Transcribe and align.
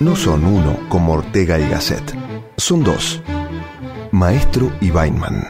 No 0.00 0.16
son 0.16 0.44
uno 0.44 0.78
como 0.88 1.14
Ortega 1.14 1.58
y 1.58 1.68
Gasset, 1.68 2.14
son 2.56 2.84
dos, 2.84 3.22
Maestro 4.12 4.70
y 4.80 4.90
Weinman. 4.90 5.48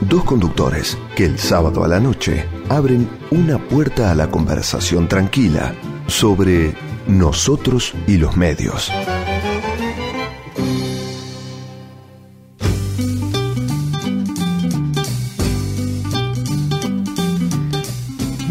Dos 0.00 0.24
conductores 0.24 0.96
que 1.16 1.24
el 1.24 1.38
sábado 1.38 1.82
a 1.82 1.88
la 1.88 1.98
noche 1.98 2.46
abren 2.68 3.08
una 3.30 3.58
puerta 3.58 4.10
a 4.10 4.14
la 4.14 4.30
conversación 4.30 5.08
tranquila 5.08 5.74
sobre 6.06 6.74
nosotros 7.08 7.94
y 8.06 8.18
los 8.18 8.36
medios. 8.36 8.92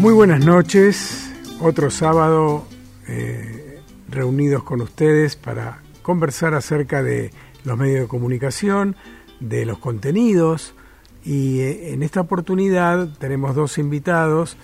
Muy 0.06 0.14
buenas 0.14 0.46
noches, 0.46 1.32
otro 1.60 1.90
sábado 1.90 2.64
eh, 3.08 3.80
reunidos 4.08 4.62
con 4.62 4.80
ustedes 4.80 5.34
para 5.34 5.82
conversar 6.02 6.54
acerca 6.54 7.02
de 7.02 7.32
los 7.64 7.76
medios 7.76 8.02
de 8.02 8.06
comunicación, 8.06 8.94
de 9.40 9.66
los 9.66 9.78
contenidos 9.78 10.76
y 11.24 11.58
eh, 11.58 11.92
en 11.92 12.04
esta 12.04 12.20
oportunidad 12.20 13.18
tenemos 13.18 13.56
dos 13.56 13.78
invitados 13.78 14.56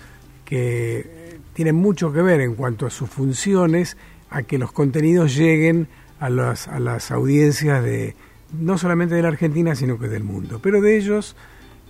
que 0.45 1.37
tienen 1.51 1.75
mucho 1.75 2.13
que 2.13 2.21
ver 2.21 2.39
en 2.39 2.55
cuanto 2.55 2.85
a 2.85 2.89
sus 2.89 3.09
funciones, 3.09 3.97
a 4.29 4.43
que 4.43 4.57
los 4.57 4.71
contenidos 4.71 5.35
lleguen 5.35 5.89
a 6.21 6.29
las, 6.29 6.69
a 6.69 6.79
las 6.79 7.11
audiencias 7.11 7.83
de 7.83 8.15
no 8.57 8.77
solamente 8.77 9.15
de 9.15 9.23
la 9.23 9.27
Argentina, 9.27 9.75
sino 9.75 9.99
que 9.99 10.07
del 10.07 10.23
mundo. 10.23 10.61
Pero 10.63 10.79
de 10.79 10.95
ellos 10.95 11.35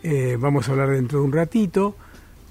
eh, 0.02 0.40
vamos 0.40 0.68
a 0.68 0.72
hablar 0.72 0.90
dentro 0.90 1.20
de 1.20 1.26
un 1.26 1.34
ratito. 1.34 1.96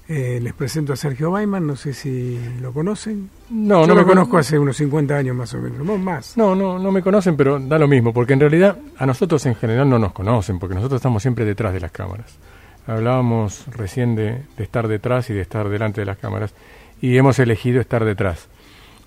Eh, 0.09 0.39
les 0.41 0.53
presento 0.53 0.91
a 0.91 0.95
Sergio 0.97 1.31
Baiman, 1.31 1.65
no 1.65 1.77
sé 1.77 1.93
si 1.93 2.37
lo 2.59 2.73
conocen. 2.73 3.29
No, 3.49 3.81
Yo 3.81 3.87
no 3.87 3.95
lo 3.95 4.01
me 4.01 4.07
conozco 4.07 4.37
hace 4.37 4.59
unos 4.59 4.75
50 4.75 5.15
años 5.15 5.35
más 5.35 5.53
o 5.53 5.59
menos, 5.59 5.79
no 5.85 5.97
más. 5.97 6.35
No, 6.35 6.55
no, 6.55 6.77
no 6.77 6.91
me 6.91 7.01
conocen, 7.01 7.37
pero 7.37 7.57
da 7.57 7.79
lo 7.79 7.87
mismo, 7.87 8.13
porque 8.13 8.33
en 8.33 8.41
realidad 8.41 8.77
a 8.97 9.05
nosotros 9.05 9.45
en 9.45 9.55
general 9.55 9.89
no 9.89 9.99
nos 9.99 10.11
conocen, 10.11 10.59
porque 10.59 10.75
nosotros 10.75 10.99
estamos 10.99 11.21
siempre 11.21 11.45
detrás 11.45 11.73
de 11.73 11.79
las 11.79 11.91
cámaras. 11.91 12.37
Hablábamos 12.85 13.65
recién 13.67 14.13
de, 14.15 14.41
de 14.57 14.63
estar 14.63 14.89
detrás 14.89 15.29
y 15.29 15.33
de 15.33 15.41
estar 15.41 15.69
delante 15.69 16.01
de 16.01 16.05
las 16.05 16.17
cámaras, 16.17 16.53
y 17.01 17.15
hemos 17.17 17.39
elegido 17.39 17.79
estar 17.79 18.03
detrás. 18.03 18.49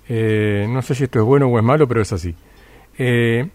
Eh, 0.09 0.65
no 0.67 0.81
sé 0.81 0.95
si 0.95 1.03
esto 1.03 1.19
es 1.19 1.25
bueno 1.25 1.45
o 1.47 1.59
es 1.59 1.63
malo, 1.63 1.87
pero 1.87 2.01
es 2.01 2.11
así. 2.11 2.33
Eh, 2.97 3.47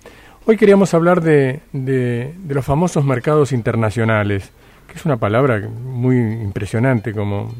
hoy 0.46 0.56
queríamos 0.56 0.94
hablar 0.94 1.20
de, 1.22 1.60
de, 1.72 2.34
de 2.36 2.54
los 2.54 2.64
famosos 2.64 3.04
mercados 3.04 3.50
internacionales, 3.50 4.52
que 4.86 4.98
es 4.98 5.04
una 5.04 5.16
palabra 5.16 5.60
muy 5.60 6.16
impresionante, 6.18 7.12
como 7.12 7.50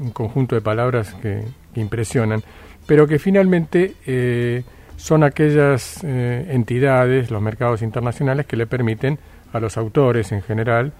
un 0.00 0.10
conjunto 0.12 0.54
de 0.54 0.60
palabras 0.60 1.14
que, 1.20 1.42
impresionan, 1.74 2.42
pero 2.86 3.06
que 3.06 3.20
finalmente 3.20 3.94
eh, 4.04 4.64
son 4.96 5.22
aquellas 5.22 6.02
eh, 6.02 6.46
entidades, 6.50 7.30
los 7.30 7.40
mercados 7.40 7.82
internacionales, 7.82 8.46
que 8.46 8.56
le 8.56 8.66
permiten 8.66 9.16
a 9.52 9.60
los 9.60 9.76
autores 9.76 10.32
en 10.32 10.42
general 10.42 10.92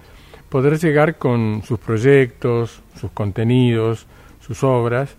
poder 0.48 0.78
llegar 0.78 1.16
con 1.16 1.62
sus 1.64 1.80
proyectos, 1.80 2.80
sus 2.94 3.10
contenidos, 3.10 4.06
sus 4.40 4.62
obras, 4.62 5.16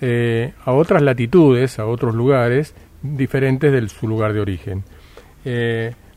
eh, 0.00 0.54
a 0.64 0.72
otras 0.72 1.02
latitudes, 1.02 1.78
a 1.78 1.84
otros 1.86 2.14
lugares 2.14 2.74
diferentes 3.02 3.70
de 3.70 3.88
su 3.88 4.08
lugar 4.08 4.32
de 4.32 4.40
origen. 4.40 4.84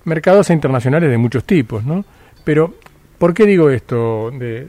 Mercados 0.05 0.51
internacionales 0.51 1.09
de 1.09 1.17
muchos 1.17 1.43
tipos, 1.43 1.83
¿no? 1.83 2.05
Pero 2.43 2.75
¿Por 3.25 3.33
qué 3.33 3.47
digo 3.47 3.71
esto 3.71 4.29
de, 4.29 4.67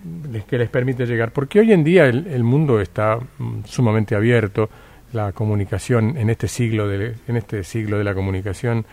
que 0.48 0.56
les 0.56 0.70
permite 0.70 1.04
llegar? 1.04 1.30
Porque 1.30 1.60
hoy 1.60 1.72
en 1.72 1.84
día 1.84 2.06
el, 2.06 2.42
mundo 2.42 2.80
está 2.80 3.18
mm, 3.18 3.64
sumamente 3.66 4.14
abierto, 4.14 4.70
la 5.12 5.32
comunicación 5.32 6.16
en 6.16 6.30
este 6.30 6.48
siglo 6.48 6.88
de, 6.88 7.16
en 7.28 7.36
este 7.36 7.62
siglo 7.64 7.98
de 7.98 8.04
la 8.04 8.14
comunicación, 8.14 8.86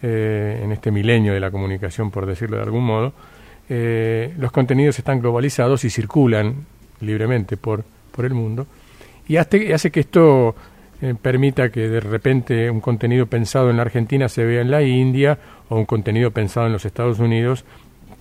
eh, 0.00 0.62
en 0.64 0.72
este 0.72 0.90
milenio 0.90 1.34
de 1.34 1.40
la 1.40 1.50
comunicación, 1.50 2.10
por 2.10 2.24
decirlo 2.24 2.56
de 2.56 2.62
algún 2.62 2.82
modo, 2.82 3.12
eh, 3.68 4.32
los 4.38 4.52
contenidos 4.52 4.98
están 4.98 5.20
globalizados 5.20 5.84
y 5.84 5.90
circulan 5.90 6.64
libremente 7.02 7.58
por, 7.58 7.84
por 8.12 8.24
el 8.24 8.32
mundo 8.32 8.66
y 9.28 9.36
hace, 9.36 9.74
hace 9.74 9.90
que 9.90 10.00
esto 10.00 10.54
eh, 11.02 11.14
permita 11.20 11.68
que 11.68 11.90
de 11.90 12.00
repente 12.00 12.70
un 12.70 12.80
contenido 12.80 13.26
pensado 13.26 13.68
en 13.68 13.76
la 13.76 13.82
Argentina 13.82 14.30
se 14.30 14.46
vea 14.46 14.62
en 14.62 14.70
la 14.70 14.80
India 14.80 15.38
o 15.68 15.76
un 15.76 15.84
contenido 15.84 16.30
pensado 16.30 16.68
en 16.68 16.72
los 16.72 16.86
Estados 16.86 17.18
Unidos 17.18 17.66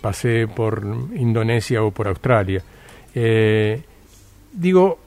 pasé 0.01 0.47
por 0.47 0.83
Indonesia 1.15 1.83
o 1.83 1.91
por 1.91 2.07
Australia. 2.07 2.63
Eh, 3.13 3.81
digo, 4.51 4.99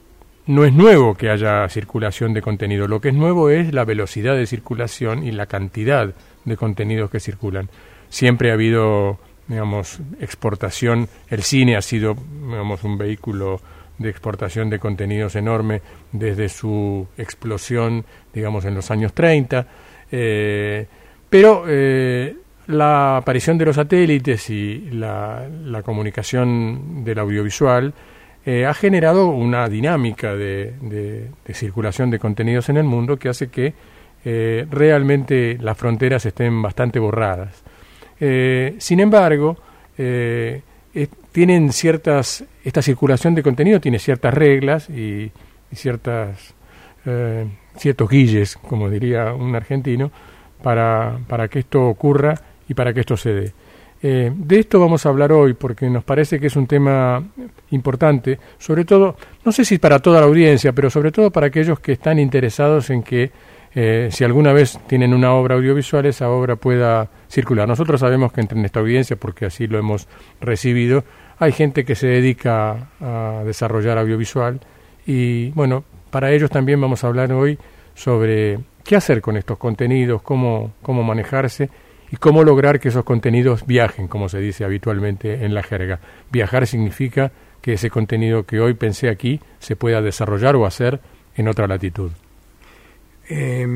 no 0.47 0.65
es 0.65 0.73
nuevo 0.73 1.15
que 1.15 1.31
haya 1.31 1.69
circulación 1.69 2.35
de 2.35 2.43
contenido, 2.43 2.89
lo 2.89 3.01
que 3.01 3.09
es 3.09 3.15
nuevo 3.15 3.51
es 3.51 3.73
la 3.73 3.85
velocidad 3.85 4.37
de 4.37 4.47
circulación 4.47 5.25
y 5.25 5.31
la 5.31 5.47
cantidad 5.47 6.15
de 6.45 6.57
contenidos 6.57 7.11
que 7.11 7.21
circulan. 7.21 7.69
Siempre 8.09 8.51
ha 8.51 8.55
habido, 8.55 9.19
digamos, 9.47 10.01
exportación, 10.21 11.09
el 11.29 11.43
cine 11.43 11.77
ha 11.77 11.83
sido, 11.83 12.17
digamos, 12.49 12.83
un 12.85 12.99
vehículo 12.99 13.61
de 13.99 14.11
exportación 14.11 14.69
de 14.69 14.79
contenidos 14.79 15.37
enorme 15.37 15.81
desde 16.11 16.49
su 16.49 17.07
explosión, 17.17 18.05
digamos, 18.35 18.65
en 18.65 18.75
los 18.75 18.91
años 18.91 19.13
30, 19.13 19.67
eh, 20.11 20.87
pero 21.31 21.65
eh, 21.69 22.37
la 22.73 23.19
aparición 23.19 23.59
de 23.59 23.67
los 23.67 23.77
satélites 23.77 24.51
y 24.51 24.91
la, 24.93 25.49
la 25.65 25.83
comunicación 25.83 27.05
del 27.05 27.19
audiovisual 27.19 27.95
eh, 28.45 28.67
ha 28.67 28.75
generado 28.75 29.29
una 29.29 29.69
dinámica 29.69 30.35
de, 30.35 31.31
circulación 31.53 32.11
de 32.11 32.19
contenidos 32.19 32.69
en 32.71 32.77
el 32.77 32.85
mundo 32.85 33.17
que 33.17 33.29
hace 33.29 33.49
que 33.49 33.73
eh, 34.25 34.67
realmente 34.69 35.57
las 35.61 35.79
fronteras 35.79 36.27
estén 36.27 36.61
bastante 36.61 36.99
borradas. 36.99 37.63
Eh, 38.19 38.75
sin 38.79 38.99
embargo, 38.99 39.57
tienen 41.31 41.73
ciertas, 41.73 42.45
esta 42.65 42.83
circulación 42.83 43.37
de 43.37 43.43
contenido 43.45 43.81
tiene 43.81 44.01
ciertas 44.01 44.35
reglas 44.35 44.91
y, 44.91 45.31
y 45.71 45.77
ciertas, 45.77 46.55
ciertos 47.77 48.11
guilles, 48.11 48.57
como 48.57 48.91
diría 48.91 49.33
un 49.33 49.55
argentino, 49.55 50.11
para, 50.63 51.21
para 51.29 51.47
que 51.47 51.61
esto 51.61 51.87
ocurra 51.87 52.35
y 52.69 52.75
para 52.75 52.93
que 52.93 53.01
esto 53.01 53.17
se 53.17 53.33
dé. 53.33 53.53
Eh, 54.05 54.33
de 54.35 54.59
esto 54.59 54.81
vamos 54.81 55.07
a 55.07 55.11
hablar 55.11 55.31
hoy 55.31 55.55
porque 55.55 55.89
nos 55.89 56.03
parece 56.03 56.41
que 56.41 56.49
es 56.49 56.57
un 56.57 56.67
tema 56.67 57.23
importante, 57.71 58.39
sobre 58.59 58.85
todo, 58.85 59.17
no 59.45 59.53
sé 59.53 59.65
si 59.65 59.79
para 59.79 60.01
toda 60.01 60.21
la 60.21 60.27
audiencia, 60.27 60.73
pero 60.73 60.91
sobre 60.91 61.13
todo 61.13 61.31
para 61.31 61.47
aquellos 61.47 61.79
que 61.79 61.93
están 61.93 62.19
interesados 62.19 62.91
en 62.91 63.05
que 63.05 63.31
eh, 63.75 64.09
si 64.11 64.25
alguna 64.25 64.53
vez 64.53 64.79
tienen 64.89 65.15
una 65.15 65.33
obra 65.33 65.55
audiovisual, 65.55 66.05
esa 66.07 66.29
obra 66.31 66.57
pueda 66.57 67.09
circular. 67.29 67.69
Nosotros 67.69 68.01
sabemos 68.01 68.33
que 68.33 68.41
entre 68.41 68.61
esta 68.63 68.81
audiencia, 68.81 69.15
porque 69.15 69.47
así 69.47 69.69
lo 69.69 69.79
hemos 69.79 70.09
recibido, 70.41 71.05
hay 71.39 71.53
gente 71.53 71.85
que 71.85 71.95
se 71.95 72.09
dedica 72.09 72.89
a 73.01 73.43
desarrollar 73.45 73.99
audiovisual 73.99 74.61
y 75.07 75.51
bueno, 75.51 75.85
para 76.11 76.33
ellos 76.33 76.51
también 76.51 76.81
vamos 76.81 77.05
a 77.05 77.07
hablar 77.07 77.33
hoy 77.33 77.57
sobre 77.95 78.59
qué 78.85 78.97
hacer 78.97 79.21
con 79.21 79.37
estos 79.37 79.59
contenidos, 79.59 80.23
cómo, 80.23 80.73
cómo 80.83 81.05
manejarse 81.05 81.71
y 82.13 82.19
cómo 82.19 82.45
lograr 82.45 82.79
que 82.79 82.91
esos 82.91 83.05
contenidos 83.05 83.67
viajen, 83.67 84.07
como 84.07 84.29
se 84.29 84.39
dice 84.39 84.65
habitualmente 84.65 85.47
en 85.47 85.55
la 85.55 85.63
jerga. 85.63 85.99
Viajar 86.31 86.67
significa 86.67 87.33
que 87.63 87.73
ese 87.73 87.89
contenido 87.89 88.45
que 88.45 88.61
hoy 88.61 88.75
pensé 88.75 89.09
aquí 89.09 89.41
se 89.61 89.77
pueda 89.77 90.03
desarrollar 90.03 90.55
o 90.57 90.67
hacer 90.67 91.01
en 91.35 91.49
otra 91.49 91.67
latitud. 91.67 92.13
Eh, 93.31 93.67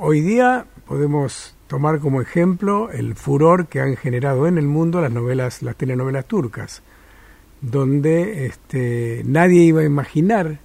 hoy 0.00 0.20
día 0.22 0.66
podemos 0.88 1.54
tomar 1.68 2.00
como 2.00 2.20
ejemplo 2.20 2.90
el 2.90 3.14
furor 3.14 3.68
que 3.68 3.80
han 3.80 3.94
generado 3.94 4.48
en 4.48 4.58
el 4.58 4.66
mundo 4.66 5.00
las 5.00 5.12
novelas, 5.12 5.62
las 5.62 5.76
telenovelas 5.76 6.26
turcas, 6.26 6.82
donde 7.60 8.46
este, 8.46 9.22
nadie 9.24 9.62
iba 9.62 9.82
a 9.82 9.84
imaginar 9.84 10.58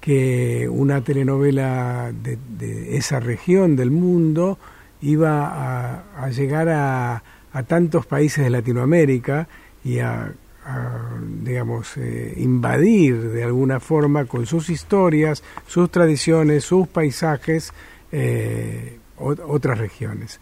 que 0.00 0.68
una 0.70 1.02
telenovela 1.02 2.12
de, 2.12 2.38
de 2.56 2.96
esa 2.96 3.18
región 3.18 3.74
del 3.74 3.90
mundo 3.90 4.58
iba 5.02 5.46
a, 5.46 6.24
a 6.24 6.30
llegar 6.30 6.68
a, 6.68 7.22
a, 7.52 7.62
tantos 7.64 8.06
países 8.06 8.44
de 8.44 8.50
Latinoamérica 8.50 9.48
y 9.84 9.98
a, 9.98 10.32
a 10.64 11.00
digamos, 11.42 11.96
eh, 11.96 12.34
invadir 12.36 13.30
de 13.30 13.44
alguna 13.44 13.80
forma 13.80 14.24
con 14.26 14.46
sus 14.46 14.70
historias, 14.70 15.42
sus 15.66 15.90
tradiciones, 15.90 16.64
sus 16.64 16.88
paisajes, 16.88 17.72
eh, 18.12 18.98
otras 19.18 19.78
regiones. 19.78 20.40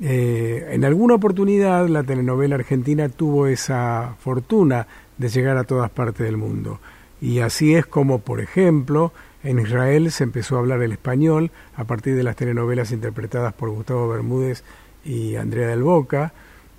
Eh, 0.00 0.68
en 0.70 0.84
alguna 0.84 1.14
oportunidad 1.14 1.88
la 1.88 2.04
telenovela 2.04 2.54
argentina 2.54 3.08
tuvo 3.08 3.46
esa 3.46 4.14
fortuna 4.20 4.86
de 5.16 5.28
llegar 5.28 5.56
a 5.56 5.64
todas 5.64 5.90
partes 5.90 6.24
del 6.24 6.36
mundo. 6.36 6.78
Y 7.20 7.40
así 7.40 7.74
es 7.74 7.84
como, 7.84 8.20
por 8.20 8.40
ejemplo, 8.40 9.12
en 9.44 9.58
Israel 9.58 10.10
se 10.10 10.24
empezó 10.24 10.56
a 10.56 10.58
hablar 10.60 10.82
el 10.82 10.92
español 10.92 11.50
a 11.76 11.84
partir 11.84 12.16
de 12.16 12.22
las 12.22 12.36
telenovelas 12.36 12.90
interpretadas 12.92 13.52
por 13.54 13.70
Gustavo 13.70 14.08
Bermúdez 14.08 14.64
y 15.04 15.36
Andrea 15.36 15.68
del 15.68 15.82
Boca. 15.82 16.32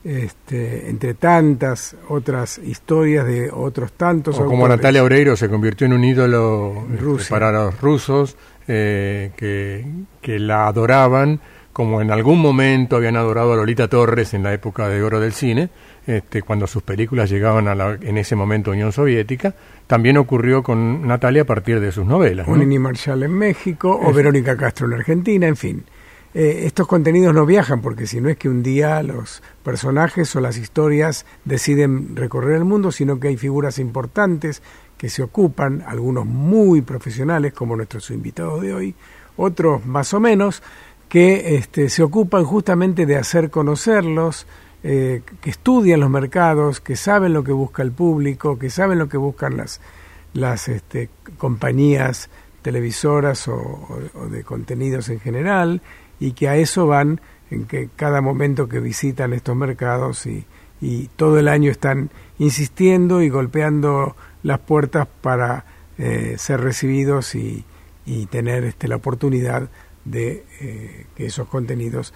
este, 0.03 0.89
entre 0.89 1.13
tantas 1.13 1.95
otras 2.07 2.57
historias 2.59 3.25
de 3.25 3.51
otros 3.51 3.91
tantos. 3.93 4.39
O 4.39 4.45
como 4.45 4.67
Natalia 4.67 5.03
Oreiro 5.03 5.35
se 5.35 5.49
convirtió 5.49 5.87
en 5.87 5.93
un 5.93 6.03
ídolo 6.05 6.87
este, 7.17 7.29
para 7.29 7.51
los 7.51 7.79
rusos 7.81 8.37
eh, 8.67 9.31
que, 9.35 9.85
que 10.21 10.39
la 10.39 10.67
adoraban 10.67 11.41
como 11.73 12.01
en 12.01 12.11
algún 12.11 12.39
momento 12.39 12.97
habían 12.97 13.15
adorado 13.15 13.53
a 13.53 13.55
Lolita 13.55 13.87
Torres 13.87 14.33
en 14.33 14.43
la 14.43 14.53
época 14.53 14.89
de 14.89 15.01
oro 15.01 15.19
del 15.21 15.31
cine, 15.31 15.69
este, 16.09 16.41
cuando 16.41 16.65
sus 16.65 16.81
películas 16.81 17.29
llegaban 17.29 17.67
a 17.67 17.75
la, 17.75 17.97
en 18.01 18.17
ese 18.17 18.35
momento 18.35 18.71
Unión 18.71 18.91
Soviética, 18.91 19.53
también 19.85 20.17
ocurrió 20.17 20.63
con 20.63 21.07
Natalia 21.07 21.43
a 21.43 21.45
partir 21.45 21.79
de 21.79 21.91
sus 21.91 22.05
novelas. 22.05 22.47
O 22.47 22.57
Nini 22.57 22.79
Marshall 22.79 23.21
en 23.21 23.33
México, 23.33 23.99
o 24.01 24.11
Verónica 24.11 24.57
Castro 24.57 24.87
en 24.87 24.93
Argentina, 24.93 25.47
en 25.47 25.55
fin. 25.55 25.83
Eh, 26.33 26.63
estos 26.65 26.87
contenidos 26.87 27.33
no 27.33 27.45
viajan 27.45 27.81
porque 27.81 28.07
si 28.07 28.21
no 28.21 28.29
es 28.29 28.37
que 28.37 28.49
un 28.49 28.63
día 28.63 29.01
los 29.03 29.43
personajes 29.63 30.35
o 30.35 30.41
las 30.41 30.57
historias 30.57 31.27
deciden 31.45 32.15
recorrer 32.15 32.57
el 32.57 32.65
mundo, 32.65 32.91
sino 32.91 33.19
que 33.19 33.27
hay 33.27 33.37
figuras 33.37 33.77
importantes 33.77 34.63
que 34.97 35.09
se 35.09 35.21
ocupan, 35.21 35.83
algunos 35.85 36.25
muy 36.25 36.81
profesionales 36.81 37.53
como 37.53 37.75
nuestros 37.75 38.09
invitados 38.09 38.61
de 38.61 38.73
hoy, 38.73 38.95
otros 39.37 39.85
más 39.85 40.13
o 40.15 40.19
menos, 40.19 40.63
que 41.07 41.55
este, 41.55 41.89
se 41.89 42.01
ocupan 42.03 42.45
justamente 42.45 43.05
de 43.05 43.15
hacer 43.15 43.49
conocerlos, 43.49 44.47
eh, 44.83 45.21
que 45.41 45.49
estudian 45.49 45.99
los 45.99 46.09
mercados, 46.09 46.79
que 46.79 46.95
saben 46.95 47.33
lo 47.33 47.43
que 47.43 47.51
busca 47.51 47.83
el 47.83 47.91
público, 47.91 48.57
que 48.57 48.69
saben 48.69 48.99
lo 48.99 49.09
que 49.09 49.17
buscan 49.17 49.57
las, 49.57 49.81
las 50.33 50.67
este, 50.67 51.09
compañías 51.37 52.29
televisoras 52.61 53.47
o, 53.47 53.99
de 54.31 54.43
contenidos 54.43 55.09
en 55.09 55.19
general, 55.19 55.81
y 56.19 56.31
que 56.33 56.49
a 56.49 56.55
eso 56.57 56.87
van 56.87 57.21
en 57.51 57.65
que 57.65 57.89
cada 57.95 58.21
momento 58.21 58.69
que 58.69 58.79
visitan 58.79 59.33
estos 59.33 59.55
mercados 59.55 60.25
y, 60.25 60.45
y 60.81 61.07
todo 61.15 61.39
el 61.39 61.47
año 61.47 61.71
están 61.71 62.09
insistiendo 62.37 63.21
y 63.21 63.29
golpeando 63.29 64.15
las 64.43 64.59
puertas 64.59 65.07
para 65.21 65.65
eh, 65.97 66.35
ser 66.37 66.61
recibidos 66.61 67.35
y, 67.35 67.65
y 68.05 68.25
tener 68.27 68.63
este, 68.63 68.87
la 68.87 68.95
oportunidad 68.95 69.69
de 70.05 70.43
eh, 70.61 71.05
que 71.15 71.25
esos 71.27 71.47
contenidos 71.47 72.13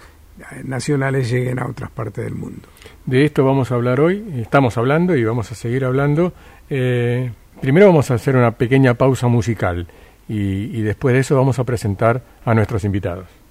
nacionales 0.64 1.30
lleguen 1.30 1.58
a 1.58 1.66
otras 1.66 1.90
partes 1.90 2.24
del 2.24 2.34
mundo. 2.34 2.68
De 3.06 3.24
esto 3.24 3.44
vamos 3.44 3.70
a 3.70 3.74
hablar 3.74 4.00
hoy, 4.00 4.24
estamos 4.36 4.76
hablando 4.78 5.16
y 5.16 5.24
vamos 5.24 5.50
a 5.52 5.54
seguir 5.54 5.84
hablando. 5.84 6.32
Eh, 6.70 7.30
primero 7.60 7.86
vamos 7.86 8.10
a 8.10 8.14
hacer 8.14 8.36
una 8.36 8.52
pequeña 8.52 8.94
pausa 8.94 9.28
musical 9.28 9.86
y 10.26 10.80
después 10.80 11.14
de 11.14 11.20
eso 11.20 11.36
vamos 11.36 11.58
a 11.58 11.64
presentar 11.64 12.22
a 12.44 12.54
nuestros 12.54 12.84
invitados. 12.84 13.43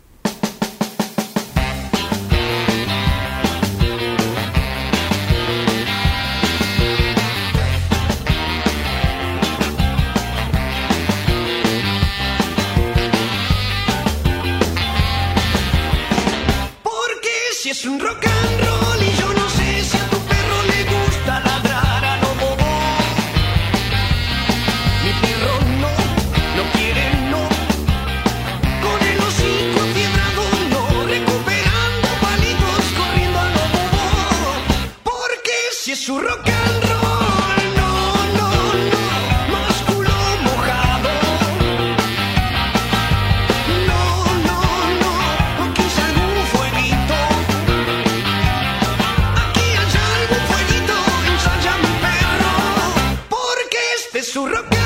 Surrogated. 54.33 54.82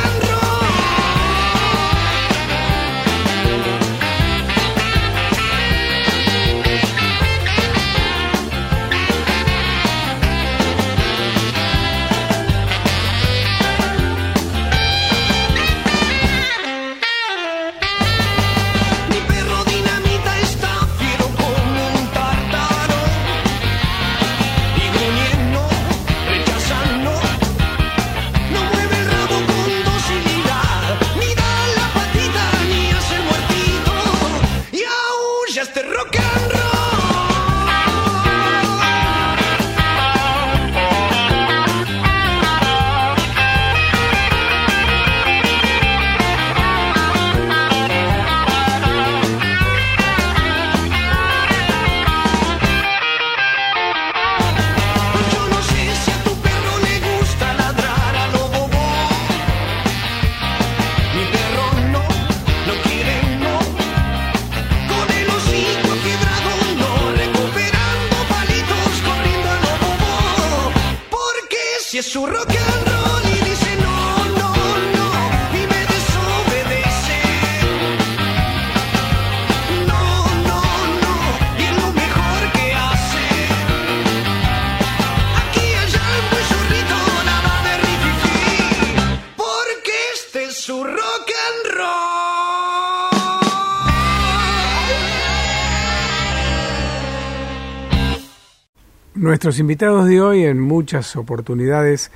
Nuestros 99.47 99.61
invitados 99.61 100.09
de 100.09 100.19
hoy 100.19 100.43
en 100.43 100.59
muchas 100.59 101.15
oportunidades 101.15 102.11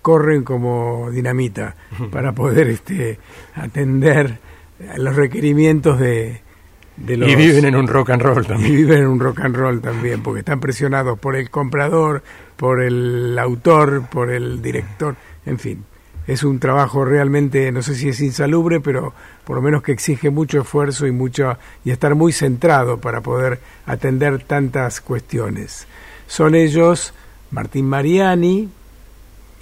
corren 0.00 0.42
como 0.42 1.10
dinamita 1.10 1.76
para 2.10 2.32
poder 2.32 2.68
este, 2.68 3.18
atender 3.54 4.38
los 4.96 5.14
requerimientos 5.14 6.00
de, 6.00 6.40
los... 6.96 7.28
Y 7.28 7.36
viven 7.36 7.66
en 7.66 7.76
un 7.76 7.86
rock 7.86 8.08
and 8.08 8.22
roll 8.22 8.46
también. 8.46 8.72
Y 8.72 8.74
viven 8.74 9.00
en 9.00 9.06
un 9.08 9.20
rock 9.20 9.40
and 9.40 9.54
roll 9.54 9.82
también, 9.82 10.22
porque 10.22 10.38
están 10.38 10.58
presionados 10.58 11.18
por 11.18 11.36
el 11.36 11.50
comprador, 11.50 12.22
por 12.56 12.80
el 12.80 13.38
autor, 13.38 14.06
por 14.08 14.30
el 14.30 14.62
director, 14.62 15.14
en 15.44 15.58
fin. 15.58 15.84
Es 16.26 16.42
un 16.42 16.58
trabajo 16.58 17.04
realmente, 17.04 17.70
no 17.70 17.82
sé 17.82 17.96
si 17.96 18.08
es 18.08 18.20
insalubre, 18.22 18.80
pero 18.80 19.12
por 19.44 19.56
lo 19.56 19.62
menos 19.62 19.82
que 19.82 19.92
exige 19.92 20.30
mucho 20.30 20.62
esfuerzo 20.62 21.06
y 21.06 21.12
mucho 21.12 21.58
y 21.84 21.90
estar 21.90 22.14
muy 22.14 22.32
centrado 22.32 22.98
para 22.98 23.20
poder 23.20 23.60
atender 23.84 24.42
tantas 24.44 25.02
cuestiones. 25.02 25.86
Son 26.26 26.54
ellos 26.54 27.12
Martín 27.50 27.86
Mariani, 27.88 28.68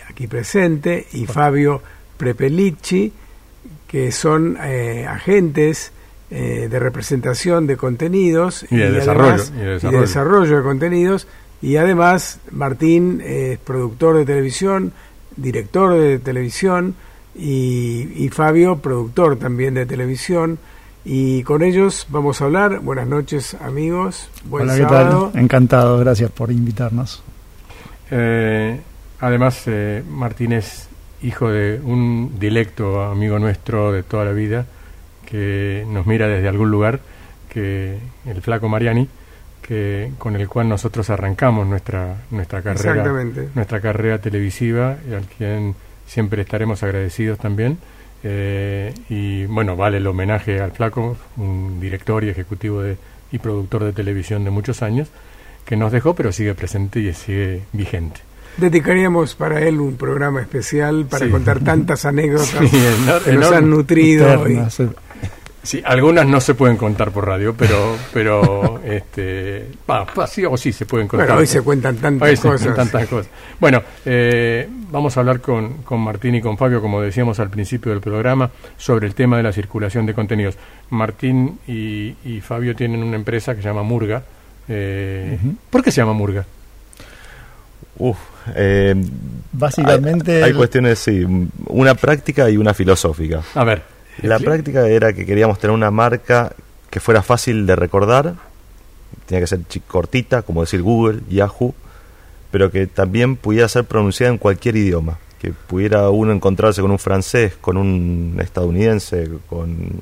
aquí 0.09 0.27
presente, 0.27 1.07
y 1.13 1.27
Fabio 1.27 1.83
Prepelici, 2.17 3.13
que 3.87 4.11
son 4.13 4.57
eh, 4.63 5.07
agentes 5.09 5.93
eh, 6.31 6.69
de 6.71 6.79
representación 6.79 7.67
de 7.67 7.77
contenidos 7.77 8.67
y 8.71 8.77
de, 8.77 8.91
desarrollo, 8.91 9.45
y 9.55 9.87
de 9.87 10.01
desarrollo 10.01 10.57
de 10.57 10.63
contenidos. 10.63 11.29
Y 11.63 11.77
además 11.77 12.41
Martín 12.51 13.23
es 13.25 13.59
productor 13.59 14.17
de 14.19 14.25
televisión, 14.25 14.93
director 15.37 15.95
de 15.95 16.19
televisión 16.19 16.95
y, 17.35 18.09
y 18.17 18.29
Fabio 18.31 18.79
productor 18.79 19.37
también 19.37 19.75
de 19.75 19.87
televisión 19.87 20.59
Y 21.05 21.43
con 21.43 21.63
ellos 21.63 22.07
vamos 22.09 22.41
a 22.41 22.45
hablar. 22.47 22.81
Buenas 22.81 23.07
noches, 23.07 23.55
amigos. 23.61 24.31
Buen 24.45 24.65
Hola, 24.65 24.77
¿qué 24.77 24.83
sábado. 24.85 25.31
tal? 25.33 25.43
Encantado, 25.43 25.99
gracias 25.99 26.31
por 26.31 26.51
invitarnos. 26.51 27.23
Eh, 28.11 28.81
además, 29.21 29.63
eh, 29.67 30.03
Martín 30.09 30.53
es 30.53 30.89
hijo 31.23 31.51
de 31.51 31.81
un 31.83 32.39
dilecto 32.39 33.03
amigo 33.03 33.39
nuestro 33.39 33.93
de 33.93 34.03
toda 34.03 34.25
la 34.25 34.33
vida 34.33 34.67
que 35.27 35.85
nos 35.89 36.07
mira 36.07 36.27
desde 36.27 36.49
algún 36.49 36.71
lugar, 36.71 37.01
que 37.49 37.99
el 38.27 38.43
flaco 38.43 38.69
Mariani, 38.69 39.09
que 39.63 40.13
con 40.19 40.37
el 40.37 40.49
cual 40.49 40.69
nosotros 40.69 41.09
arrancamos 41.11 41.67
nuestra 41.67 42.17
nuestra 42.31 42.63
carrera, 42.63 42.91
Exactamente. 42.91 43.49
nuestra 43.55 43.81
carrera 43.81 44.19
televisiva 44.19 44.97
y 45.09 45.15
al 45.15 45.25
quien 45.25 45.75
siempre 46.07 46.43
estaremos 46.43 46.83
agradecidos 46.83 47.39
también. 47.39 47.79
Eh, 48.27 48.93
y 49.11 49.45
bueno, 49.45 49.77
vale 49.77 49.99
el 49.99 50.07
homenaje 50.07 50.59
al 50.61 50.73
flaco, 50.73 51.17
un 51.37 51.79
director 51.79 52.25
y 52.25 52.31
ejecutivo 52.31 52.81
de, 52.83 52.97
y 53.31 53.39
productor 53.39 53.85
de 53.85 53.93
televisión 53.93 54.45
de 54.45 54.51
muchos 54.51 54.83
años, 54.83 55.09
que 55.67 55.77
nos 55.77 55.93
dejó 55.93 56.15
pero 56.15 56.33
sigue 56.33 56.55
presente 56.55 57.01
y 57.01 57.13
sigue 57.13 57.63
vigente. 57.73 58.21
Dedicaríamos 58.57 59.35
para 59.35 59.61
él 59.63 59.81
un 59.81 59.97
programa 59.97 60.41
especial 60.41 61.07
para 61.11 61.27
Sí. 61.27 61.31
contar 61.31 61.61
tantas 61.61 62.05
anécdotas 62.07 62.49
Sí, 62.71 62.71
que 63.25 63.33
nos 63.33 63.53
han 63.53 63.69
nutrido. 63.69 64.27
y- 64.49 64.53
Eternas, 64.53 64.81
eh. 64.81 64.89
Sí, 65.65 65.83
algunas 65.85 66.27
no 66.27 66.41
se 66.41 66.55
pueden 66.55 66.77
contar 66.77 67.11
por 67.11 67.27
radio, 67.27 67.55
pero, 67.57 67.97
pero 68.13 68.81
este, 68.85 69.67
va, 69.91 70.05
va, 70.19 70.27
sí 70.27 70.45
o 70.45 70.57
sí 70.59 70.73
se 70.73 70.85
pueden 70.87 71.09
contar. 71.09 71.27
bueno, 71.29 71.41
hoy 71.41 71.47
se 71.47 71.63
cuentan 71.63 71.97
tantas 71.97 72.29
Hoy 72.29 72.37
se 72.37 72.43
cosas. 72.43 72.63
cuentan 72.67 72.89
tantas 72.91 73.09
cosas. 73.09 73.33
Bueno, 73.59 73.83
eh, 74.05 74.69
vamos 74.91 75.17
a 75.17 75.21
hablar 75.21 75.41
con, 75.41 75.79
con 75.83 76.01
Martín 76.01 76.35
y 76.35 76.43
con 76.43 76.59
Fabio, 76.59 76.81
como 76.83 77.01
decíamos 77.01 77.41
al 77.41 77.49
principio 77.51 77.91
del 77.93 78.01
programa, 78.03 78.51
sobre 78.77 79.07
el 79.07 79.15
tema 79.15 79.39
de 79.39 79.43
la 79.43 79.53
circulación 79.53 80.05
de 80.07 80.13
contenidos. 80.15 80.57
Martín 80.91 81.59
y, 81.67 82.15
y 82.27 82.41
Fabio 82.43 82.77
tienen 82.77 83.03
una 83.03 83.17
empresa 83.17 83.55
que 83.57 83.63
se 83.63 83.69
llama 83.69 83.83
Murga. 83.83 84.23
Eh. 84.69 85.39
¿Por 85.71 85.83
qué 85.83 85.91
se 85.91 86.03
llama 86.03 86.13
Murga? 86.13 86.45
Uf, 87.97 88.19
eh, 88.55 88.95
Básicamente, 89.53 90.37
hay, 90.39 90.43
hay 90.43 90.51
el- 90.51 90.57
cuestiones, 90.57 90.99
sí, 90.99 91.25
una 91.69 91.95
práctica 91.95 92.51
y 92.51 92.57
una 92.57 92.75
filosófica. 92.75 93.41
A 93.55 93.65
ver. 93.65 93.94
La 94.23 94.39
práctica 94.39 94.87
era 94.89 95.13
que 95.13 95.27
queríamos 95.27 95.59
tener 95.59 95.75
una 95.75 95.91
marca 95.91 96.53
que 96.91 97.01
fuera 97.01 97.23
fácil 97.23 97.67
de 97.67 97.77
recordar, 97.77 98.35
tenía 99.27 99.41
que 99.41 99.47
ser 99.47 99.61
cortita, 99.89 100.43
como 100.43 100.61
decir 100.63 100.83
Google, 100.83 101.21
Yahoo, 101.29 101.75
pero 102.51 102.71
que 102.71 102.87
también 102.87 103.37
pudiera 103.37 103.67
ser 103.69 103.85
pronunciada 103.85 104.33
en 104.33 104.39
cualquier 104.39 104.77
idioma, 104.77 105.19
que 105.41 105.51
pudiera 105.53 106.09
uno 106.11 106.33
encontrarse 106.33 106.81
con 106.81 106.91
un 106.93 106.99
francés, 106.99 107.55
con 107.61 107.77
un 107.77 108.37
estadounidense, 108.41 109.29
con 109.49 110.01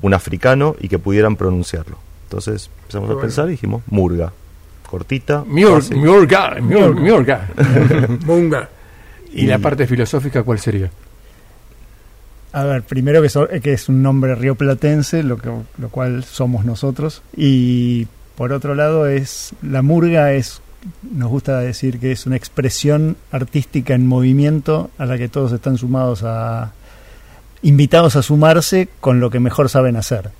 un 0.00 0.14
africano 0.14 0.76
y 0.80 0.88
que 0.88 0.98
pudieran 0.98 1.36
pronunciarlo. 1.36 1.98
Entonces 2.24 2.70
empezamos 2.82 3.08
Bueno. 3.08 3.18
a 3.18 3.22
pensar 3.22 3.48
y 3.48 3.52
dijimos 3.52 3.82
Murga, 3.88 4.32
cortita, 4.88 5.42
Mur- 5.46 5.82
fácil. 5.82 5.96
Murga, 5.96 6.56
Mur- 6.60 6.94
Murga. 6.94 7.48
Munga. 8.24 8.68
¿Y 9.32 9.46
la 9.46 9.58
parte 9.58 9.86
filosófica 9.86 10.42
cuál 10.44 10.58
sería? 10.60 10.90
A 12.52 12.64
ver, 12.64 12.82
primero 12.82 13.22
que, 13.22 13.28
so- 13.28 13.48
que 13.48 13.72
es 13.72 13.88
un 13.88 14.02
nombre 14.02 14.34
rioplatense, 14.34 15.22
lo, 15.22 15.38
que, 15.38 15.50
lo 15.78 15.88
cual 15.90 16.24
somos 16.24 16.64
nosotros. 16.64 17.22
Y 17.36 18.06
por 18.36 18.52
otro 18.52 18.74
lado, 18.74 19.06
es 19.06 19.52
la 19.62 19.82
murga 19.82 20.32
es, 20.32 20.60
nos 21.12 21.28
gusta 21.28 21.58
decir 21.60 21.98
que 22.00 22.12
es 22.12 22.26
una 22.26 22.36
expresión 22.36 23.16
artística 23.32 23.94
en 23.94 24.06
movimiento 24.06 24.90
a 24.98 25.06
la 25.06 25.18
que 25.18 25.28
todos 25.28 25.52
están 25.52 25.76
sumados 25.78 26.22
a, 26.24 26.72
invitados 27.62 28.16
a 28.16 28.22
sumarse 28.22 28.88
con 29.00 29.20
lo 29.20 29.30
que 29.30 29.40
mejor 29.40 29.68
saben 29.68 29.96
hacer. 29.96 30.30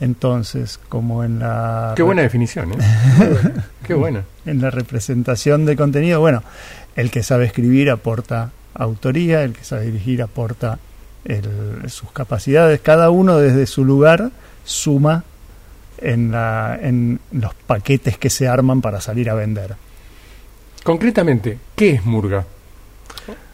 Entonces, 0.00 0.80
como 0.88 1.24
en 1.24 1.40
la 1.40 1.92
Qué 1.94 2.02
buena 2.02 2.22
definición, 2.22 2.72
¿eh? 2.72 2.76
Qué 3.86 3.94
buena. 3.94 4.24
en 4.46 4.60
la 4.62 4.70
representación 4.70 5.66
de 5.66 5.76
contenido, 5.76 6.20
bueno, 6.20 6.42
el 6.96 7.10
que 7.10 7.22
sabe 7.22 7.44
escribir 7.44 7.90
aporta 7.90 8.50
autoría, 8.74 9.42
el 9.44 9.52
que 9.52 9.62
sabe 9.64 9.86
dirigir 9.86 10.22
aporta 10.22 10.78
el- 11.24 11.88
sus 11.90 12.10
capacidades, 12.12 12.80
cada 12.80 13.10
uno 13.10 13.38
desde 13.38 13.66
su 13.66 13.84
lugar 13.84 14.30
suma 14.64 15.24
en, 15.98 16.30
la, 16.32 16.78
en 16.80 17.20
los 17.32 17.54
paquetes 17.54 18.16
que 18.18 18.30
se 18.30 18.48
arman 18.48 18.80
para 18.80 19.00
salir 19.00 19.28
a 19.30 19.34
vender. 19.34 19.74
Concretamente, 20.82 21.58
¿qué 21.76 21.90
es 21.90 22.04
Murga? 22.04 22.44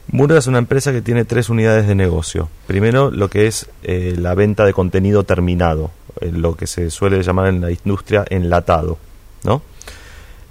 Murga 0.09 0.39
es 0.39 0.47
una 0.47 0.59
empresa 0.59 0.93
que 0.93 1.03
tiene 1.03 1.25
tres 1.25 1.49
unidades 1.51 1.89
de 1.89 1.97
negocio. 1.97 2.49
Primero, 2.69 3.11
lo 3.11 3.29
que 3.29 3.49
es 3.49 3.67
eh, 3.83 4.15
la 4.17 4.35
venta 4.35 4.65
de 4.65 4.73
contenido 4.73 5.25
terminado, 5.25 5.91
eh, 6.21 6.31
lo 6.33 6.55
que 6.57 6.69
se 6.69 6.91
suele 6.91 7.21
llamar 7.25 7.49
en 7.49 7.61
la 7.61 7.73
industria 7.73 8.25
enlatado, 8.31 8.99
¿no? 9.43 9.63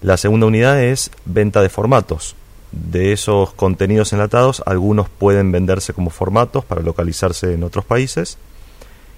La 0.02 0.18
segunda 0.18 0.48
unidad 0.48 0.84
es 0.84 1.10
venta 1.24 1.62
de 1.62 1.70
formatos. 1.70 2.36
De 2.72 3.14
esos 3.14 3.54
contenidos 3.54 4.12
enlatados, 4.14 4.62
algunos 4.66 5.08
pueden 5.10 5.52
venderse 5.52 5.94
como 5.94 6.10
formatos 6.10 6.66
para 6.66 6.82
localizarse 6.82 7.54
en 7.54 7.64
otros 7.64 7.86
países. 7.86 8.38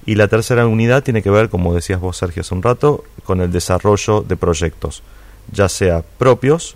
Y 0.06 0.16
la 0.16 0.28
tercera 0.28 0.66
unidad 0.68 1.04
tiene 1.04 1.22
que 1.22 1.30
ver, 1.30 1.50
como 1.50 1.74
decías 1.74 2.00
vos, 2.00 2.18
Sergio, 2.18 2.42
hace 2.42 2.54
un 2.54 2.64
rato, 2.64 3.04
con 3.24 3.42
el 3.42 3.52
desarrollo 3.52 4.22
de 4.22 4.38
proyectos, 4.38 5.04
ya 5.52 5.68
sea 5.68 6.04
propios 6.18 6.76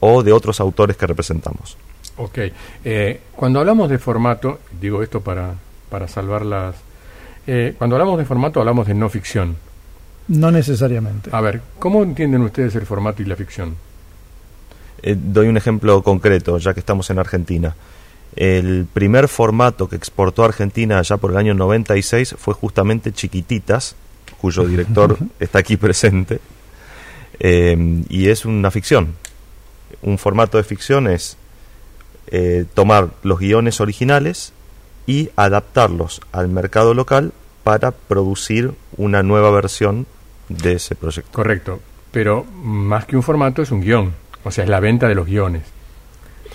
o 0.00 0.22
de 0.22 0.32
otros 0.32 0.58
autores 0.58 0.96
que 0.96 1.06
representamos. 1.06 1.76
Ok. 2.16 2.38
Eh, 2.84 3.20
cuando 3.36 3.60
hablamos 3.60 3.88
de 3.88 3.98
formato, 3.98 4.58
digo 4.80 5.02
esto 5.02 5.20
para, 5.20 5.54
para 5.90 6.08
salvar 6.08 6.44
las... 6.44 6.74
eh, 7.46 7.74
cuando 7.78 7.96
hablamos 7.96 8.18
de 8.18 8.24
formato 8.24 8.58
hablamos 8.58 8.86
de 8.86 8.94
no 8.94 9.08
ficción. 9.08 9.56
No 10.28 10.50
necesariamente. 10.50 11.30
A 11.32 11.40
ver, 11.40 11.60
¿cómo 11.78 12.02
entienden 12.02 12.42
ustedes 12.42 12.74
el 12.74 12.86
formato 12.86 13.22
y 13.22 13.26
la 13.26 13.36
ficción? 13.36 13.76
Eh, 15.02 15.16
doy 15.18 15.48
un 15.48 15.56
ejemplo 15.56 16.02
concreto, 16.02 16.58
ya 16.58 16.74
que 16.74 16.80
estamos 16.80 17.10
en 17.10 17.18
Argentina. 17.18 17.74
El 18.34 18.86
primer 18.92 19.28
formato 19.28 19.88
que 19.88 19.96
exportó 19.96 20.44
Argentina 20.44 20.98
allá 20.98 21.16
por 21.16 21.32
el 21.32 21.36
año 21.36 21.54
96 21.54 22.36
fue 22.38 22.54
justamente 22.54 23.12
Chiquititas, 23.12 23.94
cuyo 24.40 24.64
director 24.64 25.18
está 25.40 25.58
aquí 25.58 25.76
presente. 25.76 26.40
Eh, 27.40 28.04
y 28.08 28.28
es 28.28 28.44
una 28.44 28.70
ficción. 28.70 29.14
Un 30.02 30.18
formato 30.18 30.56
de 30.56 30.64
ficción 30.64 31.08
es 31.08 31.36
eh, 32.28 32.64
tomar 32.74 33.10
los 33.22 33.38
guiones 33.38 33.80
originales 33.80 34.52
y 35.06 35.30
adaptarlos 35.36 36.20
al 36.30 36.48
mercado 36.48 36.94
local 36.94 37.32
para 37.64 37.90
producir 37.90 38.72
una 38.96 39.22
nueva 39.22 39.50
versión 39.50 40.06
de 40.48 40.74
ese 40.74 40.94
proyecto. 40.94 41.32
Correcto. 41.32 41.80
Pero 42.10 42.44
más 42.44 43.06
que 43.06 43.16
un 43.16 43.22
formato 43.22 43.62
es 43.62 43.70
un 43.70 43.80
guion. 43.80 44.21
O 44.44 44.50
sea, 44.50 44.64
es 44.64 44.70
la 44.70 44.80
venta 44.80 45.08
de 45.08 45.14
los 45.14 45.26
guiones. 45.26 45.62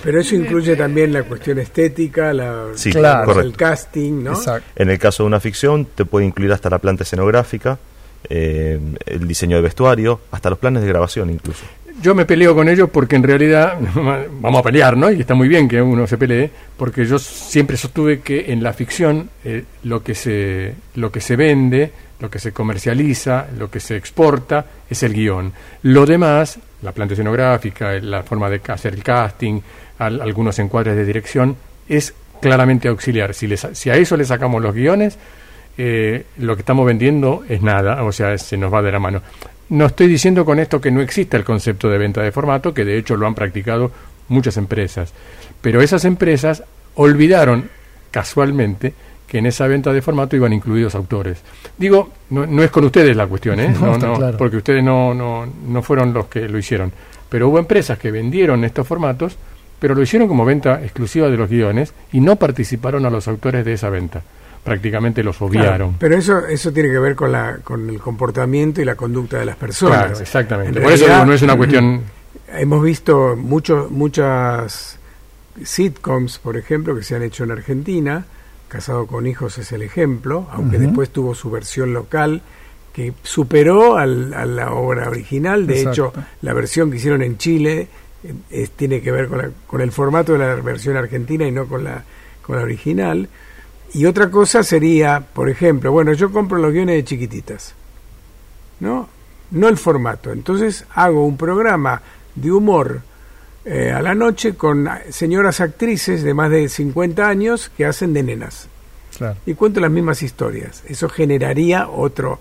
Pero 0.03 0.19
eso 0.21 0.35
incluye 0.35 0.75
también 0.75 1.11
la 1.11 1.23
cuestión 1.23 1.57
estética, 1.59 2.31
la, 2.33 2.67
Sí, 2.75 2.91
Claro. 2.91 3.39
el 3.41 3.55
casting, 3.55 4.23
¿no? 4.23 4.33
Exacto. 4.33 4.69
En 4.75 4.89
el 4.89 4.99
caso 4.99 5.23
de 5.23 5.27
una 5.27 5.39
ficción, 5.39 5.87
te 5.95 6.05
puede 6.05 6.25
incluir 6.25 6.51
hasta 6.51 6.69
la 6.69 6.77
planta 6.77 7.03
escenográfica, 7.03 7.79
eh, 8.29 8.79
el 9.05 9.27
diseño 9.27 9.55
de 9.55 9.63
vestuario, 9.63 10.21
hasta 10.31 10.49
los 10.49 10.59
planes 10.59 10.83
de 10.83 10.89
grabación 10.89 11.29
incluso. 11.31 11.63
Yo 11.99 12.13
me 12.13 12.25
peleo 12.25 12.53
con 12.53 12.69
ellos 12.69 12.91
porque 12.91 13.15
en 13.15 13.23
realidad 13.23 13.79
vamos 13.95 14.59
a 14.59 14.63
pelear, 14.63 14.95
¿no? 14.95 15.11
Y 15.11 15.19
está 15.21 15.33
muy 15.33 15.47
bien 15.47 15.67
que 15.67 15.81
uno 15.81 16.05
se 16.05 16.17
pelee, 16.17 16.51
porque 16.77 17.05
yo 17.05 17.17
siempre 17.17 17.75
sostuve 17.75 18.19
que 18.19 18.51
en 18.51 18.61
la 18.61 18.73
ficción 18.73 19.31
eh, 19.43 19.63
lo 19.83 20.03
que 20.03 20.13
se 20.13 20.75
lo 20.93 21.11
que 21.11 21.21
se 21.21 21.35
vende, 21.35 21.91
lo 22.19 22.29
que 22.29 22.39
se 22.39 22.51
comercializa, 22.51 23.47
lo 23.57 23.69
que 23.69 23.79
se 23.79 23.95
exporta 23.95 24.65
es 24.89 25.03
el 25.03 25.13
guion. 25.13 25.53
Lo 25.83 26.05
demás, 26.05 26.59
la 26.81 26.91
planta 26.91 27.13
escenográfica, 27.13 27.93
la 27.99 28.23
forma 28.23 28.49
de 28.49 28.61
hacer 28.67 28.93
el 28.95 29.03
casting, 29.03 29.61
al- 29.99 30.21
algunos 30.21 30.57
encuadres 30.59 30.95
de 30.95 31.05
dirección, 31.05 31.55
es 31.87 32.13
claramente 32.41 32.87
auxiliar. 32.87 33.33
Si, 33.33 33.47
les- 33.47 33.67
si 33.73 33.89
a 33.89 33.95
eso 33.95 34.17
le 34.17 34.25
sacamos 34.25 34.61
los 34.61 34.73
guiones, 34.73 35.17
eh, 35.77 36.25
lo 36.37 36.55
que 36.55 36.61
estamos 36.61 36.85
vendiendo 36.85 37.43
es 37.47 37.61
nada, 37.61 38.03
o 38.03 38.11
sea, 38.11 38.37
se 38.37 38.57
nos 38.57 38.73
va 38.73 38.81
de 38.81 38.91
la 38.91 38.99
mano. 38.99 39.21
No 39.69 39.85
estoy 39.85 40.07
diciendo 40.07 40.43
con 40.45 40.59
esto 40.59 40.79
que 40.81 40.89
no 40.91 41.01
exista 41.01 41.37
el 41.37 41.43
concepto 41.43 41.89
de 41.89 41.97
venta 41.97 42.21
de 42.21 42.31
formato, 42.31 42.73
que 42.73 42.85
de 42.85 42.97
hecho 42.97 43.15
lo 43.15 43.27
han 43.27 43.35
practicado 43.35 43.91
muchas 44.29 44.57
empresas, 44.57 45.13
pero 45.61 45.81
esas 45.81 46.03
empresas 46.05 46.63
olvidaron 46.95 47.69
casualmente 48.11 48.93
que 49.27 49.39
en 49.39 49.45
esa 49.45 49.67
venta 49.67 49.91
de 49.91 50.01
formato 50.01 50.35
iban 50.35 50.53
incluidos 50.53 50.95
autores. 50.95 51.39
Digo, 51.77 52.09
no, 52.29 52.45
no 52.45 52.63
es 52.63 52.71
con 52.71 52.85
ustedes 52.85 53.15
la 53.15 53.27
cuestión, 53.27 53.59
¿eh? 53.59 53.69
No, 53.81 53.97
claro. 54.17 54.37
porque 54.37 54.57
ustedes 54.57 54.83
no, 54.83 55.13
no, 55.13 55.45
no 55.67 55.81
fueron 55.81 56.13
los 56.13 56.27
que 56.27 56.47
lo 56.47 56.57
hicieron, 56.57 56.91
pero 57.29 57.49
hubo 57.49 57.59
empresas 57.59 57.99
que 57.99 58.09
vendieron 58.11 58.63
estos 58.63 58.87
formatos, 58.87 59.35
pero 59.79 59.93
lo 59.93 60.01
hicieron 60.01 60.27
como 60.27 60.45
venta 60.45 60.81
exclusiva 60.81 61.29
de 61.29 61.37
los 61.37 61.49
guiones 61.49 61.93
y 62.13 62.19
no 62.21 62.37
participaron 62.37 63.05
a 63.05 63.09
los 63.09 63.27
autores 63.27 63.63
de 63.65 63.73
esa 63.73 63.89
venta. 63.89 64.21
Prácticamente 64.63 65.23
los 65.23 65.37
Claro, 65.37 65.49
obviaron. 65.51 65.95
pero 65.97 66.17
eso 66.17 66.45
eso 66.45 66.73
tiene 66.73 66.89
que 66.89 66.99
ver 66.99 67.15
con 67.15 67.31
la 67.31 67.59
con 67.63 67.89
el 67.89 67.99
comportamiento 67.99 68.81
y 68.81 68.85
la 68.85 68.95
conducta 68.95 69.37
de 69.39 69.45
las 69.45 69.55
personas. 69.55 69.97
Claro, 70.07 70.19
exactamente. 70.19 70.77
En 70.79 70.83
Por 70.83 70.91
eso 70.91 71.05
realidad, 71.05 71.15
digo, 71.19 71.25
no 71.27 71.33
es 71.33 71.41
una 71.41 71.55
cuestión. 71.57 72.01
Hemos 72.53 72.83
visto 72.83 73.35
mucho, 73.37 73.87
muchas 73.89 74.97
sitcoms, 75.63 76.39
por 76.39 76.57
ejemplo, 76.57 76.95
que 76.95 77.03
se 77.03 77.15
han 77.15 77.23
hecho 77.23 77.43
en 77.45 77.51
Argentina, 77.51 78.25
Casado 78.67 79.07
con 79.07 79.27
Hijos 79.27 79.57
es 79.57 79.71
el 79.71 79.81
ejemplo, 79.81 80.47
aunque 80.51 80.77
después 80.77 81.09
tuvo 81.09 81.33
su 81.35 81.49
versión 81.49 81.93
local 81.93 82.41
que 82.93 83.13
superó 83.23 83.97
al- 83.97 84.33
a 84.33 84.45
la 84.45 84.73
obra 84.73 85.07
original. 85.09 85.65
De 85.67 85.79
Exacto. 85.81 86.11
hecho, 86.13 86.13
la 86.41 86.53
versión 86.53 86.89
que 86.91 86.97
hicieron 86.97 87.21
en 87.21 87.37
Chile 87.37 87.87
eh, 88.23 88.33
es- 88.49 88.71
tiene 88.71 89.01
que 89.01 89.11
ver 89.11 89.27
con, 89.29 89.37
la- 89.37 89.51
con 89.67 89.79
el 89.81 89.91
formato 89.91 90.33
de 90.33 90.39
la 90.39 90.55
versión 90.55 90.97
argentina 90.97 91.47
y 91.47 91.51
no 91.51 91.67
con 91.67 91.83
la, 91.83 92.03
con 92.41 92.55
la 92.57 92.63
original. 92.63 93.29
Y 93.93 94.05
otra 94.05 94.29
cosa 94.29 94.63
sería, 94.63 95.21
por 95.33 95.49
ejemplo, 95.49 95.91
bueno, 95.93 96.11
yo 96.13 96.31
compro 96.31 96.57
los 96.57 96.73
guiones 96.73 96.95
de 96.97 97.03
chiquititas, 97.05 97.73
¿no? 98.81 99.07
No 99.51 99.69
el 99.69 99.77
formato. 99.77 100.31
Entonces 100.33 100.83
hago 100.93 101.25
un 101.25 101.37
programa 101.37 102.01
de 102.35 102.51
humor 102.51 103.01
eh, 103.67 103.91
a 103.91 104.01
la 104.01 104.15
noche 104.15 104.55
con 104.55 104.87
señoras 105.09 105.59
actrices 105.61 106.23
de 106.23 106.33
más 106.33 106.49
de 106.49 106.69
50 106.69 107.27
años 107.27 107.69
que 107.75 107.85
hacen 107.85 108.13
de 108.13 108.23
nenas 108.23 108.67
Claro. 109.17 109.35
y 109.45 109.53
cuento 109.55 109.79
las 109.79 109.91
mismas 109.91 110.23
historias. 110.23 110.83
Eso 110.87 111.09
generaría 111.09 111.89
otro, 111.89 112.39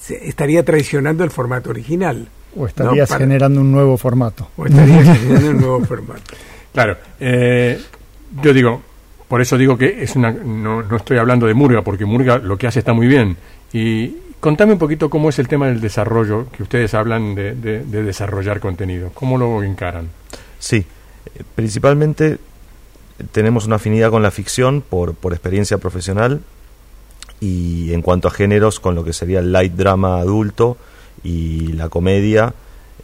se- 0.00 0.26
estaría 0.28 0.64
traicionando 0.64 1.24
el 1.24 1.30
formato 1.30 1.70
original. 1.70 2.28
O 2.56 2.66
estarías 2.66 3.08
para- 3.08 3.20
generando 3.24 3.60
un 3.60 3.70
nuevo 3.70 3.96
formato. 3.98 4.48
O 4.56 4.64
estaría 4.66 5.02
generando 5.14 5.50
un 5.50 5.56
nuevo 5.60 5.84
formato. 5.84 6.22
Claro, 6.72 6.96
eh, 7.20 7.78
yo 8.42 8.52
digo, 8.54 8.82
por 9.28 9.42
eso 9.42 9.58
digo 9.58 9.76
que 9.76 10.02
es 10.02 10.14
una, 10.16 10.30
no, 10.30 10.82
no 10.82 10.96
estoy 10.96 11.18
hablando 11.18 11.46
de 11.46 11.54
Murga, 11.54 11.82
porque 11.82 12.04
Murga 12.06 12.38
lo 12.38 12.56
que 12.56 12.66
hace 12.66 12.78
está 12.78 12.92
muy 12.92 13.08
bien. 13.08 13.36
Y 13.72 14.16
contame 14.40 14.72
un 14.74 14.78
poquito 14.78 15.10
cómo 15.10 15.28
es 15.28 15.38
el 15.38 15.48
tema 15.48 15.66
del 15.66 15.80
desarrollo, 15.80 16.46
que 16.50 16.62
ustedes 16.62 16.94
hablan 16.94 17.34
de, 17.34 17.54
de- 17.54 17.84
de 17.84 18.02
desarrollar 18.04 18.60
contenido, 18.60 19.10
cómo 19.12 19.36
lo 19.38 19.62
encaran. 19.62 20.08
Sí, 20.66 20.84
principalmente 21.54 22.38
tenemos 23.30 23.66
una 23.66 23.76
afinidad 23.76 24.10
con 24.10 24.24
la 24.24 24.32
ficción 24.32 24.82
por, 24.82 25.14
por 25.14 25.32
experiencia 25.32 25.78
profesional 25.78 26.40
y 27.40 27.92
en 27.92 28.02
cuanto 28.02 28.26
a 28.26 28.32
géneros 28.32 28.80
con 28.80 28.96
lo 28.96 29.04
que 29.04 29.12
sería 29.12 29.38
el 29.38 29.52
light 29.52 29.74
drama 29.74 30.18
adulto 30.18 30.76
y 31.22 31.68
la 31.74 31.88
comedia, 31.88 32.52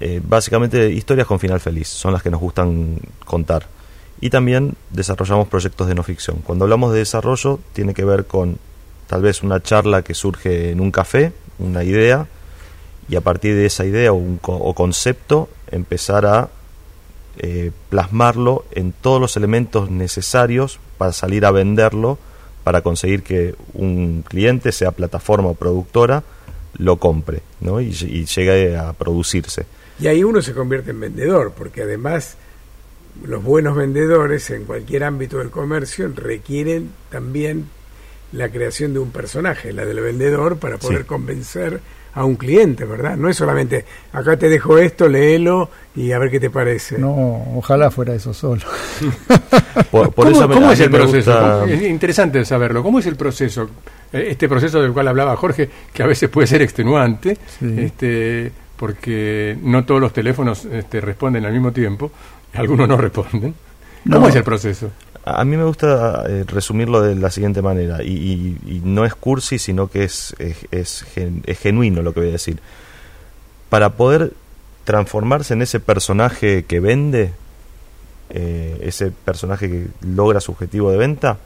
eh, 0.00 0.20
básicamente 0.26 0.90
historias 0.90 1.28
con 1.28 1.38
final 1.38 1.60
feliz 1.60 1.86
son 1.86 2.12
las 2.12 2.24
que 2.24 2.30
nos 2.30 2.40
gustan 2.40 2.98
contar. 3.24 3.68
Y 4.20 4.30
también 4.30 4.74
desarrollamos 4.90 5.46
proyectos 5.46 5.86
de 5.86 5.94
no 5.94 6.02
ficción. 6.02 6.38
Cuando 6.42 6.64
hablamos 6.64 6.92
de 6.92 6.98
desarrollo 6.98 7.60
tiene 7.74 7.94
que 7.94 8.04
ver 8.04 8.26
con 8.26 8.58
tal 9.06 9.22
vez 9.22 9.44
una 9.44 9.62
charla 9.62 10.02
que 10.02 10.14
surge 10.14 10.72
en 10.72 10.80
un 10.80 10.90
café, 10.90 11.32
una 11.60 11.84
idea, 11.84 12.26
y 13.08 13.14
a 13.14 13.20
partir 13.20 13.54
de 13.54 13.66
esa 13.66 13.84
idea 13.84 14.10
o, 14.10 14.16
un 14.16 14.38
co- 14.38 14.56
o 14.56 14.74
concepto 14.74 15.48
empezar 15.70 16.26
a 16.26 16.48
eh, 17.38 17.70
plasmarlo 17.88 18.64
en 18.72 18.92
todos 18.92 19.20
los 19.20 19.36
elementos 19.36 19.90
necesarios 19.90 20.78
para 20.98 21.12
salir 21.12 21.44
a 21.46 21.50
venderlo, 21.50 22.18
para 22.64 22.82
conseguir 22.82 23.22
que 23.22 23.54
un 23.74 24.22
cliente, 24.28 24.70
sea 24.72 24.92
plataforma 24.92 25.48
o 25.48 25.54
productora, 25.54 26.22
lo 26.78 26.96
compre 26.98 27.42
¿no? 27.60 27.80
y, 27.80 27.90
lle- 27.90 28.08
y 28.10 28.24
llegue 28.24 28.76
a 28.76 28.92
producirse. 28.92 29.66
Y 30.00 30.06
ahí 30.06 30.24
uno 30.24 30.40
se 30.42 30.52
convierte 30.54 30.90
en 30.92 31.00
vendedor, 31.00 31.52
porque 31.56 31.82
además 31.82 32.36
los 33.26 33.42
buenos 33.42 33.76
vendedores 33.76 34.48
en 34.50 34.64
cualquier 34.64 35.04
ámbito 35.04 35.38
del 35.38 35.50
comercio 35.50 36.10
requieren 36.14 36.90
también 37.10 37.66
la 38.32 38.48
creación 38.48 38.94
de 38.94 39.00
un 39.00 39.10
personaje, 39.10 39.72
la 39.72 39.84
del 39.84 40.00
vendedor, 40.00 40.56
para 40.56 40.78
poder 40.78 41.00
Sí. 41.02 41.04
convencer 41.06 41.80
a 42.14 42.24
un 42.24 42.36
cliente, 42.36 42.84
¿verdad? 42.84 43.16
No 43.16 43.28
es 43.28 43.36
solamente, 43.36 43.84
acá 44.12 44.36
te 44.36 44.48
dejo 44.48 44.76
esto, 44.78 45.08
léelo 45.08 45.70
y 45.96 46.12
a 46.12 46.18
ver 46.18 46.30
qué 46.30 46.38
te 46.40 46.50
parece. 46.50 46.98
No, 46.98 47.12
ojalá 47.56 47.90
fuera 47.90 48.14
eso 48.14 48.34
solo. 48.34 48.62
Por, 49.90 50.12
por 50.12 50.26
¿Cómo, 50.26 50.30
eso 50.30 50.48
me- 50.48 50.54
cómo 50.54 50.68
a 50.68 50.72
es 50.74 50.80
el 50.80 50.90
me 50.90 50.98
proceso? 50.98 51.32
gusta- 51.32 51.60
¿Cómo- 51.60 51.72
Es 51.72 51.82
interesante 51.82 52.44
saberlo. 52.44 52.82
¿Cómo 52.82 52.98
es 52.98 53.06
el 53.06 53.16
proceso? 53.16 53.68
Eh, 54.12 54.28
Este 54.30 54.48
proceso 54.48 54.80
del 54.82 54.92
cual 54.92 55.08
hablaba 55.08 55.36
Jorge, 55.36 55.68
que 55.92 56.02
a 56.02 56.06
veces 56.06 56.28
puede 56.28 56.46
ser 56.46 56.62
extenuante, 56.62 57.36
Sí. 57.58 57.74
este, 57.78 58.52
porque 58.76 59.56
no 59.62 59.84
todos 59.84 60.00
los 60.00 60.12
teléfonos 60.12 60.64
este, 60.66 61.00
responden 61.00 61.44
al 61.46 61.52
mismo 61.52 61.72
tiempo, 61.72 62.10
algunos 62.54 62.88
no 62.88 62.96
responden. 62.96 63.54
¿Cómo 64.04 64.18
No. 64.20 64.28
es 64.28 64.34
el 64.36 64.42
proceso? 64.44 64.90
A 65.24 65.44
mí 65.44 65.56
me 65.56 65.64
gusta 65.64 66.24
eh, 66.28 66.44
resumirlo 66.46 67.00
de 67.00 67.14
la 67.14 67.30
siguiente 67.30 67.62
manera, 67.62 68.02
y, 68.02 68.58
y- 68.66 68.82
no 68.84 69.04
es 69.04 69.14
cursi, 69.14 69.58
sino 69.58 69.86
que 69.88 70.02
es, 70.04 70.34
es 70.72 71.04
genuino 71.60 72.02
lo 72.02 72.12
que 72.12 72.20
voy 72.20 72.28
a 72.30 72.32
decir. 72.32 72.58
Para 73.68 73.90
poder 73.90 74.32
transformarse 74.84 75.54
en 75.54 75.62
ese 75.62 75.78
personaje 75.78 76.64
que 76.64 76.80
vende, 76.80 77.32
eh, 78.30 78.78
ese 78.82 79.12
personaje 79.12 79.68
que 79.70 79.86
logra 80.04 80.40
su 80.40 80.52
objetivo 80.52 80.90
de 80.90 80.96
venta, 80.98 81.38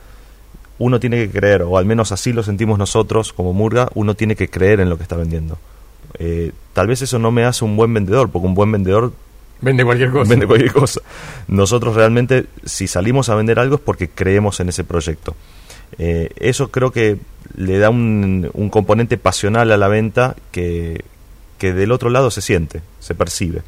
uno 0.79 0.99
tiene 1.01 1.17
que 1.19 1.31
creer, 1.31 1.63
o 1.63 1.77
al 1.77 1.85
menos 1.85 2.13
así 2.13 2.33
lo 2.33 2.43
sentimos 2.43 2.79
nosotros 2.79 3.33
como 3.33 3.53
Murga, 3.53 3.89
uno 3.95 4.15
tiene 4.15 4.37
que 4.37 4.49
creer 4.49 4.81
en 4.81 4.89
lo 4.89 4.97
que 4.97 5.03
está 5.03 5.17
vendiendo. 5.17 5.59
Eh, 6.19 6.53
tal 6.73 6.87
vez 6.87 7.03
eso 7.03 7.19
no 7.19 7.31
me 7.31 7.45
hace 7.45 7.65
un 7.65 7.77
buen 7.77 7.93
vendedor, 7.93 8.31
porque 8.31 8.47
un 8.47 8.55
buen 8.55 8.73
vendedor 8.73 9.13
Vende 9.61 9.85
cualquier 9.85 10.11
cosa. 10.11 10.29
vende 10.31 10.47
cualquier 10.47 10.73
cosa. 10.73 11.01
Nosotros 11.49 11.95
realmente, 11.95 12.47
si 12.65 12.87
salimos 12.89 13.29
a 13.29 13.35
vender 13.35 13.59
algo 13.59 13.77
es 13.77 13.81
porque 13.81 14.09
creemos 14.09 14.61
en 14.61 14.69
ese 14.69 14.85
proyecto. 14.85 15.35
Eh, 15.99 16.31
eso 16.37 16.69
creo 16.71 16.91
que 16.93 17.17
le 17.57 17.79
da 17.79 17.91
un, 17.91 18.51
un 18.53 18.71
componente 18.71 19.17
pasional 19.19 19.71
a 19.73 19.77
la 19.77 19.89
venta 19.89 20.37
que, 20.53 21.05
que 21.59 21.73
del 21.73 21.93
otro 21.93 22.11
lado 22.11 22.31
se 22.31 22.43
siente, 22.43 22.83
se 23.01 23.15
percibe. 23.15 23.63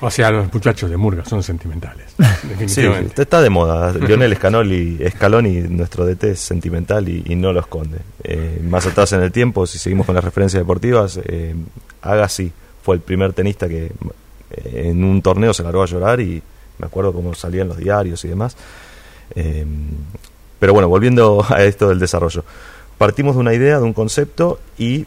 O 0.00 0.10
sea, 0.10 0.30
los 0.30 0.52
muchachos 0.52 0.90
de 0.90 0.96
Murga 0.96 1.24
son 1.24 1.42
sentimentales. 1.42 2.06
Sí, 2.44 2.48
Definitivamente. 2.48 3.08
está- 3.08 3.22
está 3.22 3.40
de 3.42 3.50
moda. 3.50 3.92
Lionel 3.92 4.34
Scaloni, 4.36 4.98
Scaloni, 5.10 5.60
nuestro 5.62 6.04
DT, 6.04 6.24
es 6.32 6.40
sentimental 6.40 7.08
y, 7.08 7.22
y 7.26 7.36
no 7.36 7.52
lo 7.52 7.60
esconde. 7.60 7.98
Eh, 8.22 8.60
más 8.68 8.84
atrás 8.86 9.12
en 9.12 9.22
el 9.22 9.32
tiempo, 9.32 9.66
si 9.66 9.78
seguimos 9.78 10.04
con 10.06 10.14
las 10.14 10.24
referencias 10.24 10.60
deportivas, 10.60 11.18
eh, 11.24 11.54
Agassi 12.02 12.52
fue 12.82 12.96
el 12.96 13.00
primer 13.00 13.32
tenista 13.32 13.66
que 13.68 13.92
eh, 14.56 14.88
en 14.90 15.04
un 15.04 15.22
torneo 15.22 15.52
se 15.54 15.62
largó 15.62 15.82
a 15.82 15.86
llorar 15.86 16.20
y 16.20 16.42
me 16.78 16.86
acuerdo 16.86 17.12
cómo 17.12 17.34
salía 17.34 17.62
en 17.62 17.68
los 17.68 17.78
diarios 17.78 18.24
y 18.24 18.28
demás. 18.28 18.56
Eh, 19.34 19.66
pero 20.58 20.72
bueno, 20.72 20.88
volviendo 20.88 21.44
a 21.48 21.62
esto 21.62 21.88
del 21.88 21.98
desarrollo. 21.98 22.44
Partimos 22.98 23.34
de 23.34 23.40
una 23.40 23.54
idea, 23.54 23.78
de 23.78 23.84
un 23.84 23.92
concepto 23.92 24.60
y 24.78 25.06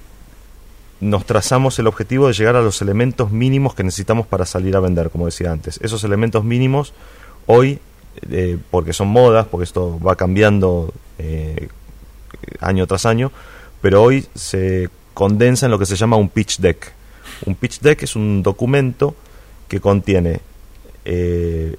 nos 1.00 1.26
trazamos 1.26 1.78
el 1.80 1.88
objetivo 1.88 2.28
de 2.28 2.34
llegar 2.34 2.56
a 2.56 2.62
los 2.62 2.82
elementos 2.82 3.32
mínimos 3.32 3.76
que 3.76 3.84
necesitamos 3.84 4.28
para 4.28 4.46
salir 4.46 4.76
a 4.76 4.80
vender, 4.80 5.10
como 5.10 5.26
decía 5.26 5.52
antes. 5.52 5.80
Esos 5.82 6.04
elementos 6.04 6.44
mínimos 6.44 6.94
hoy, 7.46 7.80
eh, 8.30 8.58
porque 8.72 8.94
son 8.94 9.10
modas, 9.10 9.48
porque 9.48 9.64
esto 9.64 10.00
va 10.00 10.16
cambiando 10.16 10.94
eh, 11.20 11.70
año 12.60 12.88
tras 12.88 13.06
año, 13.06 13.32
pero 13.82 14.02
hoy 14.02 14.26
se 14.34 14.90
condensa 15.14 15.68
en 15.68 15.72
lo 15.72 15.80
que 15.80 15.86
se 15.86 15.96
llama 15.96 16.18
un 16.18 16.30
pitch 16.30 16.60
deck. 16.60 16.94
Un 17.46 17.56
pitch 17.56 17.80
deck 17.80 18.04
es 18.04 18.16
un 18.16 18.42
documento 18.42 19.16
que 19.68 19.80
contiene 19.80 20.42
eh, 21.06 21.76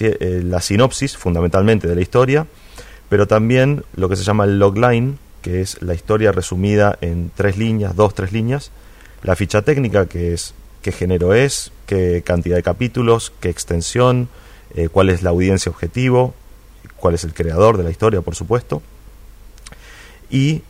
eh, 0.00 0.42
la 0.44 0.60
sinopsis 0.60 1.16
fundamentalmente 1.16 1.88
de 1.88 1.94
la 1.94 2.00
historia, 2.00 2.46
pero 3.08 3.26
también 3.26 3.84
lo 3.94 4.08
que 4.08 4.16
se 4.16 4.24
llama 4.24 4.44
el 4.44 4.58
logline, 4.58 5.18
que 5.40 5.60
es 5.60 5.82
la 5.82 5.94
historia 5.94 6.32
resumida 6.32 6.98
en 7.00 7.30
tres 7.34 7.56
líneas, 7.56 7.96
dos, 7.96 8.14
tres 8.14 8.32
líneas, 8.32 8.70
la 9.22 9.36
ficha 9.36 9.62
técnica, 9.62 10.06
que 10.06 10.32
es 10.32 10.54
qué 10.82 10.92
género 10.92 11.34
es, 11.34 11.72
qué 11.86 12.22
cantidad 12.24 12.56
de 12.56 12.62
capítulos, 12.62 13.32
qué 13.40 13.50
extensión, 13.50 14.28
eh, 14.74 14.88
cuál 14.88 15.10
es 15.10 15.22
la 15.22 15.30
audiencia 15.30 15.70
objetivo, 15.70 16.34
cuál 16.96 17.14
es 17.14 17.24
el 17.24 17.34
creador 17.34 17.76
de 17.76 17.84
la 17.84 17.90
historia, 17.90 18.20
por 18.20 18.34
supuesto. 18.34 18.82
Y 20.30 20.62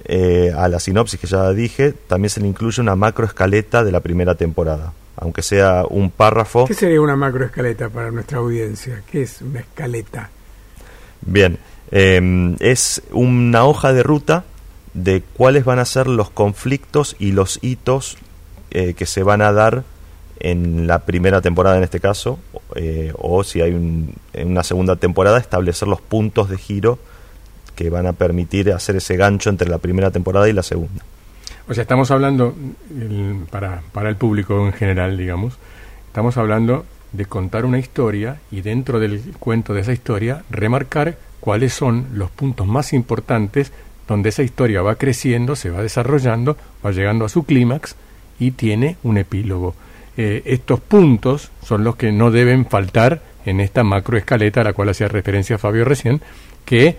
a 0.56 0.66
la 0.66 0.80
sinopsis 0.80 1.20
que 1.20 1.28
ya 1.28 1.52
dije, 1.52 1.92
también 1.92 2.30
se 2.30 2.40
le 2.40 2.48
incluye 2.48 2.82
una 2.82 2.96
macroescaleta 2.96 3.84
de 3.84 3.92
la 3.92 4.00
primera 4.00 4.34
temporada, 4.34 4.92
aunque 5.16 5.42
sea 5.42 5.84
un 5.88 6.10
párrafo. 6.10 6.66
¿Qué 6.66 6.74
sería 6.74 7.00
una 7.00 7.16
macroescaleta 7.16 7.88
para 7.88 8.10
nuestra 8.10 8.38
audiencia? 8.38 9.02
¿Qué 9.10 9.22
es 9.22 9.42
una 9.42 9.60
escaleta? 9.60 10.30
Bien, 11.20 11.58
eh, 11.90 12.56
es 12.60 13.02
una 13.12 13.64
hoja 13.64 13.92
de 13.92 14.02
ruta 14.02 14.44
de 14.94 15.22
cuáles 15.34 15.64
van 15.64 15.78
a 15.78 15.84
ser 15.84 16.06
los 16.06 16.30
conflictos 16.30 17.16
y 17.18 17.32
los 17.32 17.58
hitos 17.62 18.16
eh, 18.70 18.94
que 18.94 19.06
se 19.06 19.22
van 19.22 19.42
a 19.42 19.52
dar 19.52 19.84
en 20.40 20.86
la 20.86 21.00
primera 21.00 21.40
temporada 21.40 21.76
en 21.76 21.84
este 21.84 22.00
caso, 22.00 22.38
eh, 22.74 23.12
o 23.18 23.44
si 23.44 23.60
hay 23.60 23.72
un- 23.74 24.14
en 24.32 24.48
una 24.50 24.64
segunda 24.64 24.96
temporada, 24.96 25.38
establecer 25.38 25.86
los 25.88 26.00
puntos 26.00 26.48
de 26.48 26.56
giro 26.58 26.98
que 27.76 27.90
van 27.90 28.06
a 28.06 28.12
permitir 28.12 28.72
hacer 28.72 28.96
ese 28.96 29.16
gancho 29.16 29.50
entre 29.50 29.68
la 29.68 29.78
primera 29.78 30.10
temporada 30.10 30.48
y 30.48 30.52
la 30.52 30.62
segunda. 30.62 31.04
O 31.68 31.74
sea, 31.74 31.82
estamos 31.82 32.10
hablando, 32.10 32.54
para, 33.50 33.82
para 33.92 34.08
el 34.08 34.16
público 34.16 34.66
en 34.66 34.72
general, 34.72 35.16
digamos, 35.16 35.58
estamos 36.08 36.36
hablando 36.36 36.84
de 37.12 37.26
contar 37.26 37.64
una 37.64 37.78
historia 37.78 38.40
y 38.50 38.62
dentro 38.62 38.98
del 38.98 39.20
cuento 39.38 39.74
de 39.74 39.82
esa 39.82 39.92
historia 39.92 40.44
remarcar 40.50 41.18
cuáles 41.40 41.72
son 41.72 42.06
los 42.14 42.30
puntos 42.30 42.66
más 42.66 42.92
importantes 42.92 43.72
donde 44.08 44.30
esa 44.30 44.42
historia 44.42 44.82
va 44.82 44.96
creciendo, 44.96 45.56
se 45.56 45.70
va 45.70 45.82
desarrollando, 45.82 46.56
va 46.84 46.90
llegando 46.90 47.24
a 47.24 47.28
su 47.28 47.44
clímax 47.44 47.96
y 48.38 48.52
tiene 48.52 48.96
un 49.02 49.18
epílogo. 49.18 49.74
Eh, 50.16 50.42
estos 50.46 50.80
puntos 50.80 51.50
son 51.64 51.84
los 51.84 51.96
que 51.96 52.12
no 52.12 52.30
deben 52.30 52.66
faltar 52.66 53.22
en 53.44 53.60
esta 53.60 53.82
macroescaleta 53.82 54.60
a 54.60 54.64
la 54.64 54.72
cual 54.72 54.90
hacía 54.90 55.08
referencia 55.08 55.58
Fabio 55.58 55.84
recién, 55.84 56.20
que 56.64 56.96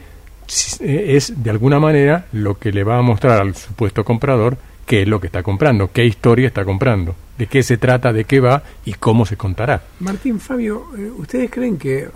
es 0.80 1.44
de 1.44 1.50
alguna 1.50 1.80
manera 1.80 2.26
lo 2.32 2.58
que 2.58 2.72
le 2.72 2.84
va 2.84 2.98
a 2.98 3.02
mostrar 3.02 3.42
al 3.42 3.56
supuesto 3.56 4.04
comprador 4.04 4.58
qué 4.86 5.04
es 5.04 5.08
lo 5.08 5.20
que 5.20 5.28
está 5.28 5.44
comprando, 5.44 5.92
qué 5.92 6.06
historia 6.06 6.48
está 6.48 6.66
comprando, 6.66 7.16
de 7.38 7.48
qué 7.48 7.64
se 7.64 7.78
trata, 7.78 8.12
de 8.12 8.26
qué 8.26 8.40
va 8.40 8.64
y 8.86 8.94
cómo 8.94 9.26
se 9.26 9.38
contará. 9.38 9.84
Martín, 10.00 10.40
Fabio, 10.40 10.88
eh, 10.98 11.10
¿ustedes 11.18 11.50
creen 11.50 11.78
que 11.78 12.08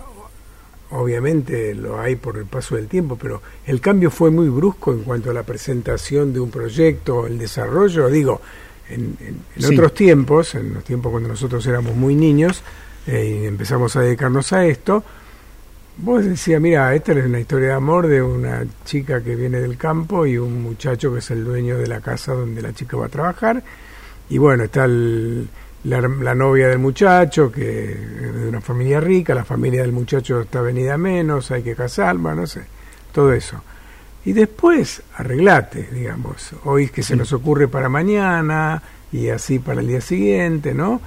obviamente 0.90 1.74
lo 1.74 2.00
hay 2.00 2.16
por 2.16 2.38
el 2.38 2.46
paso 2.46 2.76
del 2.76 2.86
tiempo, 2.86 3.16
pero 3.20 3.42
el 3.66 3.80
cambio 3.80 4.10
fue 4.10 4.30
muy 4.30 4.48
brusco 4.48 4.92
en 4.92 5.02
cuanto 5.02 5.30
a 5.30 5.34
la 5.34 5.42
presentación 5.42 6.32
de 6.32 6.40
un 6.40 6.50
proyecto, 6.50 7.26
el 7.26 7.38
desarrollo, 7.38 8.08
digo, 8.08 8.40
en, 8.88 9.16
otros 9.70 9.92
tiempos, 9.92 10.54
en 10.54 10.74
los 10.74 10.84
tiempos 10.84 11.10
cuando 11.10 11.28
nosotros 11.28 11.66
éramos 11.66 11.94
muy 11.94 12.14
niños 12.14 12.62
eh, 13.06 13.40
y 13.42 13.46
empezamos 13.46 13.96
a 13.96 14.00
dedicarnos 14.00 14.52
a 14.54 14.64
esto, 14.64 15.04
vos 15.98 16.24
decías, 16.24 16.60
mira, 16.60 16.94
esta 16.94 17.12
es 17.12 17.24
una 17.24 17.40
historia 17.40 17.68
de 17.68 17.74
amor 17.74 18.06
de 18.06 18.22
una 18.22 18.64
chica 18.84 19.22
que 19.22 19.36
viene 19.36 19.60
del 19.60 19.76
campo 19.76 20.26
y 20.26 20.38
un 20.38 20.62
muchacho 20.62 21.12
que 21.12 21.18
es 21.20 21.30
el 21.30 21.44
dueño 21.44 21.76
de 21.78 21.86
la 21.86 22.00
casa 22.00 22.32
donde 22.32 22.62
la 22.62 22.72
chica 22.72 22.96
va 22.96 23.06
a 23.06 23.10
trabajar, 23.10 23.62
y 24.30 24.38
bueno, 24.38 24.64
está 24.64 24.84
el 24.84 25.48
la, 25.84 26.34
novia 26.34 26.68
del 26.68 26.78
muchacho, 26.78 27.50
que 27.50 27.92
es 27.92 28.34
de 28.34 28.48
una 28.48 28.60
familia 28.60 29.00
rica, 29.00 29.34
la 29.34 29.44
familia 29.44 29.82
del 29.82 29.92
muchacho 29.92 30.40
está 30.42 30.60
venida 30.60 30.98
menos, 30.98 31.50
hay 31.50 31.62
que 31.62 31.74
casarla, 31.74 32.34
no 32.34 32.46
sé, 32.46 32.62
todo 33.12 33.32
eso. 33.32 33.62
Y 34.24 34.32
después 34.32 35.02
arreglate, 35.16 35.88
digamos, 35.92 36.52
hoy 36.64 36.88
que 36.88 37.02
se 37.02 37.16
nos 37.16 37.32
ocurre 37.32 37.68
para 37.68 37.88
mañana 37.88 38.82
y 39.12 39.28
así 39.28 39.58
para 39.58 39.80
el 39.80 39.86
día 39.86 40.00
siguiente, 40.00 40.74
¿no? 40.74 41.00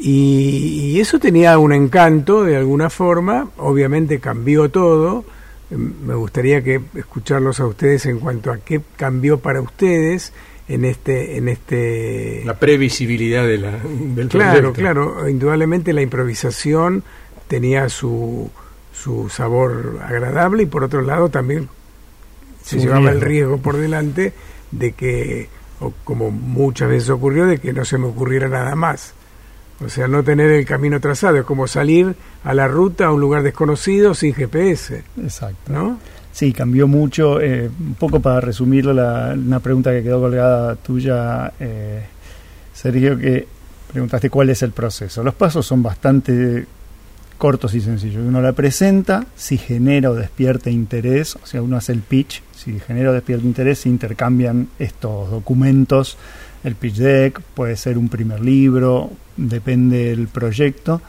Y, 0.00 0.94
y, 0.94 1.00
eso 1.00 1.18
tenía 1.18 1.58
un 1.58 1.72
encanto 1.72 2.42
de 2.42 2.56
alguna 2.56 2.88
forma, 2.88 3.50
obviamente 3.58 4.18
cambió 4.18 4.70
todo. 4.70 5.24
Me 5.70 6.14
gustaría 6.14 6.64
que 6.64 6.80
escucharlos 6.94 7.60
a 7.60 7.66
ustedes 7.66 8.06
en 8.06 8.18
cuanto 8.18 8.50
a 8.50 8.58
qué 8.58 8.80
cambió 8.96 9.38
para 9.38 9.60
ustedes 9.60 10.32
en 10.70 10.84
este 10.84 11.36
en 11.36 11.48
este 11.48 12.42
la 12.44 12.58
previsibilidad 12.58 13.46
de 13.46 13.58
la, 13.58 13.78
del 13.78 14.28
claro 14.28 14.72
claro. 14.72 15.28
Indudablemente 15.28 15.92
la 15.92 16.00
improvisación 16.00 17.02
tenía 17.48 17.88
su 17.88 18.50
su 18.92 19.28
sabor 19.28 19.98
agradable 20.02 20.62
y 20.62 20.66
por 20.66 20.84
otro 20.84 21.02
lado 21.02 21.28
también 21.28 21.68
se 22.62 22.78
llevaba 22.78 23.10
el 23.10 23.20
riesgo 23.20 23.58
por 23.58 23.76
delante 23.76 24.32
de 24.70 24.92
que 24.92 25.48
o 25.80 25.92
como 26.04 26.30
muchas 26.30 26.88
veces 26.88 27.10
ocurrió 27.10 27.46
de 27.46 27.58
que 27.58 27.72
no 27.72 27.84
se 27.84 27.98
me 27.98 28.06
ocurriera 28.06 28.48
nada 28.48 28.76
más 28.76 29.14
o 29.80 29.88
sea 29.88 30.08
no 30.08 30.22
tener 30.22 30.50
el 30.50 30.66
camino 30.66 31.00
trazado 31.00 31.38
es 31.38 31.44
como 31.44 31.66
salir 31.66 32.14
a 32.44 32.54
la 32.54 32.68
ruta 32.68 33.06
a 33.06 33.12
un 33.12 33.20
lugar 33.20 33.42
desconocido 33.42 34.14
sin 34.14 34.34
GPS 34.34 35.02
exacto 35.16 35.72
no 35.72 35.98
Sí, 36.32 36.52
cambió 36.52 36.86
mucho. 36.86 37.40
Eh, 37.40 37.68
un 37.68 37.94
poco 37.94 38.20
para 38.20 38.40
resumirlo, 38.40 38.92
la, 38.92 39.34
una 39.34 39.60
pregunta 39.60 39.90
que 39.90 40.02
quedó 40.02 40.20
colgada 40.20 40.76
tuya, 40.76 41.52
eh, 41.58 42.04
Sergio, 42.72 43.18
que 43.18 43.46
preguntaste 43.92 44.30
cuál 44.30 44.50
es 44.50 44.62
el 44.62 44.70
proceso. 44.70 45.22
Los 45.22 45.34
pasos 45.34 45.66
son 45.66 45.82
bastante 45.82 46.66
cortos 47.36 47.74
y 47.74 47.80
sencillos. 47.80 48.22
Uno 48.24 48.40
la 48.40 48.52
presenta, 48.52 49.26
si 49.34 49.58
genera 49.58 50.10
o 50.10 50.14
despierta 50.14 50.70
interés, 50.70 51.36
o 51.36 51.46
sea, 51.46 51.62
uno 51.62 51.76
hace 51.76 51.92
el 51.92 52.00
pitch, 52.00 52.42
si 52.54 52.78
genera 52.78 53.10
o 53.10 53.12
despierta 53.12 53.46
interés, 53.46 53.80
se 53.80 53.88
intercambian 53.88 54.68
estos 54.78 55.30
documentos, 55.30 56.16
el 56.62 56.74
pitch 56.74 56.96
deck, 56.96 57.40
puede 57.54 57.76
ser 57.76 57.96
un 57.96 58.08
primer 58.08 58.40
libro, 58.40 59.10
depende 59.48 60.10
del 60.10 60.28
proyecto. 60.28 61.00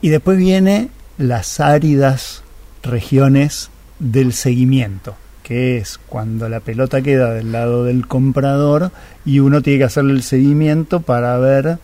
Y 0.00 0.08
después 0.08 0.38
viene 0.38 0.88
las 1.18 1.60
áridas 1.60 2.42
regiones 2.82 3.70
del 3.98 4.32
seguimiento, 4.32 5.14
que 5.42 5.76
es 5.76 5.98
cuando 5.98 6.48
la 6.48 6.60
pelota 6.60 7.02
queda 7.02 7.34
del 7.34 7.52
lado 7.52 7.84
del 7.84 8.06
comprador 8.06 8.90
y 9.24 9.40
uno 9.40 9.60
tiene 9.60 9.80
que 9.80 9.84
hacerle 9.84 10.14
el 10.14 10.22
seguimiento 10.22 11.00
para 11.00 11.36
ver 11.38 11.78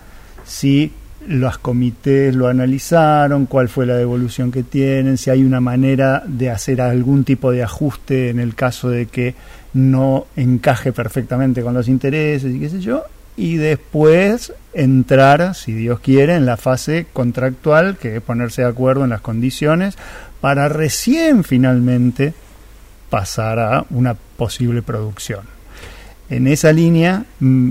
si 0.46 0.92
los 1.28 1.58
comités 1.58 2.34
lo 2.34 2.46
analizaron, 2.46 3.46
cuál 3.46 3.68
fue 3.68 3.84
la 3.84 3.96
devolución 3.96 4.52
que 4.52 4.62
tienen, 4.62 5.18
si 5.18 5.30
hay 5.30 5.42
una 5.42 5.60
manera 5.60 6.22
de 6.26 6.50
hacer 6.50 6.80
algún 6.80 7.24
tipo 7.24 7.50
de 7.50 7.64
ajuste 7.64 8.30
en 8.30 8.38
el 8.38 8.54
caso 8.54 8.88
de 8.88 9.06
que 9.06 9.34
no 9.74 10.26
encaje 10.36 10.92
perfectamente 10.92 11.62
con 11.62 11.74
los 11.74 11.88
intereses 11.88 12.54
y 12.54 12.60
qué 12.60 12.68
sé 12.70 12.80
yo, 12.80 13.02
y 13.36 13.56
después 13.56 14.52
entrar, 14.72 15.54
si 15.54 15.72
Dios 15.72 16.00
quiere, 16.00 16.34
en 16.34 16.46
la 16.46 16.56
fase 16.56 17.06
contractual, 17.12 17.96
que 17.96 18.16
es 18.16 18.22
ponerse 18.22 18.62
de 18.62 18.68
acuerdo 18.68 19.04
en 19.04 19.10
las 19.10 19.20
condiciones, 19.20 19.96
para 20.40 20.68
recién 20.68 21.44
finalmente 21.44 22.34
pasar 23.10 23.58
a 23.58 23.84
una 23.90 24.14
posible 24.14 24.82
producción. 24.82 25.40
En 26.28 26.46
esa 26.46 26.72
línea, 26.72 27.24
mm, 27.40 27.70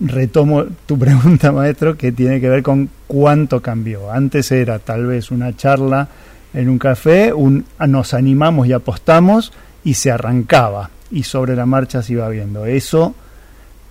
retomo 0.00 0.64
tu 0.86 0.98
pregunta, 0.98 1.52
maestro, 1.52 1.96
que 1.96 2.12
tiene 2.12 2.40
que 2.40 2.48
ver 2.48 2.62
con 2.62 2.90
cuánto 3.06 3.62
cambió. 3.62 4.10
Antes 4.10 4.52
era 4.52 4.78
tal 4.78 5.06
vez 5.06 5.30
una 5.30 5.56
charla 5.56 6.08
en 6.54 6.68
un 6.68 6.78
café, 6.78 7.32
un, 7.32 7.64
nos 7.86 8.14
animamos 8.14 8.66
y 8.66 8.72
apostamos 8.72 9.52
y 9.84 9.94
se 9.94 10.10
arrancaba 10.10 10.90
y 11.10 11.22
sobre 11.22 11.54
la 11.54 11.66
marcha 11.66 12.02
se 12.02 12.14
iba 12.14 12.28
viendo. 12.28 12.66
Eso 12.66 13.14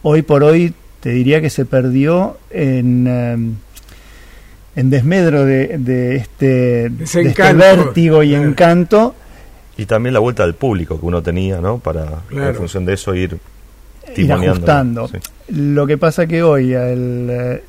hoy 0.02 0.22
por 0.22 0.44
hoy 0.44 0.74
te 1.06 1.12
diría 1.12 1.40
que 1.40 1.52
se 1.52 1.66
perdió 1.66 2.36
en, 2.50 3.06
em, 3.06 3.56
en 4.76 4.90
desmedro 4.90 5.46
de, 5.46 5.78
de 5.78 6.16
este, 6.16 6.88
este 6.88 7.54
vértigo 7.54 8.24
y 8.24 8.34
encanto. 8.34 9.14
Y 9.78 9.86
también 9.86 10.14
la 10.14 10.20
vuelta 10.20 10.42
del 10.42 10.56
público 10.56 11.00
que 11.00 11.06
uno 11.06 11.22
tenía, 11.22 11.62
¿no? 11.62 11.78
Para, 11.78 12.24
en 12.32 12.56
función 12.56 12.86
de 12.86 12.94
eso, 12.94 13.14
ir, 13.14 13.38
ir 14.16 14.34
ajustando. 14.34 15.08
Lo 15.50 15.86
que 15.86 16.00
pasa 16.00 16.26
que 16.26 16.42
hoy 16.42 16.74
el, 16.74 17.62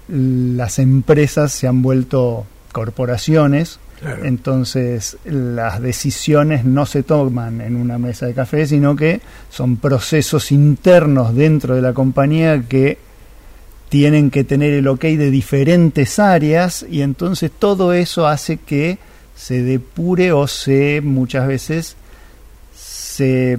las 0.57 0.79
empresas 0.79 1.53
se 1.53 1.69
han 1.69 1.83
vuelto 1.83 2.47
corporaciones, 2.73 3.81
entonces 4.25 5.19
las 5.27 5.83
decisiones 5.83 6.65
no 6.65 6.87
se 6.87 7.03
toman 7.03 7.61
en 7.61 7.77
una 7.77 7.99
mesa 7.99 8.25
de 8.25 8.33
café, 8.33 8.67
sino 8.67 8.97
que 8.97 9.21
son 9.51 9.77
procesos 9.77 10.53
internos 10.53 11.35
dentro 11.35 11.75
de 11.75 11.83
la 11.83 11.93
compañía 11.93 12.63
que 12.67 13.05
tienen 13.89 14.31
que 14.31 14.45
tener 14.45 14.73
el 14.73 14.89
ok 14.89 15.03
de 15.03 15.31
diferentes 15.31 16.19
áreas 16.19 16.85
y 16.91 17.03
entonces 17.03 17.51
todo 17.57 17.93
eso 17.93 18.27
hace 18.27 18.57
que 18.57 18.99
se 19.35 19.63
depure 19.63 20.33
o 20.33 20.47
se 20.47 21.01
muchas 21.03 21.47
veces 21.47 21.97
se 22.75 23.59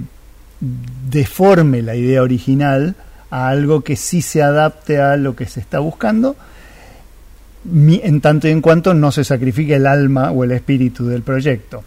deforme 1.10 1.82
la 1.82 1.94
idea 1.94 2.22
original 2.22 2.96
a 3.30 3.48
algo 3.48 3.82
que 3.82 3.96
sí 3.96 4.22
se 4.22 4.42
adapte 4.42 5.00
a 5.00 5.16
lo 5.16 5.36
que 5.36 5.46
se 5.46 5.60
está 5.60 5.78
buscando 5.78 6.36
en 7.64 8.20
tanto 8.20 8.48
y 8.48 8.50
en 8.50 8.60
cuanto 8.60 8.94
no 8.94 9.12
se 9.12 9.24
sacrifique 9.24 9.74
el 9.74 9.86
alma 9.86 10.30
o 10.30 10.44
el 10.44 10.52
espíritu 10.52 11.06
del 11.06 11.22
proyecto. 11.22 11.84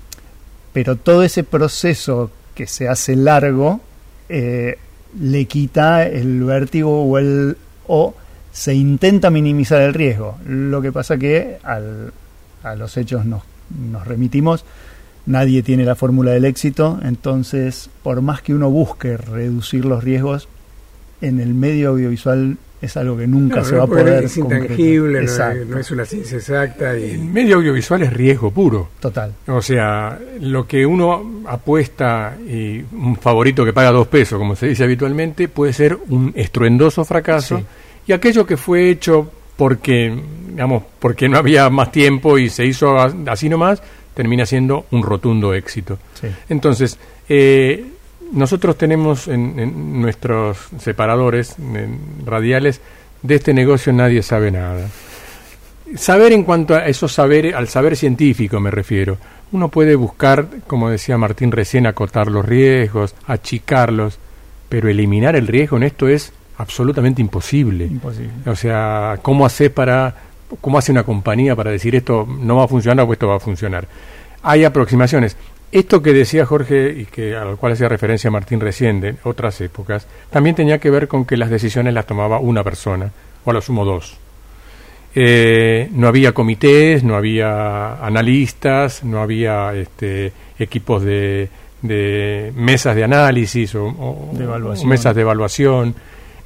Pero 0.74 0.96
todo 0.96 1.24
ese 1.24 1.44
proceso 1.44 2.32
que 2.54 2.68
se 2.68 2.88
hace 2.88 3.16
largo 3.16 3.82
eh, 4.30 4.78
le 5.20 5.46
quita 5.46 6.06
el 6.06 6.44
vértigo 6.44 7.04
o 7.04 7.18
el 7.18 7.58
o 7.88 8.14
se 8.52 8.74
intenta 8.74 9.30
minimizar 9.30 9.82
el 9.82 9.94
riesgo. 9.94 10.38
Lo 10.46 10.82
que 10.82 10.92
pasa 10.92 11.18
que 11.18 11.58
al, 11.64 12.14
a 12.64 12.76
los 12.76 12.98
hechos 12.98 13.26
nos, 13.26 13.44
nos 13.92 14.06
remitimos, 14.06 14.66
nadie 15.26 15.64
tiene 15.64 15.86
la 15.86 15.96
fórmula 15.96 16.32
del 16.32 16.46
éxito, 16.46 17.00
entonces 17.04 17.90
por 18.04 18.22
más 18.22 18.42
que 18.42 18.54
uno 18.54 18.70
busque 18.70 19.18
reducir 19.18 19.86
los 19.86 20.04
riesgos, 20.04 20.48
en 21.22 21.40
el 21.40 21.54
medio 21.54 21.90
audiovisual 21.90 22.58
es 22.82 22.98
algo 22.98 23.16
que 23.16 23.28
nunca 23.28 23.64
se 23.64 23.76
va 23.76 23.84
a 23.84 23.88
poder. 23.88 24.24
Es 24.24 24.38
intangible, 24.38 25.22
no, 25.68 25.78
es 25.78 25.92
una 25.92 26.04
ciencia 26.04 26.38
exacta. 26.38 26.98
Y... 26.98 27.12
El 27.12 27.26
medio 27.26 27.58
audiovisual 27.58 28.02
es 28.02 28.12
riesgo 28.12 28.50
puro. 28.50 28.90
Total. 29.00 29.32
O 29.48 29.62
sea, 29.62 30.18
lo 30.40 30.66
que 30.66 30.84
uno 30.84 31.44
apuesta 31.46 32.36
y 32.44 32.84
un 32.92 33.16
favorito 33.18 33.64
que 33.64 33.72
paga 33.72 33.92
dos 33.92 34.08
pesos, 34.08 34.40
como 34.40 34.56
se 34.56 34.68
dice 34.70 34.84
habitualmente, 34.84 35.48
puede 35.48 35.74
ser 35.74 35.96
un 36.10 36.34
estruendoso 36.36 37.06
fracaso 37.06 37.62
y 38.12 38.14
aquello 38.14 38.46
que 38.46 38.58
fue 38.58 38.90
hecho 38.90 39.32
porque, 39.56 40.14
digamos, 40.50 40.84
porque 41.00 41.30
no 41.30 41.38
había 41.38 41.70
más 41.70 41.94
tiempo 41.94 42.38
y 42.38 42.50
se 42.50 42.66
hizo 42.66 42.98
así 43.00 43.48
nomás, 43.48 43.82
termina 44.14 44.46
siendo 44.46 44.86
un 44.92 45.02
rotundo 45.02 45.54
éxito. 45.54 45.98
Entonces, 46.50 47.00
eh, 47.30 47.86
nosotros 48.34 48.78
tenemos 48.78 49.30
en, 49.30 50.02
nuestros 50.02 50.58
separadores 50.78 51.56
radiales 52.26 52.82
de 53.22 53.36
este 53.36 53.54
negocio 53.54 53.94
nadie 53.94 54.22
sabe 54.24 54.52
nada. 54.52 54.90
Saber 55.96 56.34
en 56.34 56.44
cuanto 56.44 56.76
a 56.76 56.88
esos 56.88 57.14
saberes, 57.14 57.56
al 57.56 57.70
saber 57.70 57.96
científico 57.96 58.60
me 58.60 58.72
refiero. 58.72 59.18
Uno 59.54 59.70
puede 59.70 59.96
buscar, 59.96 60.48
como 60.68 60.90
decía 60.90 61.18
Martín 61.18 61.54
recién, 61.54 61.88
acotar 61.88 62.28
los 62.28 62.46
riesgos, 62.46 63.16
achicarlos, 63.26 64.20
pero 64.68 64.90
eliminar 64.90 65.38
el 65.38 65.48
riesgo 65.48 65.78
en 65.78 65.84
esto 65.84 66.10
es 66.10 66.34
absolutamente 66.62 67.22
imposible. 67.22 67.90
O 68.46 68.56
sea, 68.56 69.20
¿cómo 69.22 69.46
hace 69.46 69.70
para 69.70 70.16
cómo 70.60 70.78
hace 70.78 70.92
una 70.92 71.04
compañía 71.04 71.56
para 71.56 71.72
decir 71.72 71.96
esto 71.96 72.28
no 72.28 72.58
va 72.58 72.66
a 72.66 72.68
funcionar 72.68 73.06
o 73.08 73.14
esto 73.14 73.28
va 73.28 73.36
a 73.36 73.40
funcionar? 73.40 73.88
Hay 74.44 74.64
aproximaciones. 74.64 75.36
esto 75.72 76.02
que 76.02 76.12
decía 76.14 76.46
Jorge 76.46 76.94
y 77.02 77.06
que 77.06 77.36
a 77.36 77.46
lo 77.46 77.56
cual 77.58 77.74
hacía 77.74 77.88
referencia 77.88 78.30
Martín 78.30 78.60
recién 78.60 79.00
de 79.00 79.16
otras 79.24 79.62
épocas, 79.62 80.06
también 80.30 80.56
tenía 80.56 80.80
que 80.80 80.90
ver 80.90 81.08
con 81.08 81.24
que 81.26 81.38
las 81.38 81.50
decisiones 81.50 81.94
las 81.94 82.06
tomaba 82.06 82.40
una 82.40 82.62
persona, 82.64 83.10
o 83.46 83.52
a 83.52 83.54
lo 83.54 83.62
sumo 83.62 83.86
dos. 83.86 84.18
Eh, 85.14 85.90
no 85.94 86.08
había 86.08 86.34
comités, 86.34 87.04
no 87.04 87.16
había 87.16 87.96
analistas, 88.06 89.04
no 89.04 89.22
había 89.22 89.74
este, 89.76 90.32
equipos 90.58 91.04
de, 91.04 91.50
de 91.82 92.52
mesas 92.56 92.96
de 92.96 93.04
análisis 93.04 93.76
o, 93.76 93.86
o- 93.88 94.30
De 94.34 94.44
evaluación. 94.46 94.88
o 94.88 94.90
mesas 94.90 95.14
de 95.16 95.22
evaluación. 95.22 95.96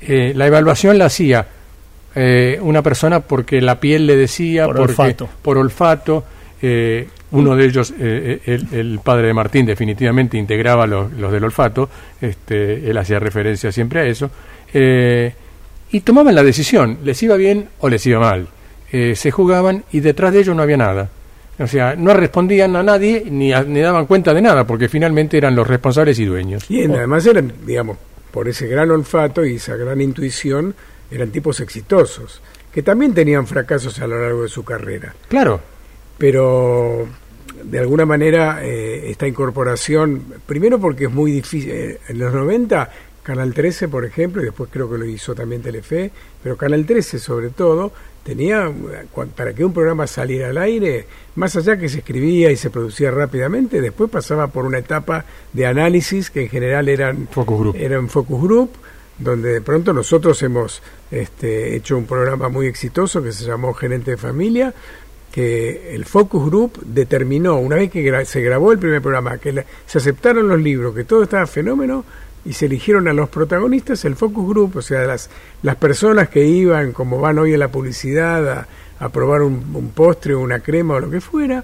Eh, 0.02 0.34
la 0.36 0.48
evaluación 0.48 0.98
la 0.98 1.06
hacía 1.06 1.46
eh, 2.16 2.60
una 2.62 2.82
persona 2.82 3.20
porque 3.22 3.62
la 3.62 3.80
piel 3.80 4.06
le 4.08 4.16
decía, 4.16 4.66
Por 4.66 4.78
porque- 4.78 4.92
olfato. 4.92 5.30
por 5.42 5.58
olfato. 5.58 6.24
eh, 6.62 7.08
uno 7.32 7.56
de 7.56 7.66
ellos, 7.66 7.92
eh, 8.00 8.40
eh, 8.46 8.60
el, 8.72 8.80
el 8.80 9.00
padre 9.04 9.28
de 9.28 9.34
Martín, 9.34 9.66
definitivamente 9.66 10.38
integraba 10.38 10.88
los, 10.88 11.12
los 11.14 11.32
del 11.32 11.44
olfato, 11.44 11.90
este, 12.22 12.90
él 12.90 12.98
hacía 12.98 13.20
referencia 13.20 13.72
siempre 13.74 14.00
a 14.00 14.06
eso, 14.06 14.30
eh, 14.74 15.34
y 15.92 16.00
tomaban 16.02 16.34
la 16.34 16.44
decisión, 16.44 17.00
les 17.04 17.22
iba 17.24 17.36
bien 17.36 17.68
o 17.80 17.90
les 17.90 18.06
iba 18.06 18.20
mal. 18.20 18.48
Eh, 18.92 19.16
se 19.18 19.32
jugaban 19.32 19.84
y 19.92 20.00
detrás 20.00 20.32
de 20.34 20.40
ellos 20.40 20.56
no 20.56 20.62
había 20.64 20.78
nada. 20.78 21.10
O 21.60 21.68
sea, 21.68 21.96
no 21.98 22.14
respondían 22.14 22.76
a 22.78 22.84
nadie 22.84 23.26
ni, 23.30 23.52
a- 23.52 23.64
ni 23.64 23.82
daban 23.82 24.06
cuenta 24.06 24.34
de 24.34 24.42
nada, 24.42 24.66
porque 24.66 24.88
finalmente 24.88 25.38
eran 25.38 25.56
los 25.56 25.68
responsables 25.68 26.18
y 26.20 26.26
dueños. 26.26 26.64
Y 26.70 26.84
además 26.86 27.26
eran, 27.26 27.52
digamos, 27.66 27.98
por 28.36 28.50
ese 28.50 28.68
gran 28.68 28.92
olfato 28.92 29.46
y 29.46 29.56
esa 29.56 29.78
gran 29.78 30.02
intuición, 30.02 30.76
eran 31.10 31.32
tipos 31.32 31.62
exitosos, 31.62 32.42
que 32.70 32.84
también 32.84 33.14
tenían 33.14 33.48
fracasos 33.48 33.98
a 34.00 34.08
lo 34.08 34.22
largo 34.22 34.44
de 34.44 34.50
su 34.50 34.66
carrera. 34.66 35.16
Claro, 35.30 35.62
Pero 36.18 37.08
de 37.64 37.80
alguna 37.80 38.06
manera 38.06 38.60
eh, 38.62 39.10
esta 39.10 39.26
incorporación, 39.26 40.22
primero 40.46 40.80
porque 40.80 41.06
es 41.06 41.12
muy 41.12 41.32
difícil, 41.32 41.72
eh, 41.72 42.00
en 42.10 42.20
los 42.20 42.34
90 42.34 42.92
Canal 43.24 43.54
13, 43.54 43.88
por 43.88 44.04
ejemplo, 44.04 44.42
y 44.42 44.46
después 44.46 44.70
creo 44.70 44.92
que 44.92 44.98
lo 44.98 45.06
hizo 45.06 45.34
también 45.34 45.62
Telefe, 45.62 46.12
pero 46.44 46.58
Canal 46.58 46.86
13 46.86 47.20
sobre 47.20 47.52
todo, 47.52 47.94
tenía, 48.26 48.72
para 49.36 49.54
que 49.54 49.64
un 49.64 49.72
programa 49.72 50.08
saliera 50.08 50.50
al 50.50 50.58
aire, 50.58 51.06
más 51.36 51.56
allá 51.56 51.78
que 51.78 51.88
se 51.88 52.00
escribía 52.00 52.50
y 52.52 52.58
se 52.58 52.72
producía 52.72 53.12
rápidamente, 53.12 53.80
después 53.80 54.10
pasaba 54.10 54.48
por 54.48 54.66
una 54.66 54.80
etapa 54.80 55.24
de 55.54 55.68
análisis 55.68 56.32
que 56.32 56.42
en 56.42 56.50
general 56.50 56.90
eran 56.90 57.28
Focus 57.30 57.60
Group. 57.60 57.76
Focus 58.10 58.42
Group, 58.42 58.70
donde 59.20 59.54
de 59.54 59.62
pronto 59.62 59.94
nosotros 59.94 60.42
hemos 60.42 60.82
este, 61.12 61.76
hecho 61.76 61.98
un 61.98 62.06
programa 62.08 62.50
muy 62.50 62.66
exitoso 62.66 63.22
que 63.22 63.32
se 63.32 63.46
llamó 63.46 63.74
Gerente 63.76 64.12
de 64.12 64.18
Familia, 64.18 64.74
que 65.32 65.94
el 65.94 66.06
Focus 66.06 66.46
Group 66.48 66.80
determinó, 66.84 67.58
una 67.58 67.76
vez 67.76 67.92
que 67.92 68.02
gra- 68.04 68.26
se 68.26 68.42
grabó 68.42 68.72
el 68.72 68.80
primer 68.80 69.02
programa, 69.02 69.38
que 69.38 69.52
la- 69.54 69.66
se 69.86 70.00
aceptaron 70.00 70.48
los 70.48 70.60
libros, 70.60 70.96
que 70.96 71.04
todo 71.04 71.24
estaba 71.24 71.46
fenómeno, 71.46 72.04
y 72.46 72.54
se 72.54 72.68
eligieron 72.68 73.08
a 73.08 73.14
los 73.14 73.28
protagonistas, 73.30 74.06
el 74.06 74.16
Focus 74.16 74.48
Group, 74.48 74.78
o 74.78 74.82
sea, 74.82 75.04
las, 75.06 75.30
las 75.64 75.76
personas 75.78 76.30
que 76.30 76.46
iban, 76.46 76.92
como 76.92 77.20
van 77.20 77.40
hoy 77.40 77.54
en 77.54 77.60
la 77.60 77.70
publicidad, 77.70 78.48
a, 78.50 78.68
a 79.00 79.10
probar 79.10 79.42
un, 79.42 79.66
un 79.74 79.90
postre 79.90 80.36
o 80.36 80.40
una 80.40 80.60
crema 80.60 80.94
o 80.96 81.00
lo 81.00 81.10
que 81.10 81.22
fuera, 81.22 81.64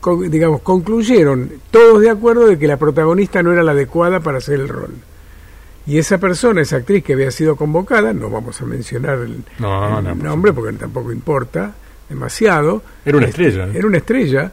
con- 0.00 0.28
digamos, 0.30 0.62
concluyeron 0.62 1.50
todos 1.70 2.00
de 2.00 2.10
acuerdo 2.10 2.46
de 2.46 2.58
que 2.58 2.66
la 2.66 2.76
protagonista 2.76 3.42
no 3.42 3.52
era 3.52 3.62
la 3.62 3.72
adecuada 3.72 4.20
para 4.20 4.38
hacer 4.38 4.54
el 4.60 4.68
rol. 4.68 4.94
Y 5.86 5.98
esa 5.98 6.18
persona, 6.18 6.60
esa 6.60 6.76
actriz 6.76 7.02
que 7.04 7.12
había 7.14 7.30
sido 7.30 7.56
convocada, 7.56 8.12
no 8.12 8.30
vamos 8.30 8.60
a 8.60 8.64
mencionar 8.64 9.18
el, 9.18 9.42
No, 9.58 9.98
el 9.98 10.04
no, 10.04 10.10
por 10.14 10.24
nombre 10.24 10.52
porque 10.52 10.76
tampoco 10.76 11.12
importa 11.12 11.72
demasiado. 12.08 12.82
Era 13.04 13.16
una 13.16 13.26
Este, 13.26 13.48
estrella. 13.48 13.76
Era 13.76 13.86
una 13.88 13.96
estrella, 13.98 14.52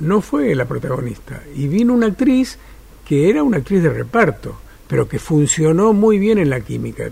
no 0.00 0.20
fue 0.20 0.52
la 0.54 0.64
protagonista. 0.64 1.42
Y 1.54 1.68
vino 1.68 1.92
una 1.94 2.06
actriz 2.06 2.58
que 3.04 3.28
era 3.28 3.42
una 3.42 3.58
actriz 3.58 3.82
de 3.82 3.90
reparto, 3.90 4.56
pero 4.88 5.08
que 5.08 5.18
funcionó 5.18 5.92
muy 5.92 6.18
bien 6.18 6.38
en 6.38 6.50
la 6.50 6.60
química. 6.60 7.04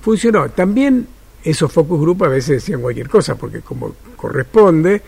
Funcionó. 0.00 0.48
También 0.50 1.06
esos 1.42 1.72
focus 1.72 2.00
group 2.00 2.24
a 2.24 2.28
veces 2.28 2.56
decían 2.56 2.80
cualquier 2.80 3.08
cosa, 3.08 3.34
porque 3.34 3.60
como 3.60 3.94
corresponde, 4.16 5.02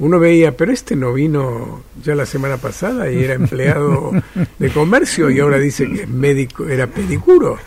uno 0.00 0.18
veía, 0.18 0.56
pero 0.56 0.72
este 0.72 0.96
no 0.96 1.12
vino 1.12 1.82
ya 2.02 2.14
la 2.14 2.26
semana 2.26 2.56
pasada 2.56 3.10
y 3.12 3.22
era 3.22 3.34
empleado 3.34 4.10
de 4.58 4.70
comercio 4.70 5.30
y 5.30 5.38
ahora 5.40 5.58
dice 5.58 5.86
que 5.88 6.02
es 6.02 6.08
médico, 6.08 6.66
era 6.66 6.86
pedicuro. 6.88 7.58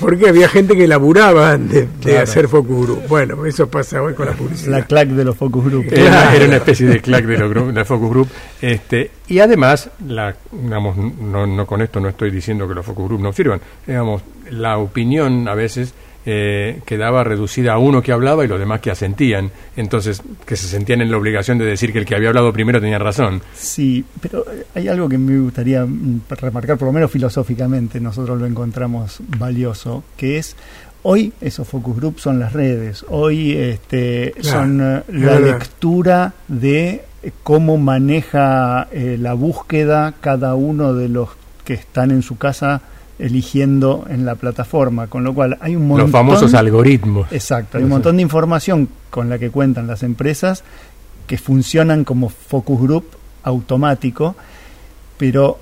Porque 0.00 0.28
había 0.28 0.48
gente 0.48 0.76
que 0.76 0.88
laburaba 0.88 1.56
de, 1.58 1.82
de 1.82 1.86
Claro. 2.00 2.22
hacer 2.22 2.48
focus 2.48 2.86
group. 2.86 3.06
Bueno, 3.08 3.44
eso 3.46 3.68
pasa 3.68 4.02
hoy 4.02 4.14
con 4.14 4.26
la 4.26 4.32
publicidad. 4.32 4.70
La 4.78 4.84
clac 4.86 5.08
de 5.08 5.24
los 5.24 5.36
focus 5.36 5.64
group. 5.66 5.84
Era, 5.90 6.02
Claro. 6.10 6.36
era 6.36 6.44
una 6.46 6.56
especie 6.56 6.86
de 6.86 7.00
clack 7.00 7.24
de, 7.26 7.38
los 7.38 7.50
gru- 7.50 7.72
de 7.72 7.84
focus 7.84 8.10
group. 8.10 8.28
Este, 8.62 9.10
y 9.28 9.38
además, 9.40 9.90
la, 10.06 10.34
digamos, 10.50 10.96
no, 10.96 11.46
no 11.46 11.66
con 11.66 11.82
esto 11.82 12.00
no 12.00 12.08
estoy 12.08 12.30
diciendo 12.30 12.66
que 12.66 12.74
los 12.74 12.84
focus 12.86 13.06
group 13.06 13.20
no 13.20 13.32
sirvan. 13.32 13.60
Digamos, 13.86 14.22
la 14.50 14.78
opinión 14.78 15.46
a 15.46 15.54
veces 15.54 15.92
eh, 16.26 16.80
quedaba 16.84 17.24
reducida 17.24 17.74
a 17.74 17.78
uno 17.78 18.02
que 18.02 18.12
hablaba 18.12 18.44
y 18.44 18.48
los 18.48 18.58
demás 18.58 18.80
que 18.80 18.90
asentían. 18.90 19.50
Entonces, 19.76 20.22
que 20.46 20.56
se 20.56 20.66
sentían 20.68 21.00
en 21.00 21.10
la 21.10 21.16
obligación 21.16 21.58
de 21.58 21.64
decir 21.64 21.92
que 21.92 21.98
el 21.98 22.04
que 22.04 22.14
había 22.14 22.28
hablado 22.28 22.52
primero 22.52 22.80
tenía 22.80 22.98
razón. 22.98 23.42
Sí, 23.54 24.04
pero 24.20 24.44
eh, 24.50 24.66
hay 24.74 24.88
algo 24.88 25.08
que 25.08 25.18
me 25.18 25.38
gustaría 25.38 25.84
mm, 25.84 26.22
remarcar, 26.28 26.76
por 26.76 26.86
lo 26.86 26.92
menos 26.92 27.10
filosóficamente, 27.10 28.00
nosotros 28.00 28.38
lo 28.38 28.46
encontramos 28.46 29.20
valioso, 29.38 30.04
que 30.16 30.38
es 30.38 30.56
hoy 31.02 31.32
esos 31.40 31.66
focus 31.66 31.96
group 31.96 32.18
son 32.18 32.38
las 32.38 32.52
redes, 32.52 33.04
hoy 33.08 33.52
este, 33.52 34.34
Claro, 34.40 34.58
son 34.58 34.80
eh, 34.80 35.02
es 35.08 35.14
la 35.14 35.40
lectura 35.40 36.34
de 36.48 37.04
eh, 37.22 37.32
cómo 37.42 37.78
maneja 37.78 38.88
eh, 38.92 39.16
la 39.18 39.34
búsqueda 39.34 40.14
cada 40.20 40.54
uno 40.54 40.94
de 40.94 41.08
los 41.08 41.30
que 41.64 41.74
están 41.74 42.10
en 42.10 42.22
su 42.22 42.36
casa 42.36 42.82
eligiendo 43.20 44.06
en 44.08 44.24
la 44.24 44.34
plataforma, 44.34 45.06
con 45.06 45.24
lo 45.24 45.34
cual 45.34 45.58
hay 45.60 45.76
un 45.76 45.86
montón 45.86 46.06
Los 46.06 46.10
famosos 46.10 46.54
algoritmos. 46.54 47.30
Exacto, 47.30 47.78
hay 47.78 47.84
un 47.84 47.90
montón 47.90 48.16
de 48.16 48.22
información 48.22 48.88
con 49.10 49.28
la 49.28 49.38
que 49.38 49.50
cuentan 49.50 49.86
las 49.86 50.02
empresas 50.02 50.64
que 51.26 51.38
funcionan 51.38 52.04
como 52.04 52.28
focus 52.28 52.80
group 52.80 53.04
automático, 53.44 54.34
pero 55.16 55.58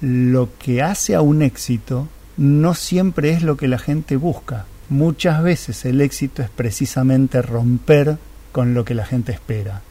lo 0.00 0.50
que 0.58 0.82
hace 0.82 1.14
a 1.14 1.22
un 1.22 1.42
éxito 1.42 2.08
no 2.36 2.74
siempre 2.74 3.30
es 3.30 3.42
lo 3.42 3.56
que 3.56 3.68
la 3.68 3.78
gente 3.78 4.16
busca. 4.16 4.66
Muchas 4.88 5.42
veces 5.42 5.84
el 5.84 6.00
éxito 6.00 6.42
es 6.42 6.50
precisamente 6.50 7.40
romper 7.42 8.18
con 8.52 8.74
lo 8.74 8.84
que 8.84 8.94
la 8.94 9.06
gente 9.06 9.32
espera. 9.32 9.82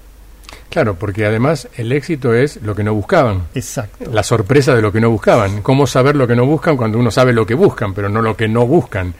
Claro, 0.70 0.96
porque 0.96 1.26
además 1.26 1.68
el 1.78 1.92
éxito 1.92 2.34
es 2.34 2.62
lo 2.62 2.76
que 2.76 2.84
no 2.84 2.94
buscaban. 2.94 3.44
Exacto. 3.56 4.10
La 4.12 4.24
sorpresa 4.24 4.76
de 4.76 4.82
lo 4.82 4.92
que 4.92 5.00
no 5.02 5.10
buscaban. 5.10 5.62
¿Cómo 5.62 5.88
saber 5.88 6.16
lo 6.16 6.28
que 6.28 6.36
no 6.36 6.46
buscan 6.46 6.76
cuando 6.78 6.98
uno 7.00 7.12
sabe 7.12 7.34
lo 7.34 7.46
que 7.46 7.54
buscan, 7.54 7.94
pero 7.94 8.10
no 8.10 8.22
lo 8.22 8.36
que 8.36 8.48
no 8.48 8.66
buscan? 8.68 9.14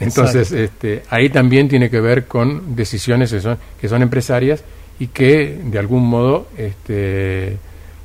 Entonces, 0.00 0.50
este, 0.52 1.02
ahí 1.10 1.28
también 1.28 1.68
tiene 1.68 1.88
que 1.88 2.00
ver 2.00 2.26
con 2.26 2.74
decisiones 2.74 3.30
que 3.30 3.40
son, 3.40 3.58
que 3.80 3.88
son 3.88 4.02
empresarias 4.02 4.64
y 4.98 5.08
que 5.08 5.58
de 5.64 5.78
algún 5.78 6.06
modo 6.08 6.48
este, 6.58 7.56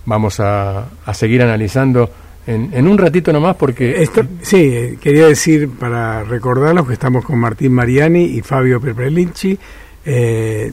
vamos 0.05 0.39
a, 0.39 0.87
a 1.05 1.13
seguir 1.13 1.41
analizando 1.41 2.09
en, 2.45 2.69
en 2.73 2.87
un 2.87 2.97
ratito 2.97 3.33
nomás 3.33 3.55
porque 3.55 4.01
Esto- 4.03 4.23
sí, 4.41 4.57
eh, 4.57 4.97
quería 5.01 5.25
decir 5.27 5.69
para 5.71 6.23
recordarlos 6.23 6.87
que 6.87 6.93
estamos 6.93 7.25
con 7.25 7.39
Martín 7.39 7.73
Mariani 7.73 8.23
y 8.25 8.41
Fabio 8.41 8.79
Perpelinci, 8.79 9.57
eh, 10.05 10.71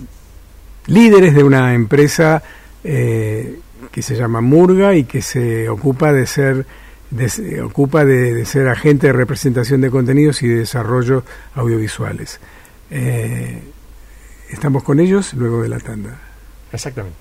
líderes 0.87 1.35
de 1.35 1.43
una 1.45 1.75
empresa 1.75 2.43
eh, 2.83 3.59
que 3.91 4.03
se 4.03 4.15
llama 4.17 4.41
Murga 4.41 4.95
y 4.95 5.05
que 5.05 5.23
se 5.23 5.69
ocupa 5.69 6.13
de 6.13 6.27
ser 6.27 6.67
de- 7.11 7.29
se 7.29 7.61
ocupa 7.63 8.05
de, 8.05 8.35
de 8.35 8.45
ser 8.45 8.69
agente 8.69 9.07
de 9.09 9.13
representación 9.13 9.81
de 9.81 9.91
contenidos 9.91 10.43
y 10.43 10.49
de 10.49 10.57
desarrollo 10.57 11.23
audiovisuales. 11.55 12.41
Eh, 12.91 13.61
estamos 14.51 14.83
con 14.83 14.99
ellos 15.01 15.33
luego 15.35 15.63
de 15.63 15.69
la 15.69 15.79
tanda. 15.79 16.19
exactamente. 16.73 17.17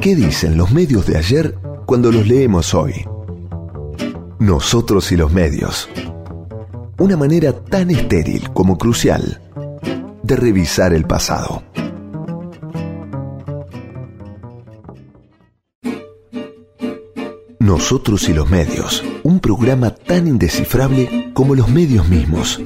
¿Qué 0.00 0.14
dicen 0.14 0.56
los 0.58 0.70
medios 0.72 1.06
de 1.06 1.16
ayer 1.16 1.54
cuando 1.86 2.12
los 2.12 2.26
leemos 2.26 2.74
hoy? 2.74 3.04
Nosotros 4.44 5.10
y 5.10 5.16
los 5.16 5.32
medios. 5.32 5.88
Una 6.98 7.16
manera 7.16 7.54
tan 7.54 7.90
estéril 7.90 8.50
como 8.50 8.76
crucial 8.76 9.40
de 10.22 10.36
revisar 10.36 10.92
el 10.92 11.06
pasado. 11.06 11.62
Nosotros 17.58 18.28
y 18.28 18.34
los 18.34 18.50
medios. 18.50 19.02
Un 19.22 19.40
programa 19.40 19.94
tan 19.94 20.26
indescifrable 20.26 21.30
como 21.32 21.54
los 21.54 21.70
medios 21.70 22.06
mismos. 22.06 22.60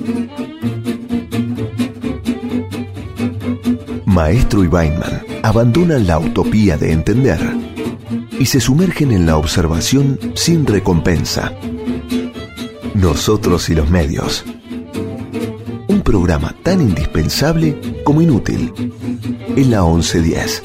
Maestro 4.04 4.64
y 4.64 4.66
Weinman 4.66 5.22
abandonan 5.44 6.08
la 6.08 6.18
utopía 6.18 6.76
de 6.76 6.90
entender 6.90 7.38
y 8.36 8.46
se 8.46 8.58
sumergen 8.58 9.12
en 9.12 9.26
la 9.26 9.36
observación 9.36 10.18
sin 10.34 10.66
recompensa. 10.66 11.52
Nosotros 13.00 13.68
y 13.68 13.76
los 13.76 13.88
medios. 13.90 14.44
Un 15.86 16.02
programa 16.02 16.52
tan 16.64 16.80
indispensable 16.80 17.76
como 18.02 18.20
inútil. 18.20 18.72
En 19.54 19.70
la 19.70 19.84
1110. 19.84 20.62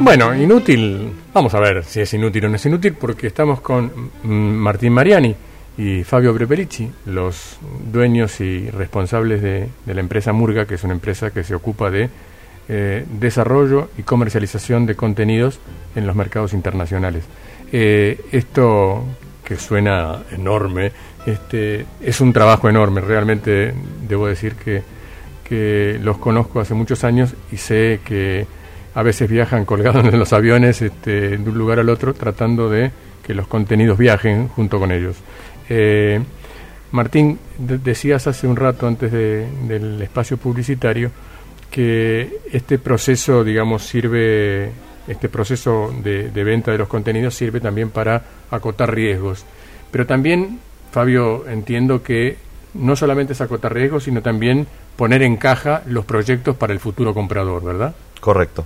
Bueno, 0.00 0.34
inútil, 0.34 1.12
vamos 1.32 1.54
a 1.54 1.60
ver 1.60 1.84
si 1.84 2.00
es 2.00 2.12
inútil 2.14 2.46
o 2.46 2.48
no 2.48 2.56
es 2.56 2.66
inútil, 2.66 2.94
porque 2.94 3.28
estamos 3.28 3.60
con 3.60 4.10
Martín 4.24 4.92
Mariani 4.92 5.36
y 5.78 6.02
Fabio 6.02 6.34
Preperici, 6.34 6.90
los 7.04 7.58
dueños 7.92 8.40
y 8.40 8.68
responsables 8.70 9.40
de, 9.40 9.68
de 9.84 9.94
la 9.94 10.00
empresa 10.00 10.32
Murga, 10.32 10.66
que 10.66 10.74
es 10.74 10.82
una 10.82 10.94
empresa 10.94 11.30
que 11.30 11.44
se 11.44 11.54
ocupa 11.54 11.92
de 11.92 12.10
eh, 12.68 13.04
desarrollo 13.20 13.90
y 13.96 14.02
comercialización 14.02 14.86
de 14.86 14.96
contenidos 14.96 15.60
en 15.94 16.06
los 16.06 16.16
mercados 16.16 16.52
internacionales. 16.52 17.24
Eh, 17.72 18.20
esto 18.32 19.04
que 19.44 19.56
suena 19.56 20.24
enorme, 20.32 20.92
este, 21.26 21.86
es 22.00 22.20
un 22.20 22.32
trabajo 22.32 22.68
enorme, 22.68 23.00
realmente 23.00 23.72
debo 24.08 24.26
decir 24.26 24.54
que, 24.54 24.82
que 25.48 25.98
los 26.02 26.18
conozco 26.18 26.60
hace 26.60 26.74
muchos 26.74 27.04
años 27.04 27.34
y 27.52 27.56
sé 27.56 28.00
que 28.04 28.46
a 28.94 29.02
veces 29.02 29.30
viajan 29.30 29.64
colgados 29.66 30.04
en 30.04 30.18
los 30.18 30.32
aviones 30.32 30.82
este, 30.82 31.38
de 31.38 31.50
un 31.50 31.56
lugar 31.56 31.78
al 31.78 31.88
otro 31.88 32.14
tratando 32.14 32.68
de 32.68 32.90
que 33.24 33.34
los 33.34 33.46
contenidos 33.46 33.98
viajen 33.98 34.48
junto 34.48 34.78
con 34.80 34.90
ellos. 34.90 35.16
Eh, 35.68 36.20
Martín, 36.92 37.38
decías 37.58 38.26
hace 38.26 38.46
un 38.46 38.56
rato 38.56 38.86
antes 38.86 39.10
del 39.10 40.00
espacio 40.00 40.36
publicitario 40.36 41.10
que 41.76 42.38
este 42.52 42.78
proceso, 42.78 43.44
digamos, 43.44 43.82
sirve, 43.84 44.70
este 45.06 45.28
proceso 45.28 45.94
de, 46.02 46.30
venta 46.32 46.72
de 46.72 46.78
los 46.78 46.88
contenidos 46.88 47.34
sirve 47.34 47.60
también 47.60 47.90
para 47.90 48.22
acotar 48.50 48.94
riesgos. 48.94 49.44
Pero 49.90 50.06
también, 50.06 50.58
Fabio, 50.90 51.46
entiendo 51.46 52.02
que 52.02 52.38
no 52.72 52.96
solamente 52.96 53.34
es 53.34 53.42
acotar 53.42 53.74
riesgos, 53.74 54.04
sino 54.04 54.22
también 54.22 54.66
poner 54.96 55.20
en 55.20 55.36
caja 55.36 55.82
los 55.84 56.06
proyectos 56.06 56.56
para 56.56 56.72
el 56.72 56.80
futuro 56.80 57.12
comprador, 57.12 57.62
¿verdad? 57.62 57.94
Correcto. 58.20 58.64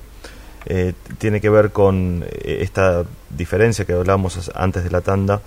Eh, 0.66 0.92
tiene 1.18 1.40
que 1.40 1.50
ver 1.50 1.72
con 1.72 2.24
eh, 2.24 2.58
esta 2.60 3.02
diferencia 3.28 3.84
que 3.84 3.94
hablábamos 3.94 4.52
antes 4.54 4.84
de 4.84 4.90
la 4.90 5.00
tanda 5.00 5.42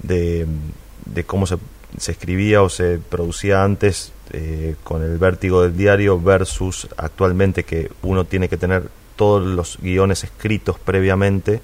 de, 0.00 0.46
de 1.06 1.24
cómo 1.24 1.48
se, 1.48 1.56
se 1.98 2.12
escribía 2.12 2.62
o 2.62 2.68
se 2.68 2.98
producía 2.98 3.64
antes 3.64 4.12
eh, 4.32 4.76
con 4.84 5.02
el 5.02 5.18
vértigo 5.18 5.62
del 5.62 5.76
diario 5.76 6.20
versus 6.20 6.88
actualmente 6.96 7.64
que 7.64 7.90
uno 8.02 8.24
tiene 8.24 8.48
que 8.48 8.56
tener 8.56 8.88
todos 9.16 9.44
los 9.44 9.78
guiones 9.80 10.24
escritos 10.24 10.78
previamente, 10.78 11.60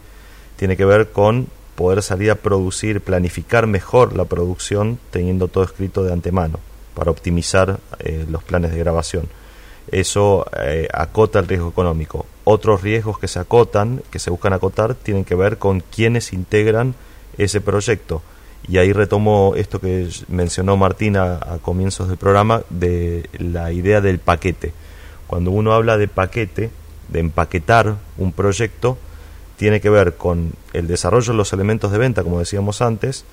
tiene 0.56 0.76
que 0.76 0.84
ver 0.84 1.10
con 1.10 1.46
poder 1.74 2.02
salir 2.02 2.30
a 2.30 2.34
producir, 2.34 3.00
planificar 3.00 3.66
mejor 3.66 4.16
la 4.16 4.24
producción 4.24 4.98
teniendo 5.10 5.48
todo 5.48 5.64
escrito 5.64 6.02
de 6.02 6.12
antemano 6.12 6.58
para 6.94 7.10
optimizar 7.10 7.78
eh, 8.00 8.26
los 8.28 8.42
planes 8.42 8.72
de 8.72 8.78
grabación. 8.78 9.28
Eso 9.92 10.46
eh, 10.60 10.88
acota 10.92 11.38
el 11.38 11.46
riesgo 11.46 11.68
económico. 11.68 12.26
Otros 12.44 12.82
riesgos 12.82 13.18
que 13.18 13.28
se 13.28 13.38
acotan, 13.38 14.02
que 14.10 14.18
se 14.18 14.30
buscan 14.30 14.52
acotar, 14.52 14.94
tienen 14.94 15.24
que 15.24 15.34
ver 15.34 15.58
con 15.58 15.80
quienes 15.80 16.32
integran 16.32 16.94
ese 17.38 17.60
proyecto 17.60 18.22
y 18.68 18.78
ahí 18.78 18.92
retomo 18.92 19.54
esto 19.56 19.80
que 19.80 20.08
mencionó 20.28 20.76
Martina 20.76 21.38
a 21.40 21.58
comienzos 21.58 22.08
del 22.08 22.16
programa 22.16 22.62
de 22.70 23.28
la 23.38 23.72
idea 23.72 24.00
del 24.00 24.18
paquete. 24.18 24.72
Cuando 25.26 25.50
uno 25.50 25.72
habla 25.72 25.98
de 25.98 26.08
paquete, 26.08 26.70
de 27.08 27.20
empaquetar 27.20 27.96
un 28.18 28.32
proyecto, 28.32 28.98
tiene 29.56 29.80
que 29.80 29.90
ver 29.90 30.16
con 30.16 30.52
el 30.72 30.86
desarrollo 30.86 31.32
de 31.32 31.36
los 31.38 31.52
elementos 31.52 31.92
de 31.92 31.98
venta, 31.98 32.22
como 32.22 32.38
decíamos 32.38 32.82
antes, 32.82 33.24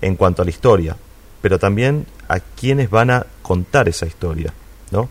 en 0.00 0.16
cuanto 0.16 0.42
a 0.42 0.44
la 0.44 0.50
historia, 0.50 0.96
pero 1.42 1.58
también 1.58 2.06
a 2.28 2.40
quienes 2.40 2.90
van 2.90 3.10
a 3.10 3.26
contar 3.42 3.88
esa 3.88 4.06
historia, 4.06 4.52
¿no? 4.90 5.08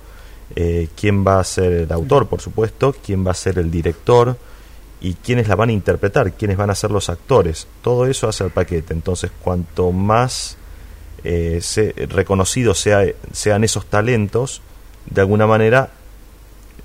Eh, 0.56 0.88
quién 0.95 1.25
va 1.25 1.39
a 1.39 1.43
ser 1.43 1.71
el 1.73 1.91
autor, 1.91 2.28
por 2.28 2.41
supuesto, 2.41 2.95
quién 3.06 3.25
va 3.25 3.32
a 3.32 3.36
ser 3.36 3.60
el 3.60 3.69
director, 3.69 4.38
y 5.02 5.14
quiénes 5.14 5.48
la 5.48 5.56
van 5.56 5.70
a 5.70 5.74
interpretar, 5.74 6.34
quiénes 6.34 6.58
van 6.58 6.70
a 6.70 6.76
ser 6.76 6.92
los 6.92 7.10
actores. 7.10 7.68
Todo 7.82 8.06
eso 8.06 8.28
hace 8.28 8.44
el 8.44 8.52
paquete. 8.52 8.94
Entonces, 8.94 9.32
cuanto 9.42 9.92
más 9.92 10.58
eh, 11.24 11.62
reconocidos 12.10 12.80
sea, 12.80 13.06
sean 13.32 13.64
esos 13.64 13.86
talentos, 13.86 14.62
de 15.10 15.22
alguna 15.22 15.48
manera 15.48 15.90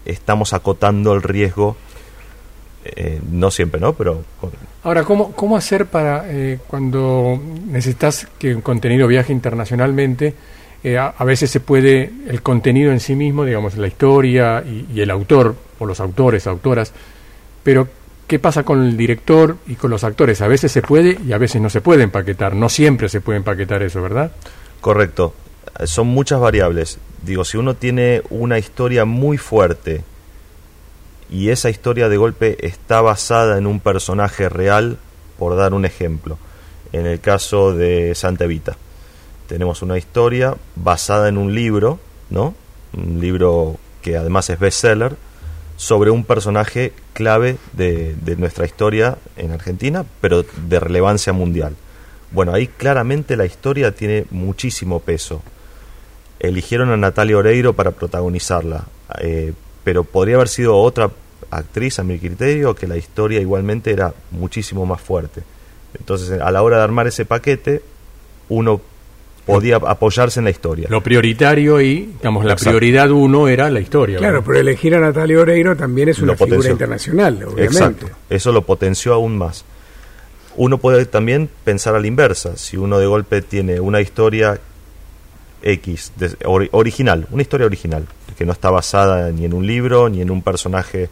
estamos 0.05 0.53
acotando 0.53 1.12
el 1.14 1.22
riesgo. 1.22 1.77
Eh, 2.85 3.20
no 3.31 3.50
siempre, 3.50 3.81
¿no? 3.81 3.94
Pero. 3.94 4.22
Ahora, 4.83 5.05
¿cómo, 5.05 5.33
cómo 5.33 5.57
hacer 5.57 5.87
para 5.87 6.24
eh, 6.27 6.61
cuando 6.66 7.40
necesitas 7.66 8.29
que 8.38 8.55
un 8.55 8.61
contenido 8.61 9.09
viaje 9.09 9.33
internacionalmente? 9.33 10.35
a, 11.00 11.24
veces 11.24 11.50
se 11.50 11.61
puede, 11.61 12.12
el 12.29 12.42
contenido 12.42 12.92
en 12.92 13.00
sí 13.00 13.16
mismo, 13.16 13.46
digamos, 13.46 13.74
la 13.79 13.87
historia 13.87 14.62
y, 14.62 14.87
y 14.94 15.00
el 15.00 15.11
autor, 15.11 15.57
o 15.79 15.87
los 15.87 15.98
autores, 15.98 16.46
autoras, 16.46 16.92
pero 17.62 17.88
¿Qué 18.26 18.38
pasa 18.38 18.62
con 18.62 18.82
el 18.82 18.96
director 18.96 19.58
y 19.66 19.74
con 19.74 19.90
los 19.90 20.02
actores? 20.02 20.40
A 20.40 20.48
veces 20.48 20.72
se 20.72 20.80
puede 20.80 21.18
y 21.26 21.32
a 21.32 21.38
veces 21.38 21.60
no 21.60 21.68
se 21.68 21.82
puede 21.82 22.02
empaquetar. 22.02 22.54
No 22.54 22.68
siempre 22.68 23.08
se 23.08 23.20
puede 23.20 23.38
empaquetar 23.38 23.82
eso, 23.82 24.00
¿verdad? 24.00 24.32
Correcto. 24.80 25.34
Son 25.84 26.06
muchas 26.06 26.40
variables. 26.40 26.98
Digo, 27.22 27.44
si 27.44 27.58
uno 27.58 27.74
tiene 27.74 28.22
una 28.30 28.58
historia 28.58 29.04
muy 29.04 29.37
fuerte 29.37 30.04
y 31.30 31.50
esa 31.50 31.68
historia 31.68 32.08
de 32.08 32.16
golpe 32.16 32.66
está 32.66 33.00
basada 33.00 33.58
en 33.58 33.66
un 33.66 33.80
personaje 33.80 34.48
real, 34.48 34.98
por 35.38 35.56
dar 35.56 35.74
un 35.74 35.84
ejemplo, 35.84 36.38
en 36.92 37.06
el 37.06 37.20
caso 37.20 37.74
de 37.74 38.14
Santa 38.14 38.44
Evita, 38.44 38.76
tenemos 39.48 39.82
una 39.82 39.98
historia 39.98 40.54
basada 40.76 41.28
en 41.28 41.37
un 41.37 41.54
libro, 41.54 41.98
¿no? 42.30 42.54
Un 42.96 43.20
libro 43.20 43.76
que 44.00 44.16
además 44.16 44.48
es 44.48 44.58
bestseller, 44.58 45.16
sobre 45.76 46.10
un 46.10 46.24
personaje 46.24 46.92
clave 47.12 47.56
de, 47.72 48.16
nuestra 48.37 48.64
historia 48.64 49.18
en 49.37 49.52
Argentina, 49.52 50.04
pero 50.20 50.44
de 50.66 50.80
relevancia 50.80 51.32
mundial. 51.32 51.74
Bueno, 52.30 52.52
ahí 52.52 52.66
claramente 52.66 53.37
la 53.37 53.44
historia 53.44 53.94
tiene 53.94 54.26
muchísimo 54.30 55.00
peso. 55.00 55.42
Eligieron 56.40 56.90
a 56.90 56.96
Natalia 56.96 57.38
Oreiro 57.38 57.74
para 57.74 57.92
protagonizarla, 57.92 58.84
eh, 59.20 59.52
pero 59.84 60.04
podría 60.04 60.37
haber 60.37 60.48
sido 60.48 60.76
otra 60.76 61.10
actriz 61.50 61.98
a 61.98 62.04
mi 62.04 62.18
criterio 62.18 62.74
que 62.74 62.87
la 62.87 62.96
historia 62.96 63.40
igualmente 63.40 63.92
era 63.92 64.14
muchísimo 64.30 64.87
más 64.87 65.00
fuerte. 65.00 65.42
Entonces, 65.98 66.40
a 66.40 66.50
la 66.50 66.62
hora 66.62 66.78
de 66.78 66.82
armar 66.82 67.06
ese 67.06 67.24
paquete, 67.24 67.82
uno 68.48 68.80
podía 69.46 69.76
apoyarse 69.76 70.40
en 70.40 70.44
la 70.44 70.50
historia. 70.50 70.87
Lo 70.90 71.02
prioritario 71.02 71.80
y, 71.80 72.14
digamos, 72.18 72.44
la 72.44 72.57
prioridad 72.57 73.11
uno 73.11 73.48
era 73.48 73.70
la 73.70 73.80
historia. 73.80 74.18
Claro, 74.18 74.42
pero 74.44 74.59
elegir 74.59 74.94
a 74.94 75.00
Natalia 75.00 75.40
Oreiro 75.40 75.76
también 75.76 76.09
es 76.09 76.18
una 76.18 76.37
figura 76.37 76.70
internacional, 76.70 77.35
obviamente. 77.44 77.64
Exacto, 77.64 78.07
eso 78.30 78.52
lo 78.52 78.62
potenció 78.62 79.14
aún 79.14 79.37
más. 79.37 79.64
Uno 80.57 80.78
puede 80.78 81.04
también 81.07 81.48
pensar 81.64 81.94
a 81.94 82.00
la 82.00 82.07
inversa, 82.07 82.57
si 82.57 82.76
uno 82.76 82.98
de 82.98 83.07
golpe 83.07 83.42
tiene 83.42 83.80
una 83.80 84.00
historia 84.00 84.59
X, 85.62 86.12
original, 86.72 87.26
una 87.30 87.42
historia 87.42 87.66
original, 87.66 88.07
que 88.37 88.44
no 88.44 88.52
está 88.52 88.70
basada 88.70 89.30
ni 89.30 89.44
en 89.44 89.54
un 89.54 89.66
libro, 89.66 90.09
ni 90.09 90.20
en 90.20 90.30
un 90.30 90.42
personaje, 90.42 91.09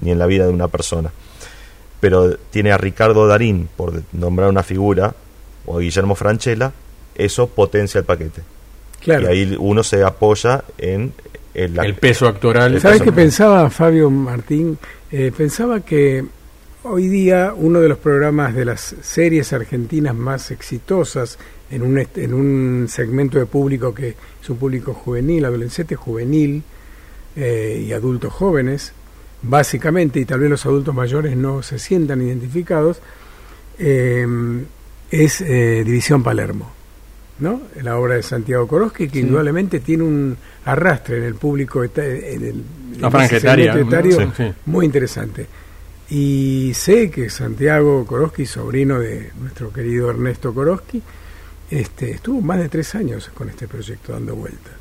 ni 0.00 0.10
en 0.10 0.18
la 0.18 0.26
vida 0.26 0.46
de 0.46 0.52
una 0.52 0.68
persona. 0.68 1.12
Pero 2.00 2.36
tiene 2.36 2.72
a 2.72 2.78
Ricardo 2.78 3.26
Darín, 3.26 3.68
por 3.76 4.02
nombrar 4.12 4.48
una 4.48 4.62
figura, 4.62 5.14
o 5.66 5.76
a 5.76 5.80
Guillermo 5.80 6.14
Franchella, 6.14 6.72
eso 7.24 7.48
potencia 7.48 7.98
el 7.98 8.04
paquete. 8.04 8.42
Claro. 9.00 9.24
Y 9.24 9.26
ahí 9.26 9.56
uno 9.58 9.82
se 9.82 10.02
apoya 10.02 10.64
en 10.78 11.12
el, 11.54 11.94
peso 11.94 12.28
actoral. 12.28 12.80
¿Sabes 12.80 13.02
qué 13.02 13.12
pensaba 13.12 13.68
Fabio 13.70 14.10
Martín? 14.10 14.78
Eh, 15.10 15.32
pensaba 15.36 15.80
que 15.80 16.24
hoy 16.84 17.08
día 17.08 17.52
uno 17.56 17.80
de 17.80 17.88
los 17.88 17.98
programas 17.98 18.54
de 18.54 18.64
las 18.64 18.94
series 19.02 19.52
argentinas 19.52 20.14
más 20.14 20.50
exitosas 20.50 21.38
en 21.70 21.82
un, 21.82 22.06
en 22.14 22.34
un 22.34 22.86
segmento 22.88 23.38
de 23.38 23.46
público 23.46 23.94
que 23.94 24.14
es 24.42 24.50
un 24.50 24.56
público 24.56 24.94
juvenil, 24.94 25.44
adolescente 25.44 25.96
juvenil 25.96 26.62
eh, 27.36 27.84
y 27.86 27.92
adultos 27.92 28.32
jóvenes, 28.32 28.92
básicamente, 29.42 30.20
y 30.20 30.24
tal 30.24 30.40
vez 30.40 30.50
los 30.50 30.66
adultos 30.66 30.94
mayores 30.94 31.36
no 31.36 31.62
se 31.62 31.78
sientan 31.78 32.22
identificados, 32.22 33.00
eh, 33.78 34.26
es 35.10 35.40
División 35.40 36.22
Palermo. 36.22 36.79
¿No? 37.40 37.62
la 37.82 37.98
obra 37.98 38.14
de 38.14 38.22
Santiago 38.22 38.66
Koroski, 38.66 39.08
que 39.08 39.20
indudablemente 39.20 39.80
tiene 39.80 40.02
un 40.04 40.36
arrastre 40.64 41.18
en 41.18 41.24
el 41.24 41.34
público, 41.34 41.82
en 41.82 41.90
el, 41.96 42.64
muy 44.66 44.86
interesante. 44.86 45.46
Y 46.10 46.72
sé 46.74 47.10
que 47.10 47.30
Santiago 47.30 48.04
Koroski, 48.04 48.44
sobrino 48.44 48.98
de 48.98 49.30
nuestro 49.40 49.72
querido 49.72 50.10
Ernesto 50.10 50.52
Koroski, 50.52 51.02
este, 51.70 52.10
estuvo 52.10 52.40
más 52.40 52.58
de 52.58 52.68
tres 52.68 52.94
años 52.94 53.30
con 53.32 53.48
este 53.48 53.68
proyecto 53.68 54.12
dando 54.12 54.34
vueltas. 54.34 54.72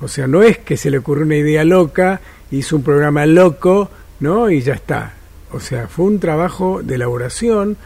O 0.00 0.08
sea, 0.08 0.26
no 0.26 0.42
es 0.42 0.58
que 0.58 0.76
se 0.76 0.90
le 0.90 0.98
ocurrió 0.98 1.24
una 1.24 1.36
idea 1.36 1.64
loca, 1.64 2.20
hizo 2.50 2.76
un 2.76 2.82
programa 2.82 3.24
loco, 3.26 3.90
¿no? 4.20 4.50
Y 4.50 4.60
ya 4.60 4.74
está. 4.74 5.14
O 5.52 5.60
sea, 5.60 5.86
fue 5.86 6.06
un 6.06 6.18
trabajo 6.18 6.82
de 6.82 6.96
elaboración, 6.96 7.76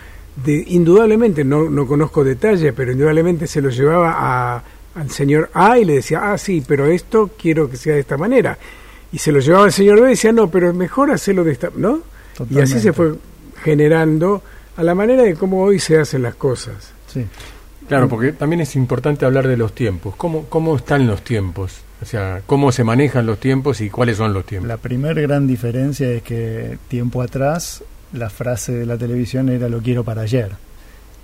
de, 0.45 0.65
indudablemente, 0.69 1.45
no, 1.45 1.69
no 1.69 1.87
conozco 1.87 2.25
detalles, 2.25 2.73
pero 2.75 2.93
indudablemente 2.93 3.47
se 3.47 3.61
lo 3.61 3.71
llevaba 3.71 4.15
a, 4.19 4.63
al 4.95 5.11
señor 5.11 5.51
A 5.55 5.79
y 5.79 5.85
le 5.85 5.95
decía, 5.95 6.33
ah, 6.33 6.39
sí, 6.39 6.63
pero 6.67 6.87
esto 6.87 7.31
quiero 7.39 7.71
que 7.71 7.77
sea 7.77 7.95
de 7.95 8.01
esta 8.01 8.17
manera. 8.17 8.59
Y 9.13 9.19
se 9.19 9.33
lo 9.33 9.41
llevaba 9.41 9.65
al 9.65 9.73
señor 9.73 10.01
B 10.01 10.09
y 10.09 10.11
decía, 10.11 10.33
no, 10.33 10.51
pero 10.51 10.69
es 10.69 10.75
mejor 10.75 11.11
hacerlo 11.11 11.45
de 11.45 11.53
esta, 11.53 11.71
¿no? 11.75 12.01
Y 12.49 12.61
así 12.61 12.81
se 12.81 12.93
fue 12.93 13.15
generando 13.63 14.43
a 14.77 14.83
la 14.83 14.95
manera 14.95 15.23
de 15.23 15.35
cómo 15.35 15.63
hoy 15.63 15.79
se 15.79 15.99
hacen 15.99 16.23
las 16.23 16.37
cosas. 16.37 16.93
Sí. 17.07 17.27
Claro, 17.89 18.09
porque 18.09 18.33
también 18.33 18.61
es 18.61 18.77
importante 18.77 19.27
hablar 19.27 19.49
de 19.49 19.57
los 19.57 19.75
tiempos. 19.75 20.15
¿Cómo, 20.17 20.47
cómo 20.49 20.77
están 20.77 21.07
los 21.07 21.23
tiempos? 21.23 21.81
O 22.01 22.05
sea, 22.05 22.41
cómo 22.47 22.73
se 22.73 22.85
manejan 22.85 23.27
los 23.27 23.39
tiempos 23.39 23.81
y 23.81 23.91
cuáles 23.91 24.17
son 24.17 24.33
los 24.33 24.47
tiempos. 24.47 24.69
La 24.69 24.77
primera 24.77 25.21
gran 25.21 25.47
diferencia 25.47 26.09
es 26.11 26.23
que 26.23 26.79
tiempo 26.89 27.21
atrás 27.21 27.83
la 28.13 28.31
frase 28.31 28.73
de 28.73 28.87
la 28.87 28.97
televisión 28.97 29.49
era 29.49 29.69
lo 29.69 29.81
quiero 29.81 30.05
para 30.05 30.23
ayer. 30.23 30.51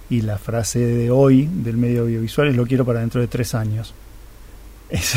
Y 0.08 0.22
la 0.22 0.38
frase 0.38 0.78
de 0.78 1.10
hoy 1.10 1.48
del 1.50 1.76
medio 1.76 2.02
audiovisual 2.02 2.48
es 2.48 2.56
lo 2.56 2.66
quiero 2.66 2.84
para 2.84 3.00
dentro 3.00 3.20
de 3.20 3.26
tres 3.26 3.54
años. 3.54 3.94
Es, 4.88 5.16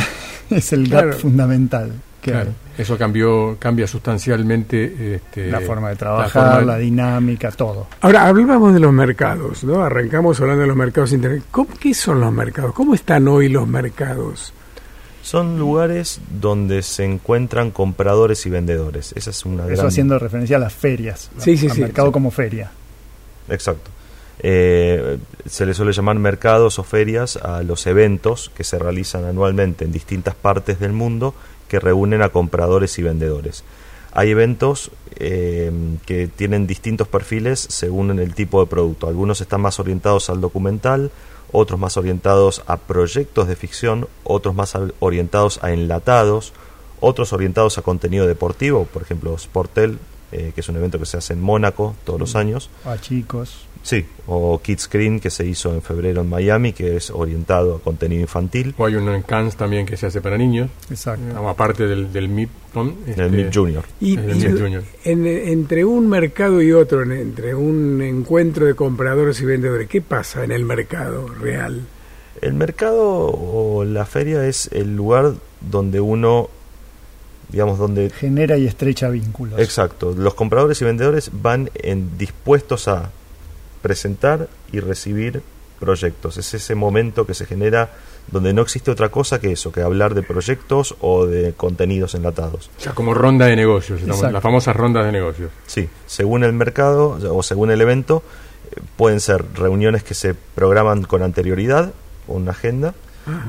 es 0.50 0.74
el 0.74 0.90
gap 0.90 1.14
fundamental. 1.14 1.92
claro, 2.24 2.50
eso 2.76 2.98
cambió, 2.98 3.56
cambia 3.60 3.86
sustancialmente 3.86 5.16
este, 5.16 5.52
la 5.52 5.62
forma 5.62 5.90
de 5.90 5.96
trabajar, 5.96 6.66
la, 6.66 6.78
dinámica, 6.78 7.52
todo. 7.52 7.86
Ahora, 8.02 8.26
hablábamos 8.28 8.74
de 8.74 8.80
los 8.80 8.92
mercados, 8.92 9.64
¿no? 9.64 9.84
Arrancamos 9.84 10.42
hablando 10.42 10.62
de 10.62 10.68
los 10.70 10.76
mercados 10.76 11.14
internet. 11.14 11.44
¿Qué 11.80 11.94
son 11.94 12.20
los 12.20 12.34
mercados? 12.34 12.74
¿Cómo 12.74 12.96
están 12.96 13.28
hoy 13.28 13.48
los 13.48 13.68
mercados? 13.68 14.54
Son 15.22 15.60
lugares 15.60 16.22
donde 16.40 16.82
se 16.82 17.04
encuentran 17.04 17.72
compradores 17.72 18.46
y 18.46 18.50
vendedores. 18.50 19.14
Esa 19.16 19.30
es 19.30 19.46
una 19.46 19.68
Eso 19.68 19.88
haciendo 19.88 20.18
referencia 20.18 20.58
a 20.58 20.60
las 20.60 20.74
ferias, 20.74 21.30
sí, 21.38 21.58
sí, 21.58 21.68
al 21.70 21.78
mercado 21.78 22.12
como 22.12 22.32
feria. 22.32 22.72
Exacto. 23.50 23.92
Eh, 24.42 25.18
se 25.48 25.66
le 25.66 25.74
suele 25.74 25.92
llamar 25.92 26.18
mercados 26.18 26.80
o 26.80 26.84
ferias 26.84 27.36
a 27.36 27.62
los 27.62 27.86
eventos 27.88 28.52
que 28.56 28.64
se 28.64 28.80
realizan 28.80 29.26
anualmente 29.26 29.84
en 29.84 29.92
distintas 29.92 30.34
partes 30.34 30.80
del 30.80 30.94
mundo 30.94 31.34
que 31.68 31.80
reúnen 31.80 32.22
a 32.22 32.30
compradores 32.30 32.98
y 33.00 33.04
vendedores. 33.04 33.64
Hay 34.12 34.32
eventos 34.32 34.92
eh, 35.18 35.72
que 36.06 36.28
tienen 36.28 36.66
distintos 36.66 37.08
perfiles 37.08 37.60
según 37.60 38.18
el 38.18 38.34
tipo 38.34 38.62
de 38.62 38.70
producto. 38.70 39.08
Algunos 39.08 39.42
están 39.42 39.62
más 39.62 39.80
orientados 39.80 40.30
al 40.30 40.42
documental, 40.42 41.12
otros 41.52 41.80
más 41.80 41.98
orientados 41.98 42.64
a 42.68 42.78
proyectos 42.78 43.48
de 43.48 43.56
ficción, 43.56 44.08
otros 44.24 44.56
más 44.56 44.78
orientados 45.00 45.60
a 45.64 45.72
enlatados, 45.72 46.54
otros 47.00 47.34
orientados 47.34 47.78
a 47.78 47.82
contenido 47.82 48.28
deportivo, 48.28 48.86
por 48.86 49.02
ejemplo 49.02 49.38
Sportel, 49.38 50.00
eh, 50.32 50.52
que 50.54 50.62
es 50.62 50.70
un 50.70 50.76
evento 50.78 51.00
que 51.00 51.06
se 51.06 51.18
hace 51.18 51.34
en 51.34 51.42
Mónaco 51.42 51.96
todos 52.04 52.20
los 52.20 52.36
años. 52.36 52.70
A 52.86 52.98
chicos. 52.98 53.66
Sí, 53.82 54.06
o 54.28 54.60
Kids 54.62 54.84
Screen 54.84 55.20
que 55.20 55.30
se 55.30 55.46
hizo 55.46 55.74
en 55.74 55.82
febrero 55.82 56.22
en 56.22 56.30
Miami, 56.30 56.74
que 56.74 56.98
es 56.98 57.10
orientado 57.10 57.78
a 57.78 57.80
contenido 57.80 58.22
infantil. 58.22 58.76
O 58.78 58.86
hay 58.86 58.96
uno 58.96 59.16
en 59.16 59.22
Cannes 59.22 59.56
también 59.56 59.86
que 59.86 59.96
se 59.96 60.08
hace 60.08 60.22
para 60.22 60.38
niños. 60.38 60.70
Exacto. 60.90 61.48
aparte 61.48 61.88
del, 61.88 62.12
del 62.12 62.28
MIP, 62.28 62.50
el 62.76 63.32
MIP 63.32 63.54
Junior. 63.54 63.86
Y, 64.02 64.18
entre 65.06 65.86
un 65.86 66.10
mercado 66.10 66.62
y 66.62 66.74
otro, 66.74 67.04
entre 67.04 67.56
un 67.56 68.02
encuentro 68.02 68.66
de 68.66 68.76
compradores 68.76 69.40
y 69.42 69.46
vendedores, 69.46 69.88
¿qué 69.88 70.02
pasa 70.02 70.44
en 70.44 70.52
el 70.52 70.66
mercado 70.66 71.28
real? 71.28 71.88
El 72.42 72.54
mercado 72.54 73.28
o 73.28 73.84
la 73.86 74.06
feria 74.06 74.46
es 74.46 74.70
el 74.72 74.96
lugar 74.96 75.34
donde 75.62 76.00
uno 76.00 76.50
digamos 77.50 77.78
donde 77.78 78.10
genera 78.10 78.58
y 78.58 78.68
estrecha 78.68 79.10
vínculos. 79.10 79.60
Exacto, 79.60 80.14
los 80.16 80.34
compradores 80.34 80.82
y 80.82 80.86
vendedores 80.86 81.32
van 81.34 81.70
en, 81.76 82.18
dispuestos 82.18 82.88
a 82.88 83.10
presentar 83.82 84.48
y 84.72 84.80
recibir 84.80 85.42
proyectos. 85.80 86.38
Es 86.38 86.54
ese 86.54 86.76
momento 86.76 87.26
que 87.26 87.34
se 87.34 87.46
genera 87.46 87.90
donde 88.32 88.54
no 88.54 88.62
existe 88.62 88.92
otra 88.92 89.10
cosa 89.10 89.40
que 89.40 89.52
eso, 89.52 89.72
que 89.72 89.82
hablar 89.82 90.14
de 90.14 90.22
proyectos 90.22 90.96
o 91.02 91.26
de 91.26 91.54
contenidos 91.54 92.14
enlatados. 92.14 92.70
O 92.78 92.82
sea, 92.82 92.94
como 92.94 93.14
ronda 93.14 93.48
de 93.48 93.56
negocios, 93.56 94.02
las 94.04 94.44
famosas 94.44 94.76
rondas 94.76 95.06
de 95.06 95.12
negocios. 95.12 95.52
Sí, 95.66 95.90
según 96.06 96.44
el 96.44 96.54
mercado 96.54 97.18
o 97.32 97.42
según 97.42 97.72
el 97.72 97.82
evento, 97.82 98.22
eh, 98.72 98.82
pueden 98.98 99.20
ser 99.20 99.46
reuniones 99.56 100.04
que 100.04 100.14
se 100.14 100.36
programan 100.36 101.04
con 101.04 101.24
anterioridad, 101.24 101.94
una 102.28 102.52
agenda, 102.52 102.94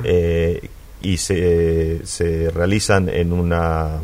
eh, 0.04 0.68
y 1.02 1.16
se, 1.18 2.04
se 2.04 2.50
realizan 2.50 3.08
en, 3.08 3.32
una, 3.32 4.00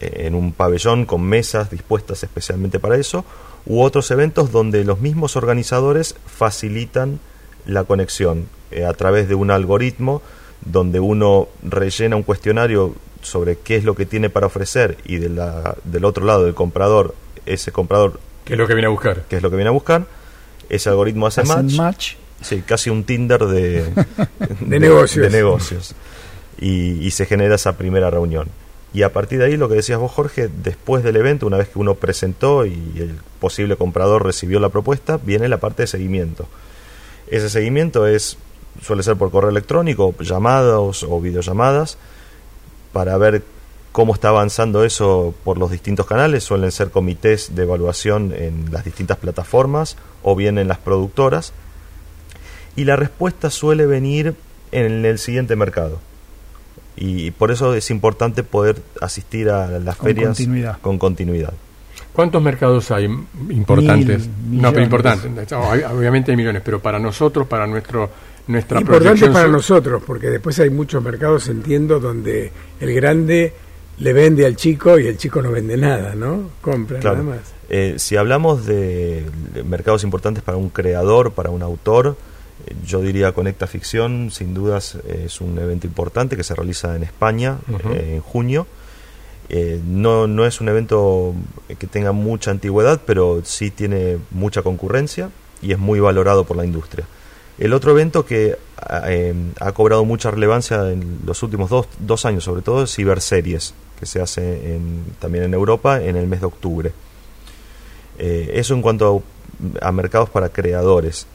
en 0.00 0.34
un 0.34 0.52
pabellón 0.52 1.06
con 1.06 1.22
mesas 1.22 1.70
dispuestas 1.70 2.22
especialmente 2.22 2.78
para 2.78 2.96
eso, 2.96 3.24
u 3.66 3.82
otros 3.82 4.10
eventos 4.10 4.52
donde 4.52 4.84
los 4.84 5.00
mismos 5.00 5.36
organizadores 5.36 6.14
facilitan 6.26 7.20
la 7.66 7.84
conexión 7.84 8.48
eh, 8.70 8.84
a 8.84 8.92
través 8.94 9.28
de 9.28 9.34
un 9.34 9.50
algoritmo 9.50 10.22
donde 10.64 11.00
uno 11.00 11.48
rellena 11.62 12.16
un 12.16 12.22
cuestionario 12.22 12.94
sobre 13.22 13.56
qué 13.56 13.76
es 13.76 13.84
lo 13.84 13.94
que 13.94 14.06
tiene 14.06 14.30
para 14.30 14.46
ofrecer 14.46 14.98
y 15.04 15.16
de 15.16 15.28
la, 15.28 15.76
del 15.84 16.04
otro 16.04 16.24
lado 16.24 16.44
del 16.44 16.54
comprador, 16.54 17.14
ese 17.46 17.72
comprador... 17.72 18.20
¿Qué 18.44 18.54
es 18.54 18.58
lo 18.58 18.66
que 18.66 18.74
viene 18.74 18.86
a 18.86 18.90
buscar? 18.90 19.24
¿Qué 19.28 19.36
es 19.36 19.42
lo 19.42 19.50
que 19.50 19.56
viene 19.56 19.68
a 19.68 19.72
buscar? 19.72 20.06
Ese 20.68 20.88
algoritmo 20.88 21.26
hace 21.26 21.44
match, 21.44 21.74
match. 21.74 22.14
Sí, 22.40 22.62
casi 22.64 22.90
un 22.90 23.04
Tinder 23.04 23.40
de, 23.46 23.84
de, 24.60 24.80
negocios. 24.80 25.30
De 25.30 25.36
negocios. 25.36 25.94
Y, 26.58 27.04
y 27.06 27.10
se 27.12 27.26
genera 27.26 27.54
esa 27.54 27.76
primera 27.76 28.10
reunión. 28.10 28.48
Y 28.92 29.02
a 29.02 29.12
partir 29.12 29.38
de 29.38 29.46
ahí, 29.46 29.56
lo 29.56 29.68
que 29.68 29.74
decías 29.74 29.98
vos, 29.98 30.10
Jorge, 30.10 30.48
después 30.48 31.04
del 31.04 31.16
evento, 31.16 31.46
una 31.46 31.58
vez 31.58 31.68
que 31.68 31.78
uno 31.78 31.94
presentó 31.94 32.64
y 32.64 32.94
el 32.96 33.18
posible 33.38 33.76
comprador 33.76 34.24
recibió 34.24 34.60
la 34.60 34.70
propuesta, 34.70 35.18
viene 35.18 35.48
la 35.48 35.58
parte 35.58 35.82
de 35.82 35.86
seguimiento. 35.86 36.46
Ese 37.26 37.50
seguimiento 37.50 38.06
es 38.06 38.38
suele 38.82 39.02
ser 39.02 39.16
por 39.16 39.30
correo 39.30 39.50
electrónico, 39.50 40.14
llamadas 40.20 41.02
o 41.02 41.20
videollamadas, 41.20 41.98
para 42.92 43.16
ver 43.18 43.42
cómo 43.92 44.14
está 44.14 44.28
avanzando 44.28 44.84
eso 44.84 45.34
por 45.44 45.58
los 45.58 45.70
distintos 45.70 46.06
canales. 46.06 46.44
Suelen 46.44 46.72
ser 46.72 46.90
comités 46.90 47.54
de 47.54 47.64
evaluación 47.64 48.32
en 48.32 48.72
las 48.72 48.84
distintas 48.84 49.18
plataformas 49.18 49.96
o 50.22 50.34
bien 50.34 50.56
en 50.56 50.68
las 50.68 50.78
productoras. 50.78 51.52
Y 52.76 52.84
la 52.84 52.96
respuesta 52.96 53.50
suele 53.50 53.86
venir 53.86 54.34
en 54.70 55.04
el 55.04 55.18
siguiente 55.18 55.56
mercado 55.56 55.98
y 57.00 57.30
por 57.30 57.50
eso 57.50 57.74
es 57.74 57.90
importante 57.90 58.42
poder 58.42 58.82
asistir 59.00 59.50
a 59.50 59.78
las 59.78 59.96
ferias 59.96 60.38
con 60.80 60.98
continuidad. 60.98 61.52
¿Cuántos 62.12 62.42
mercados 62.42 62.90
hay 62.90 63.04
importantes? 63.50 64.28
no, 64.50 64.72
pero 64.72 64.84
importantes. 64.84 65.52
Obviamente 65.52 66.32
hay 66.32 66.36
millones, 66.36 66.62
pero 66.64 66.80
para 66.80 66.98
nosotros, 66.98 67.46
para 67.46 67.66
nuestro 67.66 68.10
nuestra 68.48 68.80
Importante 68.80 69.30
para 69.30 69.46
nosotros, 69.46 70.02
porque 70.04 70.28
después 70.28 70.58
hay 70.58 70.70
muchos 70.70 71.02
mercados, 71.04 71.48
entiendo, 71.48 72.00
donde 72.00 72.50
el 72.80 72.94
grande 72.94 73.52
le 73.98 74.12
vende 74.12 74.46
al 74.46 74.56
chico 74.56 74.98
y 74.98 75.06
el 75.06 75.18
chico 75.18 75.42
no 75.42 75.50
vende 75.50 75.76
nada, 75.76 76.14
¿no? 76.14 76.50
Compra 76.60 76.98
nada 76.98 77.22
más. 77.22 77.38
Eh, 77.68 77.94
si 77.98 78.16
hablamos 78.16 78.64
de 78.64 79.26
mercados 79.66 80.02
importantes 80.02 80.42
para 80.42 80.56
un 80.56 80.70
creador, 80.70 81.32
para 81.32 81.50
un 81.50 81.62
autor, 81.62 82.16
yo 82.84 83.00
diría 83.00 83.32
Conecta 83.32 83.66
Ficción, 83.66 84.30
sin 84.30 84.54
dudas 84.54 84.98
es 85.06 85.40
un 85.40 85.58
evento 85.58 85.86
importante 85.86 86.36
que 86.36 86.44
se 86.44 86.54
realiza 86.54 86.96
en 86.96 87.02
España 87.02 87.58
eh, 87.92 88.14
en 88.16 88.20
junio. 88.20 88.66
Eh, 89.48 89.80
no, 89.84 90.26
no 90.26 90.44
es 90.44 90.60
un 90.60 90.68
evento 90.68 91.34
que 91.78 91.86
tenga 91.86 92.12
mucha 92.12 92.50
antigüedad, 92.50 93.00
pero 93.06 93.40
sí 93.44 93.70
tiene 93.70 94.18
mucha 94.30 94.62
concurrencia 94.62 95.30
y 95.62 95.72
es 95.72 95.78
muy 95.78 96.00
valorado 96.00 96.44
por 96.44 96.56
la 96.56 96.64
industria. 96.64 97.06
El 97.58 97.72
otro 97.72 97.92
evento 97.92 98.24
que 98.24 98.56
eh, 99.06 99.34
ha 99.60 99.72
cobrado 99.72 100.04
mucha 100.04 100.30
relevancia 100.30 100.90
en 100.90 101.20
los 101.26 101.42
últimos 101.42 101.70
dos, 101.70 101.88
dos 101.98 102.24
años, 102.24 102.44
sobre 102.44 102.62
todo, 102.62 102.84
es 102.84 102.94
Ciberseries, 102.94 103.74
que 103.98 104.06
se 104.06 104.20
hace 104.20 104.74
en, 104.74 105.04
también 105.18 105.44
en 105.44 105.54
Europa 105.54 106.00
en 106.00 106.16
el 106.16 106.26
mes 106.26 106.40
de 106.40 106.46
octubre. 106.46 106.92
eso 108.18 108.74
en 108.74 108.82
cuanto 108.82 109.22
a 109.80 109.92
mercados 109.92 110.30
para 110.30 110.50
creadores. 110.50 111.26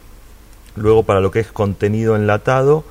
Luego 0.75 1.03
para 1.03 1.21
lo 1.21 1.31
que 1.31 1.39
es 1.39 1.51
contenido 1.51 2.15
enlatado, 2.15 2.83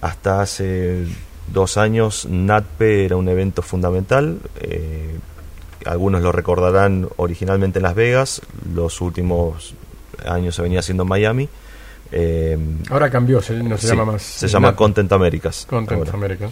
hasta 0.00 0.42
hace 0.42 1.06
dos 1.52 1.76
años 1.76 2.26
NatPe 2.28 3.04
era 3.06 3.16
un 3.16 3.28
evento 3.28 3.62
fundamental. 3.62 4.38
Eh, 4.60 5.18
algunos 5.86 6.22
lo 6.22 6.32
recordarán 6.32 7.08
originalmente 7.16 7.78
en 7.78 7.82
Las 7.82 7.94
Vegas, 7.94 8.42
los 8.74 9.00
últimos 9.00 9.74
años 10.26 10.54
se 10.54 10.62
venía 10.62 10.80
haciendo 10.80 11.02
en 11.02 11.08
Miami. 11.08 11.48
Eh, 12.12 12.58
Ahora 12.90 13.10
cambió, 13.10 13.40
no 13.64 13.78
se 13.78 13.88
llama 13.88 14.04
más. 14.12 14.22
Se 14.22 14.48
llama 14.48 14.76
Content 14.76 15.10
Americas. 15.12 15.66
Content 15.68 16.08
Americas. 16.12 16.50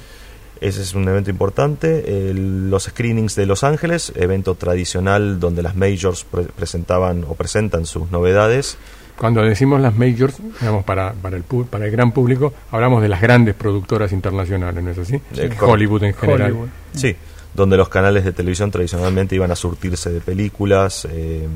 Ese 0.60 0.82
es 0.82 0.94
un 0.94 1.08
evento 1.08 1.28
importante. 1.28 2.32
los 2.34 2.84
screenings 2.84 3.34
de 3.34 3.46
Los 3.46 3.64
Ángeles, 3.64 4.12
evento 4.14 4.54
tradicional 4.54 5.40
donde 5.40 5.60
las 5.60 5.74
majors 5.74 6.24
presentaban 6.56 7.24
o 7.28 7.34
presentan 7.34 7.84
sus 7.84 8.10
novedades. 8.12 8.78
Cuando 9.16 9.42
decimos 9.42 9.80
las 9.80 9.96
majors, 9.96 10.38
digamos, 10.60 10.84
para, 10.84 11.12
para, 11.12 11.36
el, 11.36 11.42
para 11.42 11.86
el 11.86 11.90
gran 11.90 12.12
público, 12.12 12.52
hablamos 12.70 13.02
de 13.02 13.08
las 13.08 13.20
grandes 13.20 13.54
productoras 13.54 14.12
internacionales, 14.12 14.82
¿no 14.82 14.90
es 14.90 14.98
así? 14.98 15.20
Hollywood 15.60 16.04
en 16.04 16.14
general. 16.14 16.70
Sí, 16.94 17.14
donde 17.54 17.76
los 17.76 17.88
canales 17.88 18.24
de 18.24 18.32
televisión 18.32 18.70
tradicionalmente 18.70 19.34
iban 19.34 19.50
a 19.50 19.56
surtirse 19.56 20.10
de 20.10 20.20
películas 20.20 21.06
eh, 21.10 21.46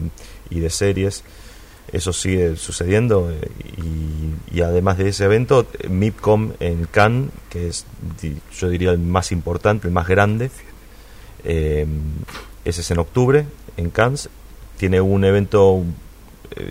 y 0.50 0.60
de 0.60 0.70
series. 0.70 1.24
eso 1.92 2.12
sigue 2.12 2.56
sucediendo 2.56 3.30
eh, 3.30 3.48
y, 3.78 4.56
y, 4.58 4.60
además 4.60 4.98
de 4.98 5.08
ese 5.08 5.24
evento, 5.24 5.66
MIPCOM 5.88 6.52
en 6.60 6.84
Cannes, 6.86 7.30
que 7.48 7.68
es 7.68 7.86
yo 8.58 8.68
diría 8.68 8.90
el 8.90 8.98
más 8.98 9.32
importante, 9.32 9.88
el 9.88 9.94
más 9.94 10.06
grande, 10.06 10.50
eh, 11.44 11.86
ese 12.64 12.80
es 12.80 12.90
en 12.90 12.98
octubre 12.98 13.46
en 13.76 13.90
Cannes, 13.90 14.28
tiene 14.76 15.00
un 15.00 15.24
evento 15.24 15.82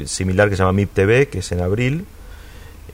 similar 0.06 0.50
que 0.50 0.56
se 0.56 0.64
llama 0.64 0.74
MIP 0.74 0.94
TV, 0.94 1.28
que 1.28 1.40
es 1.40 1.52
en 1.52 1.62
abril. 1.62 2.06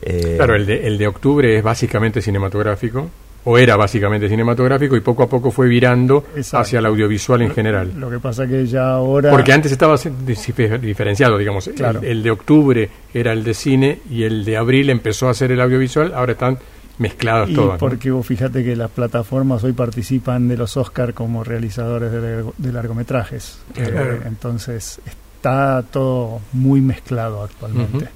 Eh, 0.01 0.33
claro, 0.37 0.55
el 0.55 0.65
de, 0.65 0.87
el 0.87 0.97
de 0.97 1.07
octubre 1.07 1.57
es 1.57 1.63
básicamente 1.63 2.21
cinematográfico 2.21 3.09
o 3.43 3.57
era 3.57 3.75
básicamente 3.75 4.29
cinematográfico 4.29 4.95
y 4.95 5.01
poco 5.01 5.23
a 5.23 5.29
poco 5.29 5.51
fue 5.51 5.67
virando 5.67 6.25
hacia 6.53 6.79
el 6.79 6.85
audiovisual 6.85 7.41
en 7.41 7.51
general. 7.51 7.91
Lo 7.97 8.09
que 8.09 8.19
pasa 8.19 8.45
que 8.45 8.65
ya 8.65 8.91
ahora... 8.91 9.31
Porque 9.31 9.51
antes 9.51 9.71
estaba 9.71 9.95
diferenciado, 9.97 11.37
digamos. 11.37 11.67
El, 11.67 12.23
de 12.23 12.31
octubre 12.31 12.89
era 13.13 13.33
el 13.33 13.43
de 13.43 13.53
cine 13.53 13.99
y 14.09 14.23
el 14.23 14.45
de 14.45 14.57
abril 14.57 14.89
empezó 14.89 15.27
a 15.29 15.33
ser 15.33 15.51
el 15.51 15.61
audiovisual, 15.61 16.13
ahora 16.13 16.33
están 16.33 16.59
mezclados 16.99 17.49
y 17.49 17.55
todos. 17.55 17.79
Porque 17.79 18.11
vos 18.11 18.25
fíjate 18.25 18.63
que 18.63 18.75
las 18.75 18.91
plataformas 18.91 19.63
hoy 19.63 19.73
participan 19.73 20.47
de 20.47 20.57
los 20.57 20.77
Oscar 20.77 21.15
como 21.15 21.43
realizadores 21.43 22.11
de, 22.11 22.71
largometrajes. 22.71 23.59
Eh, 23.75 24.21
entonces 24.25 24.99
está 25.41 25.83
todo 25.91 26.39
muy 26.53 26.81
mezclado 26.81 27.41
actualmente. 27.43 28.09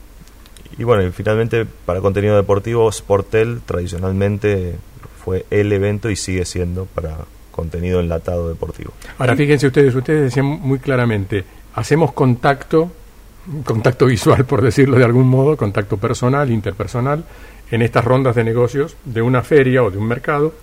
Y 0.78 0.84
bueno, 0.84 1.02
y 1.02 1.12
finalmente 1.12 1.66
para 1.66 2.00
contenido 2.00 2.36
deportivo, 2.36 2.92
Sportel 2.92 3.62
tradicionalmente 3.66 4.76
fue 5.24 5.44
el 5.50 5.74
evento 5.74 6.12
y 6.12 6.16
sigue 6.16 6.46
siendo 6.46 6.86
para 6.86 7.18
contenido 7.52 8.00
enlatado 8.00 8.48
deportivo. 8.48 8.92
Ahora 9.18 9.36
fíjense 9.36 9.66
ustedes, 9.66 9.96
ustedes 9.96 10.26
decían 10.26 10.46
muy 10.46 10.78
claramente, 10.78 11.44
hacemos 11.74 12.12
contacto, 12.14 12.92
contacto 13.64 14.06
visual 14.06 14.46
por 14.46 14.62
decirlo 14.62 14.98
de 14.98 15.06
algún 15.06 15.28
modo, 15.28 15.58
contacto 15.58 15.98
personal, 15.98 16.52
interpersonal, 16.52 17.24
en 17.72 17.82
estas 17.82 18.06
rondas 18.06 18.36
de 18.36 18.44
negocios 18.44 18.98
de 19.04 19.24
una 19.24 19.42
feria 19.42 19.82
o 19.82 19.90
de 19.90 19.98
un 19.98 20.08
mercado 20.08 20.54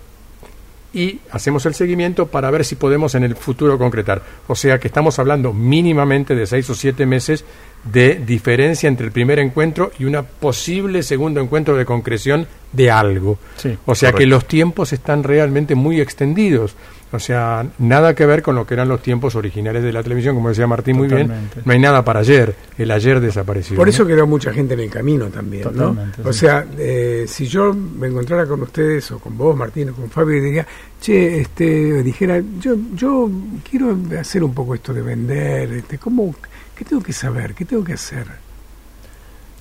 y 0.93 1.21
hacemos 1.31 1.67
el 1.67 1.75
seguimiento 1.75 2.27
para 2.27 2.51
ver 2.51 2.65
si 2.65 2.77
podemos 2.77 3.15
en 3.15 3.25
el 3.25 3.37
futuro 3.37 3.79
concretar. 3.79 4.23
O 4.47 4.55
sea 4.55 4.79
que 4.79 4.89
estamos 4.89 5.19
hablando 5.19 5.53
mínimamente 5.53 6.35
de 6.35 6.47
seis 6.47 6.69
o 6.71 6.75
siete 6.75 7.07
meses 7.07 7.45
de 7.85 8.23
diferencia 8.25 8.89
entre 8.89 9.07
el 9.07 9.13
primer 9.13 9.39
encuentro 9.39 9.91
y 9.99 10.05
una 10.05 10.23
posible 10.23 11.03
segundo 11.03 11.41
encuentro 11.41 11.77
de 11.77 11.85
concreción 11.85 12.47
de 12.73 12.91
algo. 12.91 13.39
o 13.87 13.95
sea 13.95 14.13
que 14.13 14.27
los 14.27 14.47
tiempos 14.47 14.93
están 14.93 15.25
realmente 15.25 15.75
muy 15.75 16.01
extendidos. 16.01 16.75
O 17.15 17.19
sea, 17.19 17.67
nada 17.79 18.15
que 18.15 18.25
ver 18.25 18.43
con 18.43 18.55
lo 18.55 18.67
que 18.67 18.73
eran 18.73 18.89
los 18.89 19.03
tiempos 19.03 19.35
originales 19.35 19.83
de 19.83 19.93
la 19.93 20.03
televisión, 20.03 20.35
como 20.35 20.49
decía 20.49 20.67
Martín 20.67 20.97
muy 20.97 21.09
bien. 21.09 21.31
No 21.63 21.73
hay 21.73 21.79
nada 21.79 22.03
para 22.03 22.21
ayer. 22.21 22.55
El 22.79 22.91
ayer 22.91 23.21
desapareció. 23.21 23.77
Por 23.77 23.89
eso 23.89 24.07
quedó 24.07 24.27
mucha 24.27 24.51
gente 24.51 24.73
en 24.73 24.81
el 24.81 24.91
camino 24.91 25.27
también, 25.27 25.69
¿no? 25.75 25.95
O 26.25 26.33
sea, 26.33 26.65
eh, 26.79 27.27
si 27.29 27.47
yo 27.47 27.75
me 27.75 28.07
encontrara 28.07 28.47
con 28.47 28.63
ustedes 28.63 29.11
o 29.11 29.19
con 29.19 29.37
vos, 29.37 29.55
Martín, 29.55 29.91
o 29.91 29.95
con 29.95 30.09
Fabio, 30.09 30.39
y 30.39 30.41
diría, 30.41 30.67
che, 31.01 31.43
este, 31.43 32.03
dijera, 32.03 32.43
yo, 32.59 32.77
yo 32.95 33.31
quiero 33.69 33.95
hacer 34.19 34.43
un 34.43 34.55
poco 34.55 34.75
esto 34.75 34.95
de 34.95 35.03
vender, 35.03 35.71
este, 35.71 35.99
¿cómo, 35.99 36.35
¿qué 36.77 36.85
tengo 36.85 37.03
que 37.03 37.13
saber? 37.13 37.55
¿Qué 37.55 37.65
tengo 37.65 37.85
que 37.85 37.95
hacer? 37.95 38.27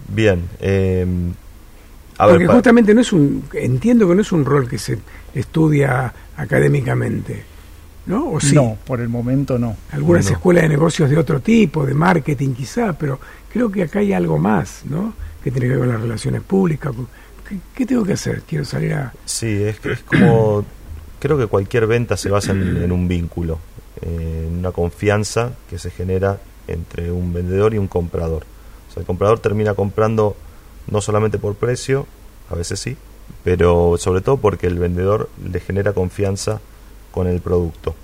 Bien. 0.07 0.47
Eh, 0.59 1.05
Porque 2.17 2.47
justamente 2.47 2.93
no 2.93 3.01
es 3.01 3.13
un, 3.13 3.43
entiendo 3.53 4.07
que 4.07 4.15
no 4.15 4.21
es 4.21 4.31
un 4.31 4.45
rol 4.45 4.67
que 4.67 4.77
se 4.77 4.99
estudia 5.33 6.13
académicamente. 6.37 7.45
¿No? 8.05 8.31
¿O 8.31 8.39
sí? 8.39 8.55
No, 8.55 8.77
por 8.83 8.99
el 8.99 9.09
momento 9.09 9.59
no. 9.59 9.77
Algunas 9.91 10.29
escuelas 10.29 10.63
de 10.63 10.69
negocios 10.69 11.09
de 11.09 11.17
otro 11.17 11.39
tipo, 11.39 11.85
de 11.85 11.93
marketing 11.93 12.53
quizá, 12.53 12.93
pero 12.93 13.19
creo 13.53 13.71
que 13.71 13.83
acá 13.83 13.99
hay 13.99 14.11
algo 14.11 14.39
más, 14.39 14.81
¿no? 14.85 15.13
Que 15.43 15.51
tiene 15.51 15.67
que 15.67 15.73
ver 15.73 15.79
con 15.79 15.89
las 15.89 16.01
relaciones 16.01 16.41
públicas. 16.41 16.91
¿Qué, 17.75 17.85
tengo 17.85 18.03
que 18.03 18.13
hacer? 18.13 18.41
Quiero 18.41 18.65
salir 18.65 18.93
a... 18.93 19.13
Sí, 19.25 19.47
es, 19.47 19.85
es 19.85 19.99
como... 20.01 20.65
creo 21.19 21.37
que 21.37 21.45
cualquier 21.45 21.85
venta 21.85 22.17
se 22.17 22.29
basa 22.29 22.51
en, 22.53 22.91
un 22.91 23.07
vínculo, 23.07 23.59
en 24.01 24.57
una 24.57 24.71
confianza 24.71 25.51
que 25.69 25.77
se 25.77 25.91
genera 25.91 26.39
entre 26.73 27.11
un 27.11 27.33
vendedor 27.33 27.73
y 27.73 27.77
un 27.77 27.87
comprador. 27.87 28.43
O 28.89 28.93
sea, 28.93 29.01
el 29.01 29.07
comprador 29.07 29.39
termina 29.39 29.73
comprando 29.73 30.35
no 30.87 31.01
solamente 31.01 31.37
por 31.37 31.55
precio, 31.55 32.05
a 32.49 32.55
veces 32.55 32.79
sí, 32.79 32.97
pero 33.43 33.95
sobre 33.97 34.21
todo 34.21 34.37
porque 34.37 34.67
el 34.67 34.79
vendedor 34.79 35.29
le 35.43 35.59
genera 35.59 35.93
confianza 35.93 36.59
con 37.11 37.27
el 37.27 37.41
producto. 37.41 37.95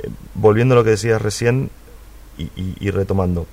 Eh, 0.00 0.10
volviendo 0.34 0.74
a 0.74 0.78
lo 0.78 0.84
que 0.84 0.90
decías 0.90 1.20
recién 1.20 1.70
y, 2.36 2.90
retomando, 2.90 3.46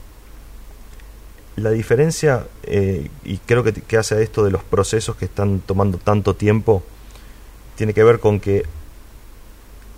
la 1.56 1.70
diferencia, 1.70 2.48
eh, 2.64 3.10
y 3.24 3.38
creo 3.38 3.64
que, 3.64 3.74
que 3.74 3.98
hace 3.98 4.16
a 4.16 4.20
esto 4.22 4.44
de 4.44 4.50
los 4.50 4.64
procesos 4.64 5.16
que 5.16 5.26
están 5.26 5.60
tomando 5.60 6.00
tanto 6.00 6.36
tiempo, 6.36 6.82
tiene 7.76 7.94
que 7.94 8.04
ver 8.04 8.20
con 8.20 8.40
que 8.40 8.66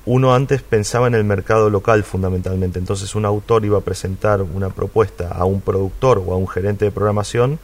uno 0.06 0.34
antes 0.34 0.62
pensaba 0.62 1.08
en 1.08 1.16
el 1.16 1.24
mercado 1.24 1.70
local 1.70 2.04
fundamentalmente, 2.04 2.78
entonces 2.78 3.16
un 3.16 3.26
autor 3.26 3.64
iba 3.64 3.78
a 3.78 3.82
presentar 3.82 4.42
una 4.42 4.70
propuesta 4.70 5.30
a 5.30 5.46
un 5.46 5.62
productor 5.62 6.22
o 6.26 6.34
a 6.34 6.38
un 6.38 6.48
gerente 6.48 6.86
de 6.86 6.92
programación 6.92 7.60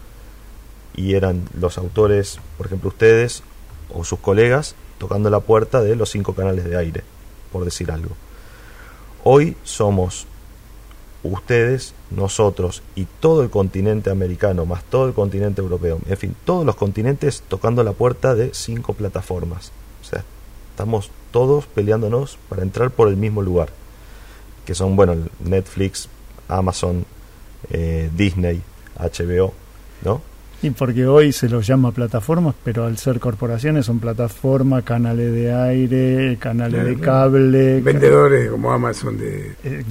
y 0.95 1.15
eran 1.15 1.43
los 1.59 1.77
autores, 1.77 2.39
por 2.57 2.67
ejemplo 2.67 2.89
ustedes 2.89 3.43
o 3.93 4.03
sus 4.03 4.19
colegas, 4.19 4.75
tocando 4.97 5.29
la 5.29 5.41
puerta 5.41 5.81
de 5.81 5.95
los 5.95 6.09
cinco 6.09 6.33
canales 6.33 6.65
de 6.65 6.77
aire, 6.77 7.03
por 7.51 7.65
decir 7.65 7.91
algo. 7.91 8.15
Hoy 9.23 9.57
somos 9.63 10.25
ustedes, 11.23 11.93
nosotros 12.11 12.83
y 12.95 13.05
todo 13.19 13.43
el 13.43 13.49
continente 13.49 14.09
americano, 14.09 14.65
más 14.65 14.83
todo 14.85 15.07
el 15.07 15.13
continente 15.13 15.61
europeo, 15.61 15.99
en 16.07 16.17
fin, 16.17 16.35
todos 16.45 16.65
los 16.65 16.75
continentes 16.75 17.43
tocando 17.47 17.83
la 17.83 17.91
puerta 17.91 18.35
de 18.35 18.51
cinco 18.53 18.93
plataformas. 18.93 19.71
O 20.01 20.05
sea, 20.05 20.23
estamos 20.71 21.11
todos 21.31 21.65
peleándonos 21.65 22.37
para 22.49 22.63
entrar 22.63 22.91
por 22.91 23.07
el 23.07 23.17
mismo 23.17 23.41
lugar, 23.41 23.69
que 24.65 24.75
son, 24.75 24.95
bueno, 24.95 25.15
Netflix, 25.43 26.09
Amazon, 26.47 27.05
eh, 27.71 28.09
Disney, 28.15 28.61
HBO, 28.97 29.53
¿no? 30.03 30.21
Y 30.61 30.71
porque 30.71 31.07
hoy 31.07 31.31
se 31.31 31.47
los 31.47 31.65
llama 31.65 31.93
plataformas, 31.93 32.53
pero 32.65 32.85
al 32.85 32.97
ser 32.97 33.19
corporaciones 33.19 33.85
son 33.85 33.99
plataformas, 33.99 34.83
canales 34.83 35.33
de 35.33 35.53
aire, 35.53 36.37
canales 36.37 36.83
de 36.83 36.99
cable. 36.99 37.79
Vendedores 37.79 38.51
como 38.51 38.69
Amazon 38.69 39.17
de 39.17 39.55
eh, 39.63 39.83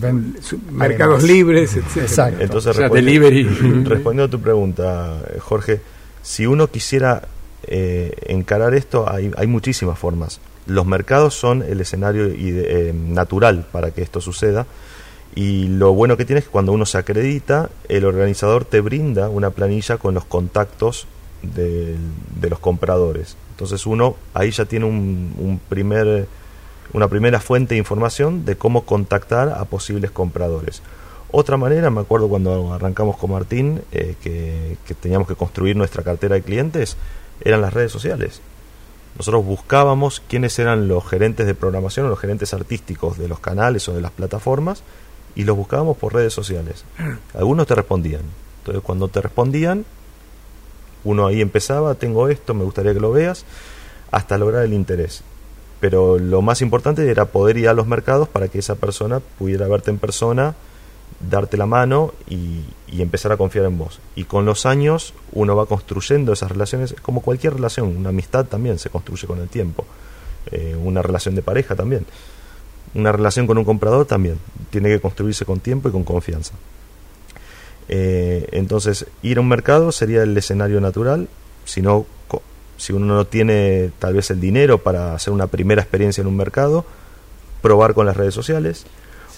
mercados 0.71 1.23
libres, 1.23 1.75
etc. 1.75 1.97
Exacto. 1.97 2.43
Entonces, 2.43 2.77
respondiendo, 3.87 4.25
a 4.25 4.29
tu 4.29 4.41
pregunta, 4.41 5.23
Jorge, 5.41 5.81
si 6.23 6.45
uno 6.45 6.67
quisiera 6.67 7.23
eh, 7.63 8.13
encarar 8.27 8.75
esto, 8.75 9.11
hay, 9.11 9.31
hay 9.39 9.47
muchísimas 9.47 9.99
formas. 9.99 10.39
Los 10.69 10.87
mercados 10.87 11.35
son 11.35 11.63
el 11.63 11.81
escenario 11.81 12.27
eh, 12.27 12.93
natural 12.95 13.67
para 13.73 13.91
que 13.91 14.03
esto 14.03 14.21
suceda 14.21 14.67
y 15.35 15.69
lo 15.69 15.95
bueno 15.95 16.17
que 16.19 16.27
tiene 16.27 16.41
es 16.41 16.45
que 16.45 16.51
cuando 16.51 16.73
uno 16.73 16.85
se 16.85 16.99
acredita, 16.99 17.71
el 17.89 18.05
organizador 18.05 18.67
te 18.67 18.83
brinda 18.83 19.31
una 19.31 19.51
planilla 19.51 19.97
con 19.97 20.13
los 20.13 20.27
contactos 20.27 21.07
de, 21.43 21.97
los 22.43 22.59
compradores. 22.59 23.37
Entonces 23.51 23.87
uno 23.87 24.17
ahí 24.35 24.51
ya 24.51 24.67
tiene 24.67 24.85
un, 24.85 25.61
primer, 25.71 26.27
una 26.93 27.09
primera 27.09 27.41
fuente 27.41 27.75
de 27.75 27.79
información 27.79 28.45
de 28.45 28.57
cómo 28.57 28.85
contactar 28.85 29.49
a 29.51 29.65
posibles 29.65 30.11
compradores. 30.11 30.83
Otra 31.31 31.57
manera, 31.57 31.89
me 31.89 32.01
acuerdo 32.01 32.29
cuando 32.29 32.75
arrancamos 32.75 33.17
con 33.17 33.31
Martín, 33.31 33.81
eh, 33.93 34.17
que 34.23 34.95
teníamos 35.01 35.29
que 35.29 35.35
construir 35.35 35.77
nuestra 35.77 36.03
cartera 36.03 36.35
de 36.35 36.43
clientes, 36.43 36.99
eran 37.43 37.63
las 37.63 37.73
redes 37.73 37.93
sociales. 37.93 38.43
Nosotros 39.19 39.45
buscábamos 39.45 40.23
quiénes 40.29 40.57
eran 40.61 40.87
los 40.87 41.05
gerentes 41.05 41.47
de 41.47 41.57
programación 41.57 42.07
o 42.07 42.09
los 42.09 42.21
gerentes 42.21 42.55
artísticos 42.55 43.19
de 43.19 43.27
los 43.27 43.41
canales 43.41 43.89
o 43.89 43.93
de 43.93 44.01
las 44.01 44.13
plataformas 44.13 44.85
y 45.35 45.43
los 45.43 45.57
buscábamos 45.57 45.97
por 45.97 46.15
redes 46.15 46.33
sociales. 46.33 46.85
Algunos 47.35 47.67
te 47.67 47.75
respondían. 47.75 48.23
Entonces 48.61 48.83
cuando 48.85 49.09
te 49.09 49.21
respondían, 49.21 49.85
uno 51.03 51.27
ahí 51.27 51.41
empezaba, 51.41 51.97
tengo 51.97 52.29
esto, 52.29 52.55
me 52.55 52.65
gustaría 52.65 52.95
que 52.95 53.01
lo 53.01 53.11
veas, 53.11 53.45
hasta 54.13 54.39
lograr 54.39 54.65
el 54.65 54.73
interés. 54.73 55.23
Pero 55.81 56.19
lo 56.19 56.41
más 56.41 56.63
importante 56.63 57.09
era 57.11 57.25
poder 57.27 57.57
ir 57.57 57.69
a 57.69 57.75
los 57.75 57.87
mercados 57.89 58.29
para 58.29 58.49
que 58.49 58.61
esa 58.61 58.77
persona 58.77 59.21
pudiera 59.21 59.67
verte 59.67 59.91
en 59.91 59.99
persona, 59.99 60.55
darte 61.21 61.57
la 61.57 61.67
mano 61.67 62.13
y, 62.29 62.65
empezar 63.01 63.31
a 63.31 63.37
confiar 63.37 63.65
en 63.67 63.79
vos. 63.79 64.01
Y 64.17 64.25
con 64.25 64.45
los 64.45 64.67
años 64.67 65.15
uno 65.33 65.55
va 65.55 65.67
construyendo 65.67 66.33
esas 66.33 66.51
relaciones, 66.51 66.95
como 67.01 67.23
cualquier 67.23 67.55
relación, 67.55 67.97
una 67.97 68.09
amistad 68.09 68.47
también 68.47 68.79
se 68.79 68.91
construye 68.91 69.27
con 69.27 69.39
el 69.39 69.49
tiempo, 69.49 69.85
eh, 70.51 70.77
una 70.83 71.01
relación 71.01 71.37
de 71.37 71.43
pareja 71.43 71.77
también 71.77 72.05
una 72.95 73.13
relación 73.13 73.47
con 73.47 73.59
un 73.59 73.65
comprador 73.65 74.07
también 74.07 74.39
tiene 74.71 74.89
que 74.89 75.01
construirse 75.01 75.45
con 75.45 75.61
tiempo 75.61 75.89
y 75.89 75.93
con 75.93 76.05
confianza. 76.05 76.55
Eh, 77.89 78.49
entonces, 78.53 79.07
ir 79.23 79.39
a 79.39 79.41
un 79.41 79.49
mercado 79.49 79.93
sería 79.93 80.23
el 80.23 80.37
escenario 80.37 80.81
natural, 80.81 81.29
si, 81.65 81.81
no, 81.81 82.07
si 82.77 82.93
uno 82.93 83.07
no 83.15 83.27
tiene 83.27 83.91
tal 83.99 84.15
vez 84.15 84.31
el 84.31 84.41
dinero 84.41 84.79
para 84.79 85.15
hacer 85.15 85.33
una 85.33 85.47
primera 85.47 85.83
experiencia 85.83 86.21
en 86.21 86.27
un 86.27 86.37
mercado, 86.37 86.85
probar 87.63 87.95
con 87.95 88.07
las 88.07 88.17
redes 88.17 88.35
sociales. 88.35 88.85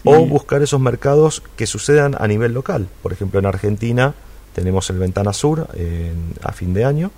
O 0.04 0.26
buscar 0.26 0.62
esos 0.62 0.80
mercados 0.80 1.42
que 1.56 1.66
sucedan 1.66 2.16
a 2.18 2.26
nivel 2.26 2.52
local. 2.52 2.88
Por 3.02 3.12
ejemplo, 3.12 3.38
en 3.38 3.46
Argentina 3.46 4.14
tenemos 4.54 4.88
el 4.90 4.98
Ventana 4.98 5.32
Sur 5.32 5.68
a 6.42 6.52
fin 6.52 6.74
de 6.74 6.84
año, 6.84 7.10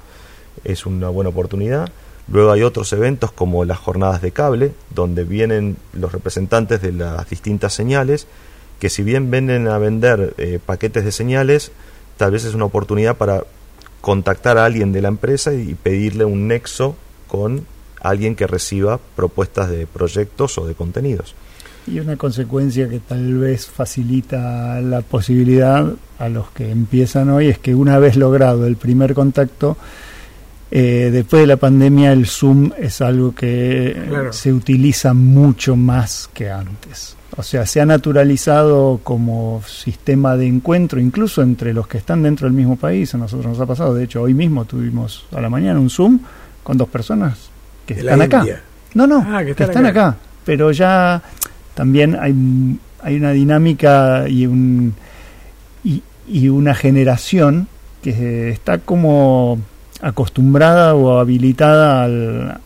es 0.64 0.86
una 0.86 1.08
buena 1.08 1.30
oportunidad. 1.30 1.90
Luego 2.28 2.52
hay 2.52 2.62
otros 2.62 2.92
eventos 2.92 3.32
como 3.32 3.64
las 3.64 3.78
jornadas 3.78 4.22
de 4.22 4.30
cable, 4.30 4.72
donde 4.94 5.24
vienen 5.24 5.76
los 5.92 6.12
representantes 6.12 6.80
de 6.80 6.92
las 6.92 7.28
distintas 7.28 7.74
señales, 7.74 8.26
que 8.78 8.88
si 8.88 9.02
bien 9.02 9.30
venden 9.30 9.68
a 9.68 9.78
vender 9.78 10.34
eh, 10.38 10.58
paquetes 10.64 11.04
de 11.04 11.12
señales, 11.12 11.72
tal 12.16 12.32
vez 12.32 12.44
es 12.44 12.54
una 12.54 12.64
oportunidad 12.64 13.16
para 13.16 13.44
contactar 14.00 14.58
a 14.58 14.64
alguien 14.64 14.92
de 14.92 15.02
la 15.02 15.08
empresa 15.08 15.52
y 15.52 15.74
pedirle 15.74 16.24
un 16.24 16.48
nexo 16.48 16.96
con 17.28 17.66
alguien 18.00 18.34
que 18.34 18.46
reciba 18.46 18.98
propuestas 19.14 19.70
de 19.70 19.86
proyectos 19.86 20.58
o 20.58 20.66
de 20.66 20.74
contenidos. 20.74 21.34
Y 21.86 21.98
una 21.98 22.16
consecuencia 22.16 22.88
que 22.88 23.00
tal 23.00 23.38
vez 23.38 23.66
facilita 23.66 24.80
la 24.80 25.00
posibilidad 25.02 25.92
a 26.18 26.28
los 26.28 26.50
que 26.50 26.70
empiezan 26.70 27.30
hoy 27.30 27.48
es 27.48 27.58
que 27.58 27.74
una 27.74 27.98
vez 27.98 28.16
logrado 28.16 28.66
el 28.66 28.76
primer 28.76 29.14
contacto, 29.14 29.76
eh, 30.70 31.10
después 31.12 31.42
de 31.42 31.46
la 31.48 31.56
pandemia 31.56 32.12
el 32.12 32.26
Zoom 32.26 32.70
es 32.78 33.00
algo 33.00 33.34
que 33.34 33.94
se 34.30 34.52
utiliza 34.52 35.12
mucho 35.12 35.76
más 35.76 36.30
que 36.32 36.50
antes. 36.50 37.16
O 37.36 37.42
sea, 37.42 37.66
se 37.66 37.80
ha 37.80 37.86
naturalizado 37.86 39.00
como 39.02 39.62
sistema 39.66 40.36
de 40.36 40.46
encuentro, 40.46 41.00
incluso 41.00 41.42
entre 41.42 41.72
los 41.72 41.88
que 41.88 41.98
están 41.98 42.22
dentro 42.22 42.46
del 42.46 42.54
mismo 42.54 42.76
país. 42.76 43.14
A 43.14 43.18
nosotros 43.18 43.46
nos 43.46 43.60
ha 43.60 43.66
pasado, 43.66 43.94
de 43.94 44.04
hecho, 44.04 44.22
hoy 44.22 44.34
mismo 44.34 44.66
tuvimos 44.66 45.26
a 45.32 45.40
la 45.40 45.48
mañana 45.48 45.80
un 45.80 45.90
Zoom 45.90 46.20
con 46.62 46.76
dos 46.76 46.88
personas 46.88 47.50
que 47.86 47.94
están 47.94 48.20
acá. 48.20 48.44
No, 48.94 49.06
no, 49.06 49.26
ah, 49.26 49.42
que 49.44 49.50
están, 49.50 49.86
acá. 49.86 50.16
Pero 50.44 50.72
ya 50.72 51.22
también 51.74 52.16
hay, 52.20 52.34
hay 53.00 53.16
una 53.16 53.32
dinámica 53.32 54.28
y, 54.28 54.46
un, 54.46 54.94
y, 55.84 56.48
una 56.48 56.74
generación 56.74 57.68
que 58.02 58.50
está 58.50 58.78
como 58.78 59.60
acostumbrada 60.00 60.94
o 60.94 61.18
habilitada 61.18 62.04
al, 62.04 62.60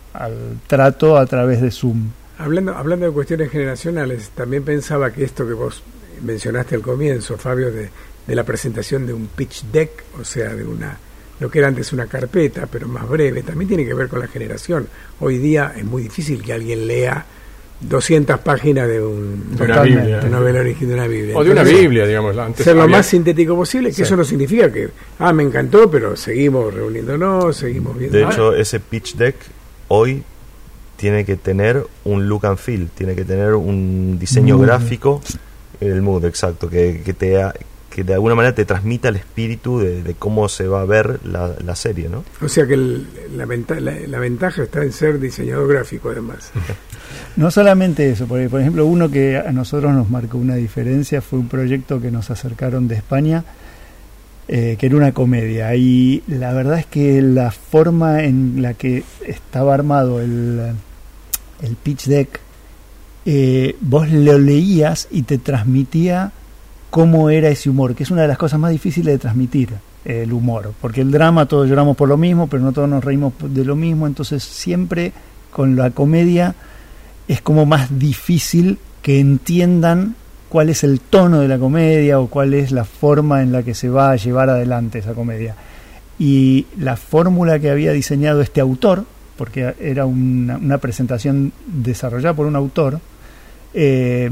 trato 0.67 1.19
a 1.19 1.27
través 1.27 1.61
de 1.61 1.71
Zoom. 1.71 2.11
Hablando, 2.39 2.75
hablando 2.75 3.07
de 3.07 3.13
cuestiones 3.13 3.51
generacionales, 3.51 4.31
también 4.31 4.63
pensaba 4.63 5.11
que 5.13 5.25
esto 5.25 5.47
que 5.47 5.55
vos 5.55 5.83
mencionaste 6.23 6.75
al 6.75 6.83
comienzo, 6.83 7.37
Fabio, 7.37 7.71
de, 7.71 7.91
de 8.27 8.35
la 8.35 8.45
presentación 8.45 9.07
de 9.07 9.13
un 9.13 9.27
pitch 9.29 9.65
deck, 9.73 10.05
o 10.21 10.25
sea, 10.25 10.55
de 10.55 10.65
una 10.65 10.99
lo 11.39 11.51
que 11.51 11.59
era 11.59 11.69
antes 11.69 11.93
una 11.93 12.07
carpeta, 12.07 12.67
pero 12.67 12.89
más 12.89 13.07
breve, 13.09 13.43
también 13.43 13.69
tiene 13.69 13.85
que 13.85 13.95
ver 13.95 14.09
con 14.09 14.21
la 14.21 14.27
generación. 14.27 14.89
Hoy 15.21 15.39
día 15.39 15.75
es 15.77 15.85
muy 15.85 16.05
difícil 16.05 16.43
que 16.43 16.53
alguien 16.53 16.87
lea 16.87 17.27
200 17.81 18.41
páginas 18.41 18.89
de, 18.89 19.03
un, 19.03 19.57
una, 19.61 19.83
Biblia. 19.83 20.23
novela 20.23 20.61
original 20.61 20.89
de 20.89 20.95
una 20.95 21.07
Biblia. 21.07 21.37
O 21.37 21.45
de 21.45 21.51
una 21.51 21.63
Biblia, 21.63 22.07
digamos. 22.07 22.37
Antes 22.37 22.65
ser 22.65 22.77
lo 22.77 22.89
más 22.89 23.07
sintético 23.07 23.55
posible, 23.55 23.93
que 23.93 24.03
eso 24.03 24.17
no 24.17 24.25
significa 24.25 24.73
que, 24.73 24.89
ah, 25.19 25.33
me 25.33 25.43
encantó, 25.43 25.91
pero 25.91 26.17
seguimos 26.17 26.73
reuniéndonos, 26.73 27.57
seguimos 27.57 27.97
viendo. 27.99 28.17
De 28.17 28.25
hecho, 28.25 28.55
ese 28.55 28.81
pitch 28.81 29.17
deck 29.17 29.37
hoy 29.89 30.23
tiene 30.97 31.25
que 31.25 31.37
tener 31.37 31.87
un 32.05 32.29
look 32.29 32.47
and 32.47 32.59
feel, 32.59 32.89
tiene 32.89 33.15
que 33.15 33.25
tener 33.25 33.55
un 33.55 34.19
diseño 34.19 34.59
gráfico, 34.59 35.21
el 35.81 36.01
mood, 36.01 36.25
exacto, 36.25 36.71
que, 36.71 37.03
que 37.05 37.13
te 37.13 37.43
que 37.91 38.05
de 38.05 38.13
alguna 38.13 38.35
manera 38.35 38.55
te 38.55 38.67
transmita 38.67 39.09
el 39.09 39.17
espíritu 39.17 39.79
de, 39.79 40.15
cómo 40.19 40.51
se 40.51 40.69
va 40.69 40.83
a 40.83 40.85
ver 40.85 41.19
la, 41.25 41.77
serie, 41.77 42.11
¿no? 42.11 42.25
O 42.43 42.49
sea 42.49 42.67
que 42.67 42.77
la, 42.77 43.47
la, 43.47 44.19
ventaja 44.19 44.65
está 44.65 44.83
en 44.83 44.93
ser 44.93 45.19
diseñador 45.19 45.67
gráfico, 45.67 46.11
además. 46.11 46.53
no 47.37 47.51
solamente 47.51 48.11
eso, 48.11 48.27
porque 48.27 48.49
por 48.49 48.61
ejemplo 48.61 48.87
uno 48.87 49.11
que 49.11 49.37
a 49.37 49.53
nosotros 49.53 49.93
nos 49.93 50.11
marcó 50.11 50.39
una 50.39 50.55
diferencia 50.57 51.21
fue 51.21 51.39
un 51.39 51.49
proyecto 51.49 52.01
que 52.01 52.11
nos 52.11 52.31
acercaron 52.31 52.89
de 52.89 52.97
España, 52.97 53.45
eh, 54.49 54.77
que 54.79 54.87
era 54.87 54.97
una 54.97 55.13
comedia. 55.13 55.75
Y 55.75 56.23
la 56.29 56.53
verdad 56.53 56.79
es 56.79 56.87
que 56.87 57.21
la 57.23 57.51
forma 57.51 58.25
en 58.25 58.63
la 58.63 58.75
que 58.75 59.05
estaba 59.27 59.75
armado 59.75 60.21
el, 60.21 60.73
el 61.63 61.77
pitch 61.77 62.07
deck, 62.07 62.41
eh, 63.25 63.77
vos 63.81 64.11
lo 64.11 64.39
leías 64.39 65.09
y 65.11 65.23
te 65.23 65.39
transmitía 65.39 66.33
cómo 66.91 67.29
era 67.29 67.49
ese 67.49 67.69
humor, 67.69 67.95
que 67.95 68.05
es 68.05 68.11
una 68.11 68.23
de 68.23 68.29
las 68.29 68.39
cosas 68.39 68.61
más 68.61 68.71
difíciles 68.71 69.15
de 69.15 69.19
transmitir, 69.19 69.71
el 70.07 70.33
humor, 70.33 70.73
porque 70.81 71.01
el 71.01 71.11
drama 71.11 71.47
todos 71.47 71.69
lloramos 71.69 71.97
por 71.97 72.09
lo 72.09 72.17
mismo, 72.17 72.47
pero 72.47 72.63
no 72.63 72.73
todos 72.73 72.89
nos 72.89 73.05
reímos 73.05 73.33
de 73.41 73.65
lo 73.65 73.75
mismo, 73.75 74.07
entonces 74.07 74.43
siempre 74.43 75.13
con 75.51 75.75
la 75.75 75.91
comedia 75.91 76.55
es 77.29 77.41
como 77.41 77.67
más 77.67 77.99
difícil 77.99 78.79
que 79.03 79.21
entiendan 79.21 80.17
cuál 80.49 80.69
es 80.69 80.85
el 80.85 81.01
tono 81.01 81.41
de 81.41 81.49
la 81.49 81.59
comedia 81.59 82.21
o 82.21 82.29
cuál 82.29 82.55
es 82.55 82.73
la 82.73 82.85
forma 82.85 83.43
en 83.43 83.53
la 83.53 83.63
que 83.63 83.75
se 83.75 83.89
va 83.89 84.11
a 84.11 84.17
llevar 84.17 84.49
adelante 84.49 85.01
esa 85.01 85.15
comedia. 85.15 85.55
Y 86.19 86.67
la 86.79 86.97
fórmula 86.97 87.59
que 87.59 87.71
había 87.71 87.93
diseñado 87.93 88.41
este 88.41 88.61
autor, 88.61 89.05
porque 89.37 89.75
era 89.81 90.07
una, 90.07 90.79
presentación 90.79 91.53
desarrollada 91.67 92.35
por 92.35 92.47
un 92.47 92.57
autor, 92.57 93.01
eh, 93.75 94.31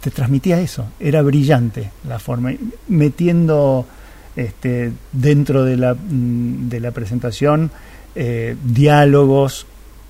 te 0.00 0.10
transmitía 0.10 0.60
eso, 0.60 0.86
era 0.98 1.22
brillante 1.22 1.90
la 2.08 2.18
forma, 2.18 2.52
metiendo 2.88 3.86
este, 4.34 4.92
dentro 5.12 5.64
de 5.64 5.76
la, 5.76 5.94
mm, 5.94 6.68
de 6.68 6.80
la 6.80 6.90
presentación 6.92 7.70
eh, 8.14 8.56
diálogos 8.64 9.66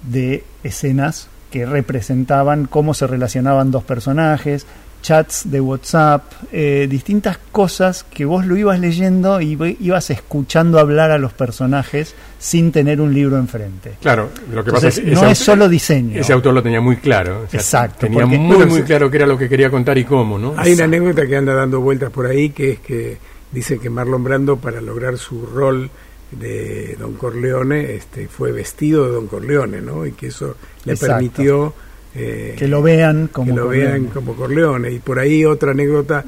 de 0.08 0.44
escenas 0.62 1.28
que 1.52 1.66
representaban 1.66 2.66
cómo 2.66 2.94
se 2.94 3.06
relacionaban 3.06 3.70
dos 3.70 3.84
personajes, 3.84 4.66
chats 5.02 5.50
de 5.50 5.60
WhatsApp, 5.60 6.24
eh, 6.50 6.86
distintas 6.88 7.38
cosas 7.50 8.04
que 8.04 8.24
vos 8.24 8.46
lo 8.46 8.56
ibas 8.56 8.80
leyendo 8.80 9.40
y 9.40 9.76
ibas 9.80 10.10
escuchando 10.10 10.78
hablar 10.78 11.10
a 11.10 11.18
los 11.18 11.34
personajes 11.34 12.14
sin 12.38 12.72
tener 12.72 13.00
un 13.02 13.12
libro 13.12 13.36
enfrente. 13.36 13.94
Claro, 14.00 14.30
lo 14.50 14.64
que 14.64 14.72
pasa 14.72 14.88
es 14.88 15.04
no 15.04 15.28
es 15.28 15.38
solo 15.38 15.68
diseño. 15.68 16.18
Ese 16.18 16.32
autor 16.32 16.54
lo 16.54 16.62
tenía 16.62 16.80
muy 16.80 16.96
claro. 16.96 17.44
Exacto. 17.52 18.06
Tenía 18.06 18.24
muy, 18.24 18.64
muy 18.64 18.82
claro 18.82 19.10
qué 19.10 19.18
era 19.18 19.26
lo 19.26 19.36
que 19.36 19.48
quería 19.48 19.70
contar 19.70 19.98
y 19.98 20.04
cómo, 20.04 20.38
¿no? 20.38 20.54
Hay 20.56 20.72
una 20.72 20.84
anécdota 20.84 21.26
que 21.26 21.36
anda 21.36 21.52
dando 21.52 21.80
vueltas 21.80 22.10
por 22.10 22.26
ahí 22.26 22.50
que 22.50 22.70
es 22.72 22.80
que 22.80 23.18
dice 23.50 23.78
que 23.78 23.90
Marlon 23.90 24.24
Brando 24.24 24.56
para 24.56 24.80
lograr 24.80 25.18
su 25.18 25.44
rol 25.44 25.90
de 26.30 26.96
Don 26.98 27.14
Corleone 27.14 27.94
este, 27.94 28.26
fue 28.26 28.52
vestido 28.52 29.04
de 29.04 29.12
Don 29.12 29.26
Corleone, 29.26 29.82
¿no? 29.82 30.06
Y 30.06 30.12
que 30.12 30.28
eso 30.28 30.56
le 30.84 30.96
permitió 30.96 31.74
eh, 32.14 32.54
que 32.58 32.68
lo 32.68 32.82
vean 32.82 33.28
como 33.28 33.46
que 33.46 33.60
lo 33.60 33.68
vean 33.68 34.06
como 34.06 34.34
Corleone. 34.34 34.90
Y 34.90 34.98
por 34.98 35.18
ahí 35.18 35.44
otra 35.44 35.72
anécdota 35.72 36.24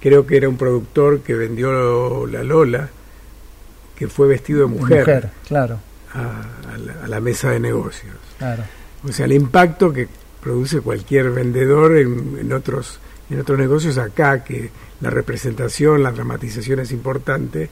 creo 0.00 0.26
que 0.26 0.36
era 0.36 0.48
un 0.48 0.56
productor 0.56 1.20
que 1.20 1.34
vendió 1.34 2.26
la 2.26 2.42
Lola 2.42 2.88
que 3.96 4.08
fue 4.08 4.28
vestido 4.28 4.60
de 4.60 4.66
mujer, 4.66 5.30
claro. 5.48 5.78
a, 6.12 7.08
la, 7.08 7.20
mesa 7.20 7.50
de 7.50 7.60
negocios. 7.60 8.14
O 9.02 9.12
sea 9.12 9.24
el 9.24 9.32
impacto 9.32 9.92
que 9.92 10.06
produce 10.42 10.80
cualquier 10.80 11.30
vendedor 11.30 11.96
en, 11.96 12.52
otros 12.52 13.00
en 13.30 13.40
otros 13.40 13.58
negocios 13.58 13.98
acá 13.98 14.44
que 14.44 14.70
la 15.00 15.10
representación 15.10 16.02
la 16.02 16.12
dramatización 16.12 16.80
es 16.80 16.92
importante 16.92 17.68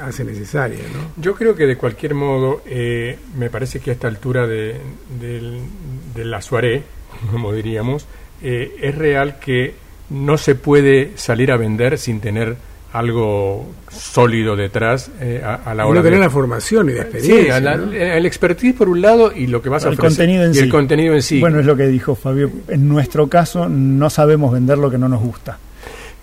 hace 0.00 0.24
necesaria 0.24 0.80
¿no? 0.92 1.22
yo 1.22 1.34
creo 1.34 1.54
que 1.54 1.66
de 1.66 1.76
cualquier 1.76 2.14
modo 2.14 2.62
eh, 2.66 3.18
me 3.36 3.50
parece 3.50 3.80
que 3.80 3.90
a 3.90 3.92
esta 3.94 4.08
altura 4.08 4.46
de, 4.46 4.76
de 5.18 6.24
la 6.24 6.40
soirée 6.40 6.82
como 7.30 7.52
diríamos, 7.52 8.06
eh, 8.42 8.76
es 8.80 8.94
real 8.94 9.38
que 9.38 9.74
no 10.10 10.38
se 10.38 10.54
puede 10.54 11.12
salir 11.16 11.50
a 11.50 11.56
vender 11.56 11.98
sin 11.98 12.20
tener 12.20 12.56
algo 12.92 13.66
sólido 13.90 14.56
detrás 14.56 15.10
eh, 15.20 15.42
a, 15.44 15.74
la 15.74 15.86
hora 15.86 16.00
de 16.00 16.06
tener 16.06 16.20
la 16.20 16.30
formación 16.30 16.88
y 16.88 16.94
la 16.94 17.02
experiencia. 17.02 17.76
Sí, 17.76 17.96
el 17.96 18.24
expertise 18.24 18.74
por 18.74 18.88
un 18.88 19.02
lado 19.02 19.32
y 19.34 19.48
lo 19.48 19.60
que 19.60 19.68
vas 19.68 19.84
a 19.84 19.90
el 19.90 19.98
contenido 19.98 20.44
en 20.44 20.54
y 20.54 20.58
el 20.58 20.70
contenido 20.70 21.14
en 21.14 21.20
sí. 21.20 21.40
Bueno, 21.40 21.60
es 21.60 21.66
lo 21.66 21.76
que 21.76 21.88
dijo 21.88 22.14
Fabio. 22.14 22.50
En 22.68 22.88
nuestro 22.88 23.28
caso, 23.28 23.68
no 23.68 24.08
sabemos 24.08 24.52
vender 24.52 24.78
lo 24.78 24.90
que 24.90 24.96
no 24.96 25.08
nos 25.08 25.20
gusta. 25.20 25.58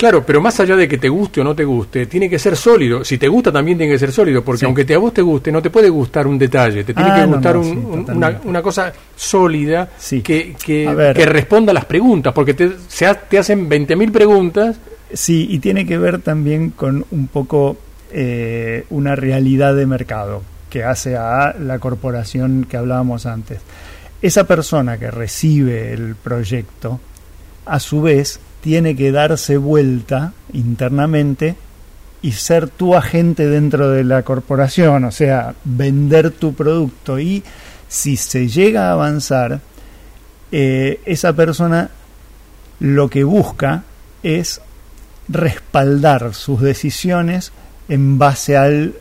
Claro, 0.03 0.25
pero 0.25 0.41
más 0.41 0.59
allá 0.59 0.75
de 0.75 0.85
que 0.85 0.97
te 0.97 1.07
guste 1.07 1.39
o 1.39 1.45
no 1.45 1.55
te 1.55 1.63
guste, 1.63 2.07
tiene 2.07 2.29
que 2.29 2.37
ser 2.37 2.57
sólido. 2.57 3.05
Si 3.05 3.17
te 3.17 3.29
gusta, 3.29 3.53
también 3.53 3.77
tiene 3.77 3.93
que 3.93 3.97
ser 3.97 4.11
sólido, 4.11 4.43
porque 4.43 4.65
aunque 4.65 4.83
te, 4.83 4.95
a 4.95 4.97
vos 4.97 5.13
te 5.13 5.21
guste, 5.21 5.49
no 5.49 5.61
te 5.61 5.69
puede 5.69 5.87
gustar 5.87 6.27
un 6.27 6.37
detalle, 6.37 6.83
te 6.83 6.93
tiene 6.93 7.09
ah, 7.09 7.15
que 7.15 7.25
gustar 7.25 7.55
una, 7.55 8.61
cosa 8.61 8.91
sólida 9.15 9.91
que, 10.21 10.57
que, 10.61 11.25
responda 11.25 11.71
a 11.71 11.73
las 11.73 11.85
preguntas, 11.85 12.33
porque 12.33 12.53
te, 12.53 12.71
se 12.85 13.15
te 13.29 13.37
hacen 13.37 13.69
20.000 13.69 14.11
preguntas. 14.11 14.75
Sí, 15.13 15.47
y 15.49 15.59
tiene 15.59 15.85
que 15.85 15.97
ver 15.97 16.19
también 16.19 16.71
con 16.71 17.05
un 17.09 17.27
poco 17.27 17.77
eh, 18.11 18.83
una 18.89 19.15
realidad 19.15 19.73
de 19.73 19.85
mercado 19.85 20.43
que 20.69 20.83
hace 20.83 21.15
a 21.15 21.55
la 21.57 21.79
corporación 21.79 22.65
que 22.69 22.75
hablábamos 22.75 23.25
antes. 23.25 23.61
Esa 24.21 24.43
persona 24.43 24.97
que 24.97 25.09
recibe 25.09 25.93
el 25.93 26.15
proyecto, 26.15 26.99
a 27.65 27.79
su 27.79 28.01
vez, 28.01 28.41
tiene 28.64 28.95
que 28.95 29.11
darse 29.11 29.57
vuelta 29.57 30.32
internamente 30.53 31.57
y 32.22 32.32
ser 32.32 32.70
tu 32.70 32.95
agente 32.95 33.45
dentro 33.45 33.89
de 33.89 34.05
la 34.05 34.24
corporación, 34.24 35.03
o 35.03 35.11
sea, 35.11 35.53
vender 35.66 36.32
tu 36.32 36.53
producto. 36.53 37.20
Y 37.20 37.43
si 37.89 38.16
se 38.16 38.47
llega 38.47 38.88
a 38.88 38.93
avanzar, 38.93 39.59
eh, 40.53 41.01
esa 41.05 41.34
persona 41.34 41.89
lo 42.80 43.09
que 43.09 43.26
busca 43.26 43.84
es 44.24 44.61
respaldar 45.28 46.34
sus 46.34 46.61
decisiones 46.61 47.51
en 47.89 48.18
base 48.18 48.55
al 48.55 48.95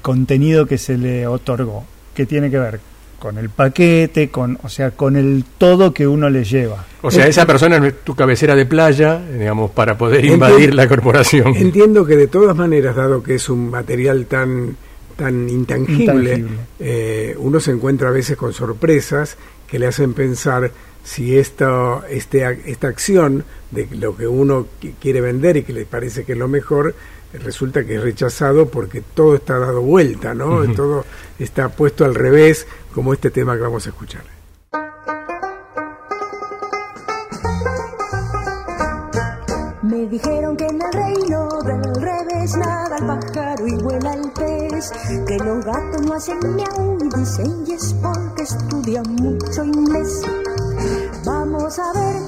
contenido 0.00 0.66
que 0.66 0.78
se 0.78 0.96
le 0.96 1.26
otorgó, 1.26 1.84
que 2.14 2.24
tiene 2.24 2.52
que 2.52 2.58
ver 2.60 2.80
con 3.18 3.38
el 3.38 3.50
paquete, 3.50 4.30
con, 4.30 4.58
o 4.62 4.68
sea, 4.68 4.92
con 4.92 5.16
el 5.16 5.44
todo 5.58 5.92
que 5.92 6.06
uno 6.06 6.30
le 6.30 6.44
lleva. 6.44 6.84
O 7.02 7.10
sea, 7.10 7.26
esa 7.26 7.46
persona 7.46 7.84
es 7.86 8.00
tu 8.04 8.14
cabecera 8.14 8.54
de 8.54 8.66
playa, 8.66 9.20
digamos, 9.20 9.70
para 9.70 9.98
poder 9.98 10.24
invadir 10.24 10.74
la 10.74 10.88
corporación. 10.88 11.56
Entiendo 11.56 12.04
que 12.04 12.16
de 12.16 12.28
todas 12.28 12.56
maneras, 12.56 12.96
dado 12.96 13.22
que 13.22 13.34
es 13.34 13.48
un 13.48 13.70
material 13.70 14.26
tan 14.26 14.76
tan 15.16 15.48
intangible, 15.48 16.44
eh, 16.78 17.34
uno 17.38 17.58
se 17.58 17.72
encuentra 17.72 18.08
a 18.08 18.12
veces 18.12 18.36
con 18.36 18.52
sorpresas 18.52 19.36
que 19.66 19.80
le 19.80 19.88
hacen 19.88 20.14
pensar 20.14 20.70
si 21.02 21.36
esta, 21.36 22.02
este, 22.08 22.44
esta 22.66 22.86
acción 22.86 23.44
de 23.72 23.88
lo 23.98 24.16
que 24.16 24.28
uno 24.28 24.68
quiere 25.00 25.20
vender 25.20 25.56
y 25.56 25.62
que 25.64 25.72
le 25.72 25.86
parece 25.86 26.24
que 26.24 26.32
es 26.32 26.38
lo 26.38 26.46
mejor, 26.46 26.94
resulta 27.32 27.84
que 27.84 27.96
es 27.96 28.02
rechazado 28.02 28.68
porque 28.68 29.02
todo 29.02 29.34
está 29.34 29.58
dado 29.58 29.82
vuelta, 29.82 30.34
¿no? 30.34 30.66
Todo 30.74 31.04
está 31.38 31.68
puesto 31.68 32.04
al 32.04 32.14
revés, 32.14 32.66
como 32.94 33.12
este 33.12 33.30
tema 33.30 33.56
que 33.56 33.62
vamos 33.62 33.86
a 33.86 33.90
escuchar. 33.90 34.22
Me 39.82 40.06
dijeron 40.06 40.56
que 40.56 40.66
en 40.66 40.82
el 40.82 40.92
reino 40.92 41.48
del 41.64 41.94
revés 42.02 42.56
nada 42.56 42.96
el 42.98 43.06
pájaro 43.06 43.66
y 43.66 43.74
vuela 43.76 44.14
el 44.14 44.32
pez, 44.32 44.90
que 45.26 45.38
los 45.38 45.64
gatos 45.64 46.02
no 46.02 46.14
hacen 46.14 46.38
miau 46.54 46.98
y 47.00 47.18
dicen 47.18 47.66
yes 47.66 47.94
porque 48.02 48.42
estudian 48.42 49.04
mucho 49.14 49.64
inglés. 49.64 50.22
Vamos 51.24 51.78
a 51.78 51.92
ver 51.92 52.27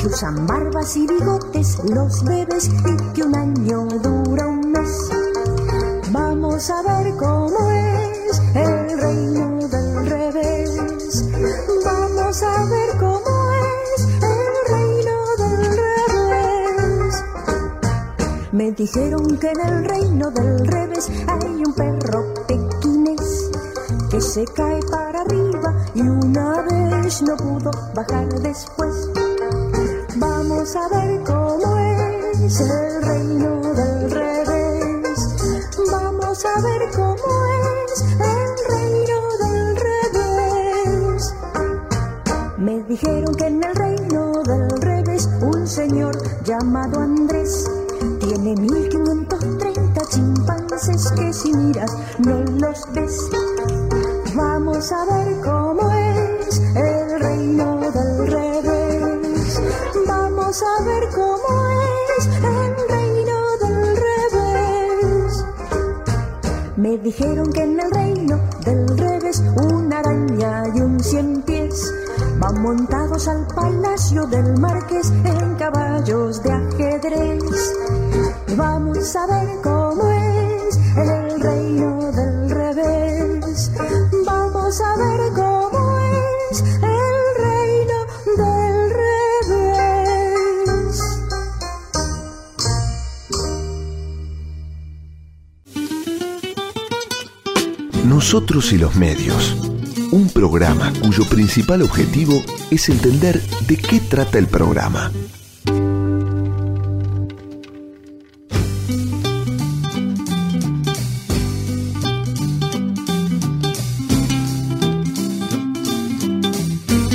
que 0.00 0.06
usan 0.06 0.46
barbas 0.46 0.96
y 0.96 1.06
bigotes 1.06 1.78
los 1.84 2.24
bebés 2.24 2.68
y 2.68 3.12
que 3.12 3.22
un 3.22 3.34
año 3.34 3.86
dura 4.02 4.46
un 4.46 4.72
mes. 4.72 5.10
Vamos 6.10 6.70
a 6.70 6.82
ver 6.82 7.14
cómo 7.16 7.70
es 7.70 8.40
el 8.54 9.00
reino 9.00 9.68
del 9.68 10.06
revés. 10.06 11.24
Vamos 11.84 12.42
a 12.42 12.64
ver 12.64 12.96
cómo 12.98 13.52
es 13.52 14.08
el 14.22 14.74
reino 14.74 15.16
del 15.36 15.76
revés. 15.76 17.24
Me 18.52 18.72
dijeron 18.72 19.38
que 19.38 19.50
en 19.50 19.60
el 19.60 19.84
reino 19.84 20.30
del 20.30 20.66
revés 20.66 21.10
hay 21.26 21.62
un 21.62 21.74
perro 21.74 22.34
pequinés 22.46 23.50
que 24.10 24.20
se 24.20 24.44
cae 24.46 24.80
para 24.90 25.20
arriba 25.20 25.74
y 25.94 26.00
una 26.00 26.62
vez 26.62 27.22
no 27.22 27.36
pudo 27.36 27.70
bajar 27.94 28.28
después. 28.40 28.79
Ver 30.62 31.22
cómo 31.24 31.78
es 31.78 32.99
A 60.50 60.82
ver 60.82 61.08
cómo 61.10 61.80
es 62.18 62.26
el 62.26 62.88
reino 62.88 63.56
del 63.62 63.96
revés. 63.96 65.44
Me 66.76 66.98
dijeron 66.98 67.52
que 67.52 67.62
en 67.62 67.78
el 67.78 67.90
reino 67.92 68.36
del 68.64 68.98
revés 68.98 69.40
una 69.62 70.00
araña 70.00 70.64
y 70.74 70.80
un 70.80 70.98
cien 70.98 71.42
pies 71.42 71.94
van 72.40 72.60
montados 72.62 73.28
al 73.28 73.46
palacio 73.46 74.26
del 74.26 74.58
marqués 74.58 75.12
en 75.24 75.54
caballos 75.54 76.42
de 76.42 76.50
ajedrez. 76.50 77.44
Vamos 78.56 79.14
a 79.14 79.26
ver 79.28 79.59
Nosotros 98.32 98.72
y 98.72 98.78
los 98.78 98.94
medios. 98.94 99.56
Un 100.12 100.28
programa 100.28 100.92
cuyo 101.02 101.24
principal 101.24 101.82
objetivo 101.82 102.40
es 102.70 102.88
entender 102.88 103.42
de 103.66 103.76
qué 103.76 103.98
trata 103.98 104.38
el 104.38 104.46
programa. 104.46 105.10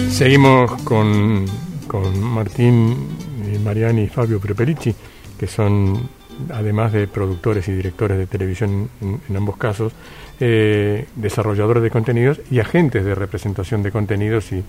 Seguimos 0.09 0.81
con, 0.81 1.45
con 1.87 2.21
Martín, 2.21 3.07
y 3.53 3.57
Mariani 3.59 4.01
y 4.01 4.07
Fabio 4.09 4.41
Preperici, 4.41 4.93
que 5.39 5.47
son, 5.47 6.09
además 6.53 6.91
de 6.91 7.07
productores 7.07 7.69
y 7.69 7.71
directores 7.71 8.17
de 8.17 8.27
televisión 8.27 8.89
en 8.99 9.37
ambos 9.37 9.55
casos, 9.55 9.93
eh, 10.39 11.05
desarrolladores 11.15 11.81
de 11.83 11.89
contenidos 11.89 12.39
y 12.51 12.59
agentes 12.59 13.05
de 13.05 13.15
representación 13.15 13.83
de 13.83 13.91
contenidos 13.91 14.51
y, 14.51 14.63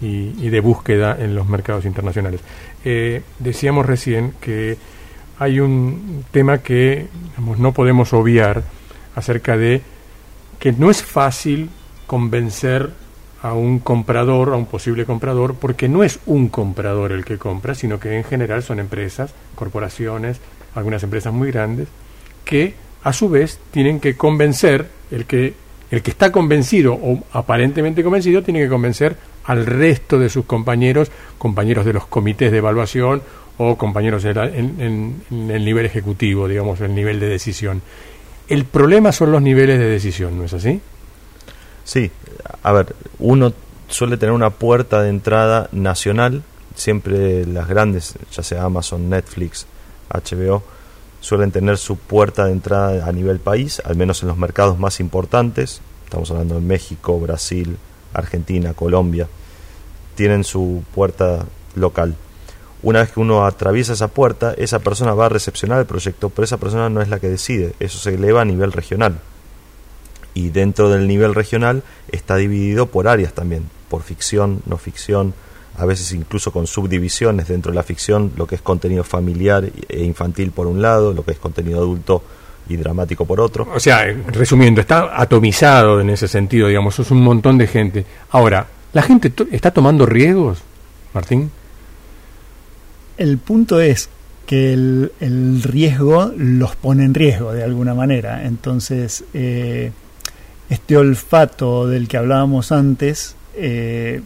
y- 0.00 0.48
de 0.50 0.60
búsqueda 0.60 1.16
en 1.18 1.34
los 1.34 1.48
mercados 1.48 1.84
internacionales. 1.86 2.40
Eh, 2.84 3.22
decíamos 3.38 3.86
recién 3.86 4.32
que 4.40 4.76
hay 5.38 5.60
un 5.60 6.24
tema 6.30 6.58
que 6.58 7.06
no 7.58 7.72
podemos 7.72 8.12
obviar 8.12 8.62
acerca 9.14 9.56
de 9.56 9.80
que 10.58 10.72
no 10.72 10.90
es 10.90 11.02
fácil 11.02 11.68
convencer 12.06 12.90
a 13.42 13.52
un 13.52 13.78
comprador, 13.78 14.50
a 14.50 14.56
un 14.56 14.66
posible 14.66 15.04
comprador, 15.04 15.54
porque 15.54 15.88
no 15.88 16.02
es 16.02 16.18
un 16.26 16.48
comprador 16.48 17.12
el 17.12 17.24
que 17.24 17.38
compra, 17.38 17.74
sino 17.74 18.00
que 18.00 18.16
en 18.16 18.24
general 18.24 18.62
son 18.62 18.80
empresas, 18.80 19.34
corporaciones, 19.54 20.40
algunas 20.74 21.02
empresas 21.02 21.32
muy 21.32 21.50
grandes, 21.50 21.88
que 22.44 22.74
a 23.02 23.12
su 23.12 23.28
vez 23.28 23.58
tienen 23.70 24.00
que 24.00 24.16
convencer, 24.16 24.88
el 25.10 25.26
que, 25.26 25.54
el 25.90 26.02
que 26.02 26.10
está 26.10 26.32
convencido 26.32 26.94
o 26.94 27.22
aparentemente 27.32 28.02
convencido, 28.02 28.42
tiene 28.42 28.60
que 28.60 28.68
convencer 28.68 29.16
al 29.44 29.66
resto 29.66 30.18
de 30.18 30.28
sus 30.28 30.44
compañeros, 30.44 31.10
compañeros 31.38 31.84
de 31.84 31.92
los 31.92 32.06
comités 32.06 32.50
de 32.50 32.58
evaluación 32.58 33.22
o 33.58 33.76
compañeros 33.76 34.24
en, 34.24 34.80
en 35.30 35.50
el 35.50 35.64
nivel 35.64 35.86
ejecutivo, 35.86 36.48
digamos, 36.48 36.80
el 36.80 36.94
nivel 36.94 37.20
de 37.20 37.28
decisión. 37.28 37.80
El 38.48 38.64
problema 38.64 39.12
son 39.12 39.32
los 39.32 39.42
niveles 39.42 39.78
de 39.78 39.86
decisión, 39.86 40.38
¿no 40.38 40.44
es 40.44 40.52
así? 40.52 40.80
Sí, 41.84 42.10
a 42.62 42.72
ver, 42.72 42.94
uno 43.18 43.52
suele 43.88 44.16
tener 44.16 44.32
una 44.32 44.50
puerta 44.50 45.02
de 45.02 45.10
entrada 45.10 45.68
nacional, 45.72 46.42
siempre 46.74 47.46
las 47.46 47.68
grandes, 47.68 48.14
ya 48.32 48.42
sea 48.42 48.64
Amazon, 48.64 49.08
Netflix, 49.08 49.66
HBO, 50.10 50.62
suelen 51.26 51.50
tener 51.50 51.76
su 51.76 51.96
puerta 51.96 52.44
de 52.44 52.52
entrada 52.52 53.04
a 53.04 53.10
nivel 53.10 53.40
país, 53.40 53.82
al 53.84 53.96
menos 53.96 54.22
en 54.22 54.28
los 54.28 54.38
mercados 54.38 54.78
más 54.78 55.00
importantes, 55.00 55.80
estamos 56.04 56.30
hablando 56.30 56.54
de 56.54 56.60
México, 56.60 57.18
Brasil, 57.18 57.78
Argentina, 58.14 58.74
Colombia, 58.74 59.26
tienen 60.14 60.44
su 60.44 60.84
puerta 60.94 61.44
local. 61.74 62.14
una 62.82 63.00
vez 63.00 63.10
que 63.10 63.18
uno 63.18 63.44
atraviesa 63.44 63.94
esa 63.94 64.06
puerta, 64.06 64.54
esa 64.56 64.78
persona 64.78 65.14
va 65.14 65.26
a 65.26 65.28
recepcionar 65.28 65.80
el 65.80 65.86
proyecto, 65.86 66.30
pero 66.30 66.44
esa 66.44 66.58
persona 66.58 66.88
no 66.90 67.02
es 67.02 67.08
la 67.08 67.18
que 67.18 67.28
decide, 67.28 67.74
eso 67.80 67.98
se 67.98 68.14
eleva 68.14 68.42
a 68.42 68.44
nivel 68.44 68.70
regional. 68.70 69.18
Y 70.32 70.50
dentro 70.50 70.90
del 70.90 71.08
nivel 71.08 71.34
regional 71.34 71.82
está 72.12 72.36
dividido 72.36 72.86
por 72.86 73.08
áreas 73.08 73.32
también, 73.32 73.68
por 73.88 74.04
ficción, 74.04 74.62
no 74.64 74.76
ficción, 74.76 75.34
a 75.78 75.84
veces 75.84 76.12
incluso 76.12 76.52
con 76.52 76.66
subdivisiones 76.66 77.48
dentro 77.48 77.72
de 77.72 77.76
la 77.76 77.82
ficción, 77.82 78.32
lo 78.36 78.46
que 78.46 78.54
es 78.54 78.62
contenido 78.62 79.04
familiar 79.04 79.64
e 79.88 80.04
infantil 80.04 80.50
por 80.50 80.66
un 80.66 80.80
lado, 80.80 81.12
lo 81.12 81.24
que 81.24 81.32
es 81.32 81.38
contenido 81.38 81.78
adulto 81.78 82.22
y 82.68 82.76
dramático 82.76 83.24
por 83.24 83.40
otro. 83.40 83.68
O 83.74 83.80
sea, 83.80 84.04
resumiendo, 84.28 84.80
está 84.80 85.20
atomizado 85.20 86.00
en 86.00 86.10
ese 86.10 86.28
sentido, 86.28 86.68
digamos, 86.68 86.98
es 86.98 87.10
un 87.10 87.20
montón 87.22 87.58
de 87.58 87.66
gente. 87.66 88.06
Ahora, 88.30 88.66
¿la 88.92 89.02
gente 89.02 89.32
está 89.52 89.70
tomando 89.70 90.06
riesgos, 90.06 90.62
Martín? 91.12 91.50
El 93.18 93.38
punto 93.38 93.80
es 93.80 94.08
que 94.46 94.72
el, 94.72 95.62
riesgo 95.62 96.32
los 96.36 96.76
pone 96.76 97.04
en 97.04 97.14
riesgo 97.14 97.52
de 97.52 97.64
alguna 97.64 97.94
manera. 97.94 98.44
Entonces, 98.44 99.24
eh, 99.34 99.92
este 100.70 100.96
olfato 100.96 101.86
del 101.86 102.08
que 102.08 102.16
hablábamos 102.16 102.72
antes 102.72 103.36
eh, 103.54 104.22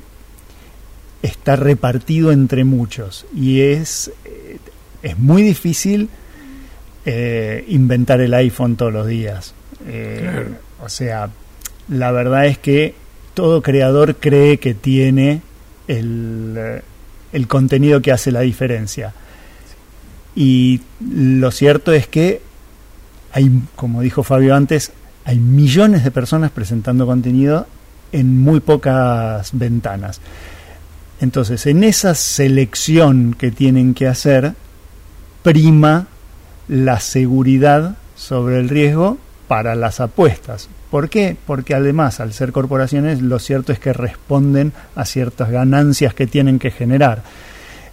está 1.23 1.57
repartido 1.57 2.33
entre 2.33 2.64
muchos 2.64 3.27
y 3.35 3.61
es, 3.61 4.11
eh, 4.25 4.59
es 5.03 5.18
muy 5.18 5.43
difícil 5.43 6.09
eh, 7.05 7.64
inventar 7.68 8.21
el 8.21 8.35
iPhone 8.35 8.77
todos 8.77 8.93
los 8.93 9.07
días. 9.07 9.55
Eh, 9.87 10.49
o 10.83 10.89
sea, 10.89 11.31
la 11.89 12.11
verdad 12.12 12.47
es 12.47 12.59
que 12.59 12.95
todo 13.35 13.62
creador 13.62 14.16
cree 14.16 14.59
que 14.59 14.75
tiene 14.75 15.43
el, 15.89 16.83
el 17.33 17.49
contenido 17.49 18.01
que 18.03 18.12
hace 18.12 18.31
la 18.33 18.41
diferencia. 18.41 19.12
Y 20.35 20.81
lo 21.01 21.51
cierto 21.51 21.93
es 21.93 22.07
que 22.07 22.41
hay, 23.33 23.51
como 23.77 24.01
dijo 24.01 24.23
Fabio 24.23 24.55
antes, 24.55 24.93
hay 25.25 25.39
millones 25.39 26.05
de 26.05 26.11
personas 26.11 26.51
presentando 26.51 27.07
contenido 27.07 27.66
en 28.12 28.41
muy 28.41 28.61
pocas 28.61 29.51
ventanas. 29.53 30.21
Entonces, 31.21 31.66
en 31.66 31.85
esa 31.85 32.14
selección 32.14 33.35
que 33.39 33.51
tienen 33.51 33.95
que 33.95 34.07
hacer, 34.07 34.55
prima 35.43 36.07
la 36.66 36.99
seguridad 37.01 37.97
sobre 38.16 38.59
el 38.59 38.68
riesgo 38.68 39.18
para 39.47 39.75
las 39.75 40.01
apuestas. 40.01 40.68
¿Por 40.91 41.09
qué? 41.09 41.37
Porque 41.47 41.75
además, 41.75 42.21
al 42.21 42.33
ser 42.33 42.53
corporaciones, 42.53 43.21
lo 43.21 43.39
cierto 43.39 43.73
es 43.73 43.79
que 43.79 43.93
responden 43.93 44.73
a 44.95 45.05
ciertas 45.05 45.51
ganancias 45.51 46.14
que 46.14 46.27
tienen 46.27 46.59
que 46.59 46.71
generar. 46.71 47.23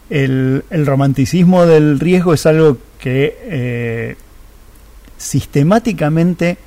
El, 0.10 0.64
romanticismo 0.72 1.66
del 1.66 2.00
riesgo 2.00 2.34
es 2.34 2.46
algo 2.46 2.78
que 3.00 3.38
eh, 3.42 4.16
sistemáticamente 5.18 6.58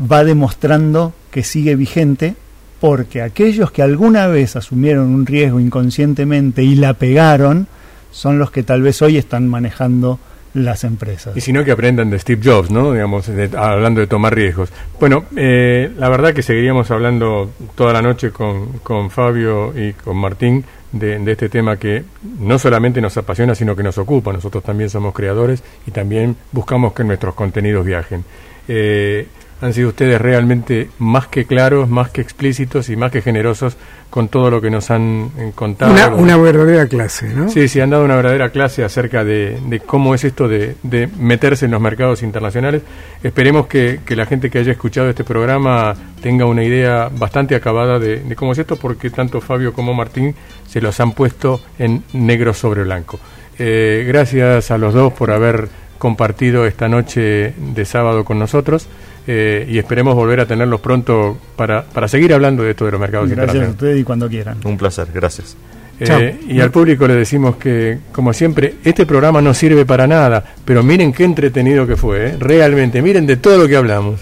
va 0.00 0.24
demostrando 0.24 1.14
que 1.30 1.44
sigue 1.44 1.76
vigente 1.76 2.34
porque 2.80 3.22
aquellos 3.22 3.70
que 3.70 3.82
alguna 3.82 4.26
vez 4.28 4.56
asumieron 4.56 5.14
un 5.14 5.26
riesgo 5.26 5.60
inconscientemente 5.60 6.62
y 6.62 6.76
la 6.76 6.94
pegaron 6.94 7.66
son 8.10 8.38
los 8.38 8.50
que 8.50 8.62
tal 8.62 8.82
vez 8.82 9.02
hoy 9.02 9.18
están 9.18 9.48
manejando 9.48 10.18
las 10.54 10.84
empresas. 10.84 11.36
Y 11.36 11.40
si 11.40 11.52
no, 11.52 11.64
que 11.64 11.72
aprendan 11.72 12.10
de 12.10 12.18
Steve 12.18 12.40
Jobs, 12.42 12.70
¿no? 12.70 12.92
Digamos, 12.92 13.30
hablando 13.56 14.00
de 14.00 14.06
tomar 14.06 14.34
riesgos. 14.34 14.70
Bueno, 14.98 15.26
eh, 15.36 15.90
la 15.96 16.08
verdad 16.08 16.32
que 16.32 16.42
seguiríamos 16.42 16.90
hablando 16.90 17.50
toda 17.74 17.92
la 17.92 18.02
noche 18.02 18.30
con, 18.30 18.78
con 18.78 19.10
Fabio 19.10 19.72
y 19.78 19.92
con 19.92 20.16
Martín 20.16 20.64
de, 20.92 21.18
de, 21.18 21.32
este 21.32 21.48
tema 21.48 21.76
que 21.76 22.02
no 22.40 22.58
solamente 22.58 23.00
nos 23.00 23.16
apasiona, 23.16 23.54
sino 23.54 23.76
que 23.76 23.82
nos 23.82 23.98
ocupa. 23.98 24.32
Nosotros 24.32 24.64
también 24.64 24.88
somos 24.88 25.14
creadores 25.14 25.62
y 25.86 25.90
también 25.90 26.36
buscamos 26.50 26.92
que 26.92 27.04
nuestros 27.04 27.34
contenidos 27.34 27.84
viajen. 27.84 28.24
Eh, 28.68 29.26
han 29.60 29.72
sido 29.72 29.88
ustedes 29.88 30.20
realmente 30.20 30.90
más 30.98 31.26
que 31.26 31.44
claros, 31.44 31.88
más 31.88 32.10
que 32.10 32.20
explícitos 32.20 32.88
y 32.90 32.96
más 32.96 33.10
que 33.10 33.22
generosos 33.22 33.76
con 34.08 34.28
todo 34.28 34.50
lo 34.50 34.60
que 34.60 34.70
nos 34.70 34.90
han 34.90 35.30
eh, 35.36 35.52
contado. 35.54 36.16
Una, 36.16 36.36
verdadera 36.36 36.86
clase, 36.86 37.28
¿no? 37.28 37.48
Sí, 37.48 37.68
sí, 37.68 37.80
han 37.80 37.90
dado 37.90 38.04
una 38.04 38.16
verdadera 38.16 38.50
clase 38.50 38.84
acerca 38.84 39.24
de, 39.24 39.82
cómo 39.84 40.14
es 40.14 40.24
esto 40.24 40.48
de, 40.48 40.76
meterse 41.18 41.66
en 41.66 41.72
los 41.72 41.80
mercados 41.80 42.22
internacionales. 42.22 42.82
Esperemos 43.22 43.66
que, 43.66 44.00
la 44.08 44.26
gente 44.26 44.50
que 44.50 44.58
haya 44.58 44.72
escuchado 44.72 45.10
este 45.10 45.24
programa 45.24 45.94
tenga 46.22 46.46
una 46.46 46.64
idea 46.64 47.10
bastante 47.12 47.54
acabada 47.54 47.98
de, 47.98 48.34
cómo 48.36 48.52
es 48.52 48.58
esto, 48.58 48.76
porque 48.76 49.10
tanto 49.10 49.40
Fabio 49.40 49.72
como 49.72 49.92
Martín 49.92 50.34
se 50.66 50.80
los 50.80 50.98
han 51.00 51.12
puesto 51.12 51.60
en 51.78 52.04
negro 52.12 52.54
sobre 52.54 52.84
blanco. 52.84 53.18
Eh, 53.58 54.04
gracias 54.06 54.70
a 54.70 54.78
los 54.78 54.94
dos 54.94 55.12
por 55.12 55.32
haber 55.32 55.68
compartido 55.98 56.64
esta 56.64 56.88
noche 56.88 57.52
de 57.56 57.84
sábado 57.84 58.24
con 58.24 58.38
nosotros. 58.38 58.88
Eh, 59.30 59.66
y 59.68 59.76
esperemos 59.76 60.14
volver 60.14 60.40
a 60.40 60.46
tenerlos 60.46 60.80
pronto 60.80 61.36
para, 61.54 61.82
para 61.82 62.08
seguir 62.08 62.32
hablando 62.32 62.62
de 62.62 62.70
esto 62.70 62.86
de 62.86 62.92
los 62.92 63.00
mercados 63.00 63.28
Gracias 63.28 63.66
a 63.66 63.70
ustedes 63.70 64.00
y 64.00 64.02
cuando 64.02 64.26
quieran. 64.26 64.56
Un 64.64 64.78
placer, 64.78 65.06
gracias. 65.12 65.54
Eh, 66.00 66.40
y 66.48 66.60
al 66.60 66.70
público 66.70 67.06
le 67.06 67.14
decimos 67.14 67.56
que, 67.56 67.98
como 68.10 68.32
siempre, 68.32 68.76
este 68.84 69.04
programa 69.04 69.42
no 69.42 69.52
sirve 69.52 69.84
para 69.84 70.06
nada, 70.06 70.42
pero 70.64 70.82
miren 70.82 71.12
qué 71.12 71.24
entretenido 71.24 71.86
que 71.86 71.96
fue, 71.96 72.28
¿eh? 72.28 72.36
realmente, 72.38 73.02
miren 73.02 73.26
de 73.26 73.36
todo 73.36 73.58
lo 73.58 73.68
que 73.68 73.76
hablamos. 73.76 74.18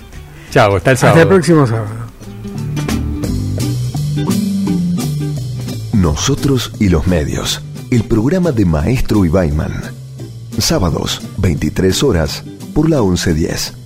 Chao, 0.50 0.74
hasta 0.74 0.90
el 0.90 0.96
sábado. 0.96 1.20
Hasta 1.20 1.22
el 1.22 1.28
próximo 1.28 1.66
sábado. 1.68 1.94
Nosotros 5.92 6.72
y 6.80 6.88
los 6.88 7.06
medios, 7.06 7.62
el 7.92 8.02
programa 8.02 8.50
de 8.50 8.64
Maestro 8.64 9.24
Ibaiman. 9.24 9.82
Sábados, 10.58 11.22
23 11.36 12.02
horas, 12.02 12.42
por 12.74 12.90
la 12.90 13.02
1110. 13.02 13.85